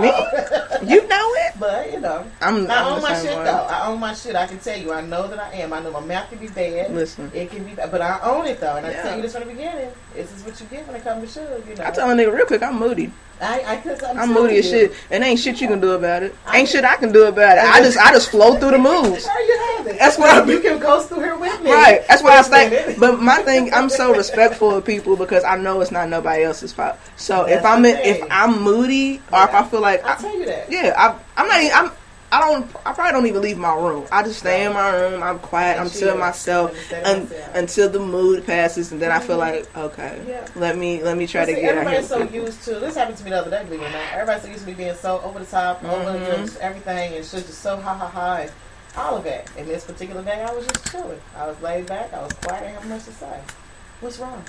[0.80, 0.94] me.
[0.94, 1.44] You know it.
[1.58, 2.70] But you know, I'm.
[2.70, 3.44] I I'm own my shit way.
[3.44, 3.66] though.
[3.68, 4.36] I own my shit.
[4.36, 4.92] I can tell you.
[4.92, 5.72] I know that I am.
[5.72, 6.94] I know my mouth can be bad.
[6.94, 8.76] Listen, It can be bad, but I own it though.
[8.76, 9.90] And I tell you this from the beginning.
[10.14, 11.60] This is what you get when it comes to sugar.
[11.68, 13.10] You know, I tell a nigga real quick, I'm moody.
[13.40, 16.34] I, I I'm moody as shit, and ain't shit you can do about it.
[16.46, 17.64] I- Ain't shit I can do about it.
[17.64, 19.24] I just, I just flow through the moves.
[19.24, 19.98] There you have it.
[19.98, 20.18] That's
[20.48, 21.70] you can go through here with me.
[21.72, 22.06] Right.
[22.08, 22.98] That's what I think.
[22.98, 26.72] But my thing, I'm so respectful of people because I know it's not nobody else's
[26.72, 26.96] fault.
[27.16, 28.26] So if I'm in, if.
[28.30, 30.70] I'm moody or if I feel like, I'll I, tell you that.
[30.70, 31.60] yeah, I, I'm not.
[31.62, 31.90] Even, I'm.
[32.30, 32.66] I don't.
[32.84, 34.06] I probably don't even leave my room.
[34.12, 35.22] I just stay in my room.
[35.22, 35.80] I'm quiet.
[35.80, 40.46] I'm to myself un, until the mood passes, and then I feel like, okay, Yeah.
[40.54, 41.98] let me let me try to get out here.
[42.00, 44.12] everybody's so used to this happened to me the other day, believe it or not.
[44.12, 46.14] Everybody's so used to me being so over the top, over Mhm.
[46.14, 48.50] you know, just everything, and shit just so ha ha ha, and
[48.96, 49.48] all of that.
[49.56, 51.20] And this particular day, I was just chilling.
[51.34, 52.12] I was laid back.
[52.12, 52.62] I was quiet.
[52.62, 53.40] I didn't have much to say.
[54.00, 54.44] What's wrong?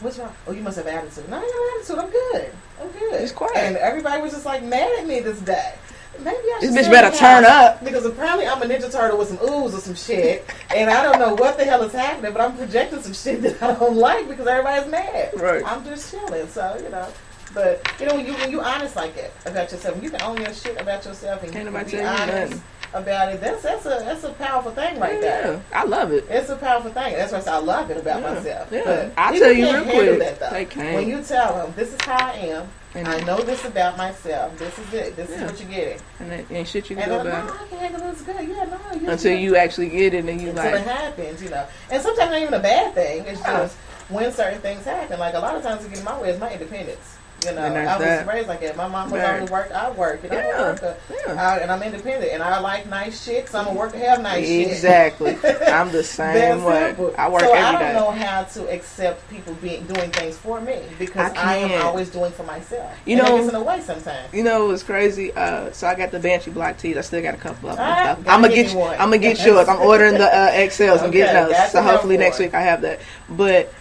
[0.00, 0.32] What's wrong?
[0.46, 1.28] Oh, you must have attitude.
[1.28, 1.98] No, I ain't got attitude.
[1.98, 2.52] I'm good.
[2.80, 3.20] I'm good.
[3.20, 3.56] Just quiet.
[3.56, 5.74] And everybody was just like mad at me this day.
[6.20, 7.84] Maybe I This bitch better turn up.
[7.84, 11.18] Because apparently I'm a Ninja Turtle with some ooze or some shit, and I don't
[11.18, 14.28] know what the hell is happening, but I'm projecting some shit that I don't like
[14.28, 15.30] because everybody's mad.
[15.36, 15.62] Right.
[15.64, 17.08] I'm just chilling, so you know.
[17.54, 20.40] But you know, when you when you honest like that about yourself, you can own
[20.40, 22.62] your shit about yourself and Can't you can be tell you honest nothing.
[22.94, 23.40] About it.
[23.40, 25.52] That's that's a that's a powerful thing right there.
[25.54, 26.24] Yeah, I love it.
[26.28, 27.14] It's a powerful thing.
[27.14, 28.68] That's why I I love it about Yeah, myself.
[28.72, 28.82] yeah.
[28.84, 30.50] But I'll tell you real quick, That, though.
[30.80, 30.94] they.
[30.94, 32.68] When you tell them, "This is how I am.
[32.94, 34.56] And, I know this about myself.
[34.58, 35.14] This is it.
[35.14, 35.36] This Yeah.
[35.44, 37.78] is what you're getting." and it ain't shit you And like, about "No, I can
[37.78, 38.36] handle this good.
[38.48, 41.42] Yeah, no, you until good." you actually get it and you until it like, happens,
[41.42, 41.66] you know.
[41.90, 43.24] And sometimes not even a bad thing.
[43.26, 43.76] It's just
[44.08, 45.18] when certain things happen.
[45.20, 47.17] Like a lot of times, to get in my way is my independence.
[47.44, 48.26] You know, I was that.
[48.26, 48.76] raised like that.
[48.76, 49.34] My mom was Right.
[49.36, 49.70] always work.
[49.72, 50.58] I work, and I'm Yeah.
[50.58, 50.96] a worker,
[51.28, 51.32] Yeah.
[51.34, 53.48] I, and I'm independent, and I like nice shit.
[53.48, 54.66] So I'm a worker, have nice shit.
[54.66, 55.38] exactly.
[55.68, 56.86] I'm the same way.
[56.88, 57.14] simple.
[57.16, 57.92] I work so I don't day.
[57.92, 62.08] know how to accept people being doing things for me because I I, am always
[62.10, 62.90] doing for myself.
[63.04, 64.32] You and know- gets in the way sometimes.
[64.32, 65.32] You know what's crazy?
[65.32, 66.96] Uh, so I got the Banshee black tees.
[66.96, 67.86] I still got a couple of them.
[67.88, 68.72] Ah, I'm gonna get.
[68.72, 68.94] You, one.
[68.94, 69.68] I'm gonna get yours.
[69.68, 71.02] I'm ordering the uh, XLs.
[71.04, 71.70] I'm getting those.
[71.70, 72.98] So hopefully next week I have that.
[73.28, 73.72] But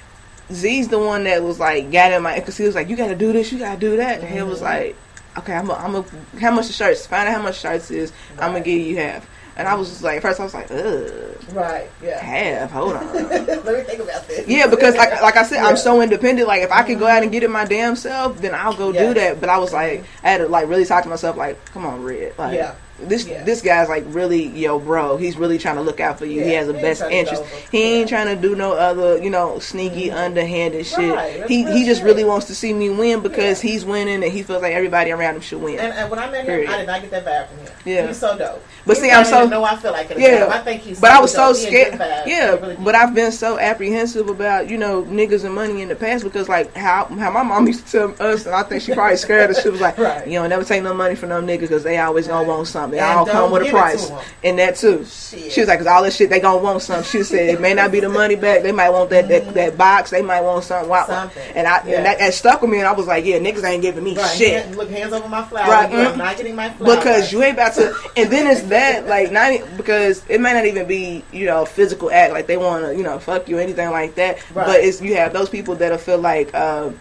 [0.52, 3.08] Z's the one that was like got in my because he was like, you got
[3.08, 4.64] to do this, you got to do that, and he was Mhm.
[4.64, 4.96] like,
[5.40, 6.06] okay, I'm a, I'm a,
[6.40, 7.06] how much the shirts?
[7.06, 8.12] Find out how much shirts is.
[8.40, 9.28] I'm gonna give you half.
[9.58, 11.12] And I was just like, first I was like, ugh,
[11.52, 11.90] Right.
[12.04, 12.20] Yeah.
[12.24, 12.70] half.
[12.72, 13.12] Hold on.
[13.14, 14.48] Let me think about this.
[14.48, 15.66] Yeah, because like like I said, Yeah.
[15.68, 16.48] I'm so independent.
[16.48, 18.92] Like if I could go out and get it my damn self, then I'll go
[18.92, 19.40] do that.
[19.40, 21.38] But I was like, I had to like really talk to myself.
[21.38, 22.34] Like, come on, Red.
[22.38, 22.76] Like, Yeah.
[23.00, 23.44] This Yeah.
[23.44, 25.18] this guy's like really yo, bro.
[25.18, 26.44] He's really trying to look out for you.
[26.44, 27.44] He has the best interest.
[27.72, 28.24] He ain't yeah.
[28.24, 30.18] trying to do no other, you know, sneaky, mm-hmm.
[30.18, 31.14] underhanded shit.
[31.14, 33.72] Right, He he just really wants to see me win because Yeah.
[33.72, 35.80] he's winning and he feels like everybody around him should win.
[35.80, 36.70] And, and when I met him, Period.
[36.70, 37.74] I did not get that vibe from him.
[37.86, 38.08] Yeah.
[38.08, 38.64] He's so dope.
[38.88, 40.18] But see, I'm so- know I feel like it.
[40.20, 40.50] Yeah.
[40.52, 41.00] I think he's.
[41.00, 41.58] But I was so dope.
[41.58, 42.28] He a good scared.
[42.28, 45.96] Yeah, really- but I've been so apprehensive about you know niggas and money in the
[45.96, 48.94] past because like how how my mom used to tell us, and I think she
[48.94, 49.62] probably scared us.
[49.62, 50.26] She was like, Right.
[50.28, 52.48] you know, never take no money from them niggas because they always gonna Right.
[52.56, 52.92] want something.
[52.98, 54.32] They And all don't come with a price, it to price, 'em.
[54.46, 55.06] and that too.
[55.06, 55.52] Shit.
[55.52, 57.04] She was like, cause all this shit they gonna want something.
[57.04, 58.64] She said it may not be the money back.
[58.64, 60.12] They might want that that, that box.
[60.12, 60.88] They might want something.
[61.08, 61.44] Something.
[61.56, 61.98] And I Yeah.
[61.98, 64.16] and that, that stuck with me, and I was like, yeah, niggas ain't giving me
[64.16, 64.64] Right, shit.
[64.64, 65.70] hand- look, hands over my flower.
[65.70, 66.18] Right, You are mm.
[66.18, 66.96] not getting my flower.
[66.96, 70.66] Because you ain't about to, and then it's that like not because it may not
[70.66, 73.58] even be you know a physical act like they want to you know fuck you
[73.58, 74.38] or anything like that.
[74.54, 74.66] Right.
[74.66, 76.92] But it's you have those people that'll feel like uh,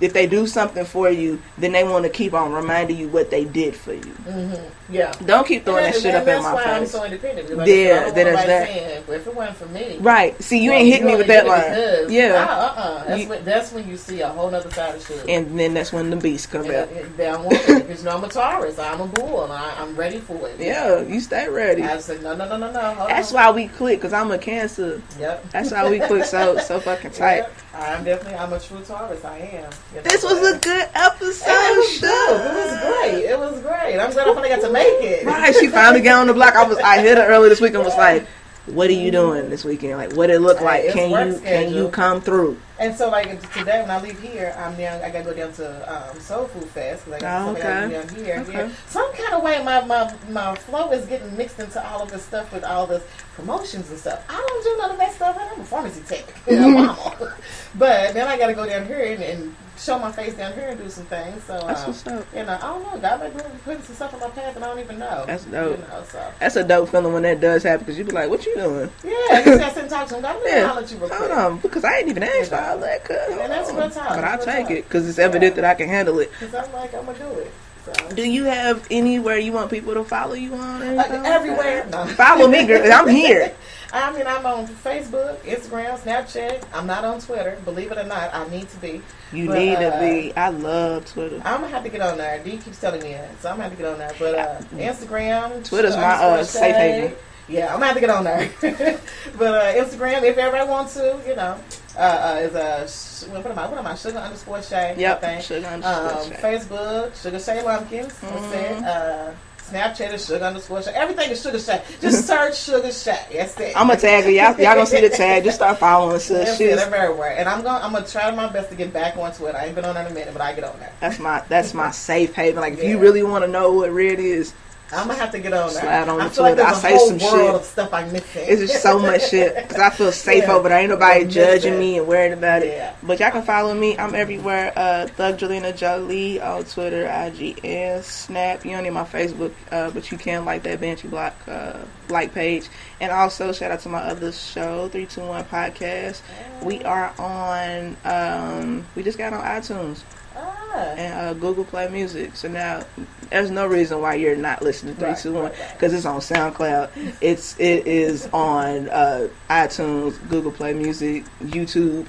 [0.00, 3.30] if they do something for you, then they want to keep on reminding you what
[3.30, 4.00] they did for you.
[4.00, 4.64] Mm-hmm.
[4.92, 5.12] Yeah.
[5.24, 7.56] Don't keep throwing And that shit up in that's why I'm so independent.
[7.56, 8.68] Like Yeah, I said, I don't then want there's nobody that.
[8.68, 9.96] saying, well, if it wasn't for me.
[10.00, 10.42] Right.
[10.42, 11.60] See, you well, ain't hitting me with that line.
[11.62, 12.32] because- Yeah.
[12.48, 15.28] Uh, uh, that's, You- when, that's when you see a whole nother side of shit.
[15.28, 16.88] And then that's when the beast come And out.
[16.88, 18.78] it- they don't want it because you know I'm a Taurus.
[18.78, 19.44] I'm a bull.
[19.44, 20.56] And I, I'm ready for it.
[20.58, 21.82] Yeah, you stay ready.
[21.84, 22.80] I said no, no, no, no, no.
[22.94, 23.34] Hold That's on.
[23.34, 25.00] why we click, cause I'm a Cancer.
[25.20, 25.50] Yep.
[25.50, 27.36] That's why we click so so fucking tight.
[27.36, 27.52] Yep.
[27.72, 28.36] I'm definitely.
[28.38, 29.24] I'm a true Taurus.
[29.24, 29.70] I am.
[29.90, 31.46] You know, This was a good episode.
[31.50, 32.02] It was.
[32.02, 32.08] It
[32.54, 33.24] was great.
[33.24, 33.98] It was great.
[34.00, 35.24] I'm glad I finally got to make it.
[35.26, 36.54] Right, she finally got on the block.
[36.56, 38.26] I was I hit her earlier this week and was like,
[38.70, 39.98] "What are you doing this weekend?
[39.98, 40.84] Like, what it look like?
[40.84, 44.56] it's Can you can you come through?" And so, like today, when I leave here,
[44.58, 45.02] I'm down.
[45.02, 47.62] I gotta go down to um, Soul Food Fest got Oh, I okay.
[47.92, 48.38] down here.
[48.40, 48.52] Okay.
[48.52, 48.70] Yeah.
[48.88, 52.22] Some kind of way, my, my my flow is getting mixed into all of this
[52.24, 53.02] stuff with all this
[53.34, 54.24] promotions and stuff.
[54.30, 55.36] I don't do none of that stuff.
[55.38, 57.34] I'm a pharmacy tech, a mama.
[57.74, 60.78] but then I gotta go down here and, and show my face down here and
[60.78, 61.42] do some things.
[61.44, 62.26] So That's um, what's up.
[62.34, 62.98] you know, I don't know.
[63.00, 65.24] God may be putting some stuff on my path and I don't even know.
[65.26, 65.78] That's dope.
[65.78, 68.28] You know, so That's a dope feeling when that does happen because you be like,
[68.28, 70.22] "What you doing?" yeah, I just got to talk to him.
[70.22, 70.66] God, let Yeah.
[70.68, 71.08] holler you real.
[71.08, 73.10] Hold on, because I ain't even asked for all that.
[73.10, 74.16] And that's good time.
[74.16, 74.76] But I take time.
[74.76, 76.30] it because it's evident that I can handle it.
[76.32, 77.52] Because I'm like, I'm gonna do it.
[77.84, 77.92] So.
[78.14, 80.80] Do you have anywhere you want people to follow you on?
[80.96, 81.86] Like, anything like everywhere.
[81.90, 82.04] No.
[82.08, 82.92] Follow me, girl.
[82.92, 83.54] I'm here.
[83.92, 86.64] I mean, I'm on Facebook, Instagram, Snapchat.
[86.72, 87.58] I'm not on Twitter.
[87.64, 89.02] Believe it or not, I need to be.
[89.32, 90.36] You But, need to uh, be.
[90.36, 91.36] I love Twitter.
[91.44, 92.38] I'm gonna have to get on there.
[92.44, 94.12] D keeps telling me that, so I'm gonna have to get on there.
[94.18, 97.16] But uh, Instagram, Twitter's my, uh, safe haven.
[97.48, 98.48] Yeah, I'm gonna have to get on there.
[99.36, 101.58] but uh, Instagram, if everybody wants to, you know,
[101.96, 103.66] uh, uh, is a what am I?
[103.68, 103.96] What am I?
[103.96, 104.94] Sugar underscore Shay.
[104.96, 105.42] Yep.
[105.42, 106.36] Sugar Um, Shay.
[106.40, 108.16] Facebook, Sugar Shay Lumpkins.
[108.20, 109.30] That's Mhm.
[109.30, 109.34] it.
[109.70, 110.92] Snapchat is Sugar underscore Shay.
[110.94, 111.82] Everything is Sugar Shay.
[112.00, 113.18] Just search Sugar Shay.
[113.32, 113.76] That's it.
[113.76, 114.30] I'm gonna tag her.
[114.30, 115.44] Y'all, y'all gonna see the tag.
[115.44, 116.28] Just start following us.
[116.28, 116.86] That's She's- it.
[116.86, 119.54] I'm everywhere, and I'm gonna I'm gonna try my best to get back onto it.
[119.54, 120.92] I ain't been on in a minute, but I get on there.
[121.00, 122.60] That's my that's my safe haven.
[122.60, 124.52] Like if you really want to know what red is,
[124.92, 125.70] I'm gonna have to get on.
[125.70, 127.54] Slide on I the feel like I a say whole some world shit.
[127.54, 128.42] of stuff I'm missing.
[128.48, 129.68] it's just so much shit.
[129.68, 130.52] Cause I feel safe Yeah.
[130.54, 130.78] over there.
[130.80, 132.68] Ain't nobody judging me and worried about it.
[132.74, 132.94] Yeah.
[133.02, 133.96] But y'all can follow me.
[133.96, 134.72] I'm everywhere.
[134.74, 138.64] Uh, Thug Jelena Jolie on Twitter, IG, and Snap.
[138.64, 142.34] You don't need my Facebook, uh, but you can like that Banshee Block uh, like
[142.34, 142.68] page.
[143.00, 146.20] And also shout out to my other show, Three Two One Podcast.
[146.62, 147.96] We are on.
[148.04, 150.02] Um, we just got on iTunes.
[150.40, 150.94] Ah.
[150.96, 152.34] and uh, Google Play Music.
[152.36, 152.84] So now
[153.30, 156.06] there's no reason why you're not listening to Right, three two one right, because it's
[156.06, 157.16] on SoundCloud.
[157.20, 162.08] It's it is on uh, iTunes, Google Play Music, YouTube.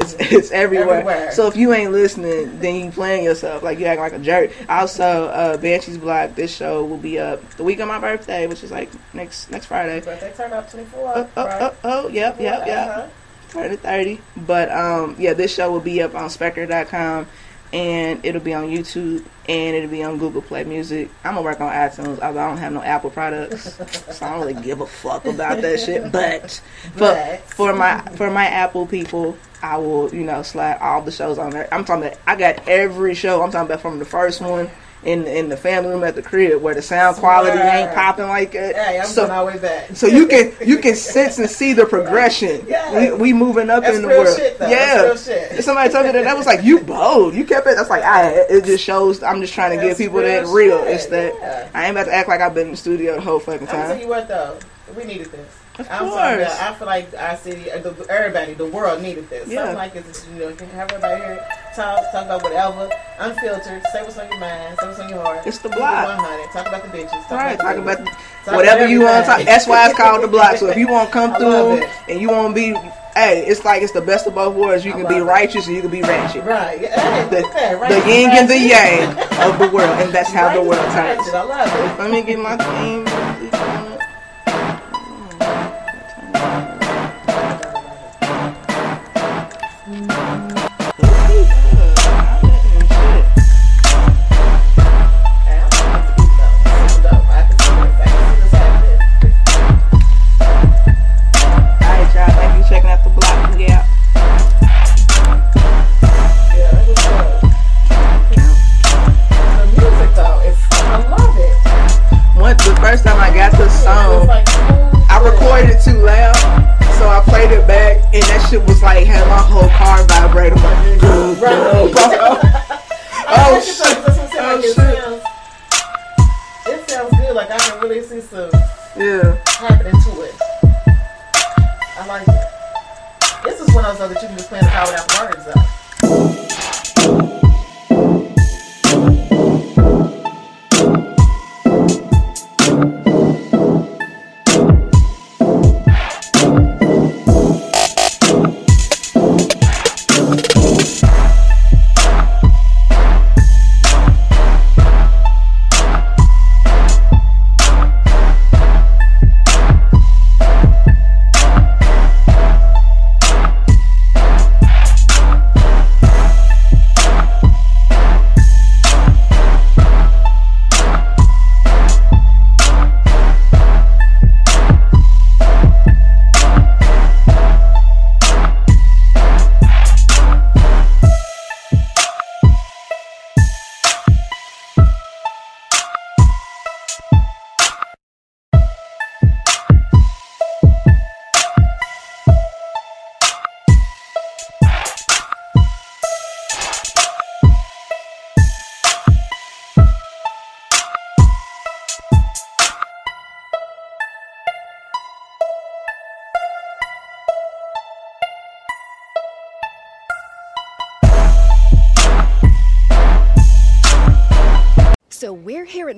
[0.00, 1.00] It's, it's everywhere.
[1.00, 1.32] Everywhere.
[1.32, 4.50] So if you ain't listening, then you playing yourself like you act like a jerk.
[4.68, 6.34] Also, uh, Banshees Block.
[6.34, 9.66] This show will be up the week of my birthday, which is like next next
[9.66, 10.00] Friday.
[10.00, 11.12] Birthday turned up 24.
[11.14, 11.62] Oh, oh, right?
[11.62, 13.08] oh, oh, yep, yep, yep Uh-huh.
[13.50, 14.20] turn 30.
[14.36, 17.26] But um, yeah, this show will be up on Spectre.com
[17.72, 21.08] and it'll be on YouTube and it'll be on Google Play Music.
[21.24, 22.20] I'm gonna work on iTunes.
[22.20, 23.74] although I don't have no Apple products,
[24.16, 26.02] so I don't really give a fuck about that shit.
[26.12, 31.02] But for But- for my for my Apple people, I will you know slide all
[31.02, 31.68] the shows on there.
[31.72, 33.42] I'm talking about I got every show.
[33.42, 34.70] I'm talking about from the first one.
[35.04, 38.52] In, in the family room at the crib where the sound quality ain't popping like
[38.52, 38.76] that.
[38.76, 39.96] Hey, I'm so, going all the way back.
[39.96, 42.64] so you can you can sense and see the progression.
[42.68, 43.10] Yeah.
[43.10, 44.36] We, we moving up That's in the real world.
[44.36, 44.56] shit.
[44.60, 45.02] Yeah.
[45.02, 45.64] That's real shit.
[45.64, 47.34] Somebody told me that that was like you bold.
[47.34, 47.74] You kept it.
[47.74, 48.30] That's like I.
[48.48, 49.22] It just shows.
[49.24, 50.78] I'm just trying to give people real that real.
[50.84, 51.68] shit, It's that yeah.
[51.74, 53.74] I ain't about to act like I've been in the studio the whole fucking time.
[53.76, 54.00] I'm gonna tell time.
[54.02, 54.58] you what though,
[54.96, 55.61] we needed this.
[55.78, 56.14] Of I'm course.
[56.16, 59.48] but I feel like our city, the, everybody, the world needed this.
[59.48, 59.60] Yeah.
[59.60, 63.82] Something like this, you know, you can have everybody here talk, talk about whatever, unfiltered,
[63.90, 65.46] say what's on your mind, say what's on your heart.
[65.46, 66.08] It's the block.
[66.08, 66.52] 100.
[66.52, 67.10] Talk about the bitches.
[67.26, 68.06] Talk Right, about talk about
[68.44, 69.42] talk whatever you want to talk.
[69.46, 70.56] That's why it's called the block.
[70.58, 72.78] So if you want to come through and you want to be,
[73.14, 74.84] hey, it's like it's the best of both worlds.
[74.84, 75.22] You can be it.
[75.24, 76.44] righteous and you can be ratchet.
[76.44, 76.80] Right.
[76.80, 79.08] Hey, The, look at right, the yin and the yang
[79.50, 81.28] of the world, and that's how Right, the world turns.
[81.30, 81.98] I love it.
[81.98, 83.81] Let me get my theme.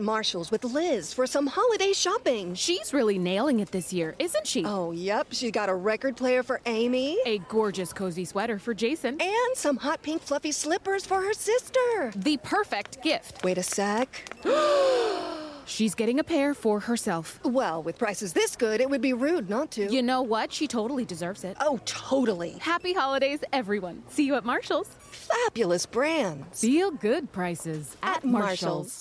[0.05, 2.55] Marshalls with Liz for some holiday shopping.
[2.55, 4.65] She's really nailing it this year, isn't she?
[4.65, 5.29] Oh, yep.
[5.31, 7.19] She's got a record player for Amy.
[7.27, 9.21] A gorgeous cozy sweater for Jason.
[9.21, 12.13] And some hot pink fluffy slippers for her sister.
[12.17, 13.43] The perfect gift.
[13.45, 14.31] Wait a sec.
[15.67, 17.41] She's getting a pair for herself.
[17.43, 19.91] Well, with prices this good, it would be rude not to.
[19.91, 20.53] You know what?
[20.53, 21.57] She totally deserves it.
[21.59, 22.59] Oh, totally.
[22.61, 24.03] Happy holidays, everyone.
[24.09, 24.89] See you at Marshalls.
[24.89, 26.61] Fabulous brands.
[26.61, 28.93] Feel good prices at, At Marshalls.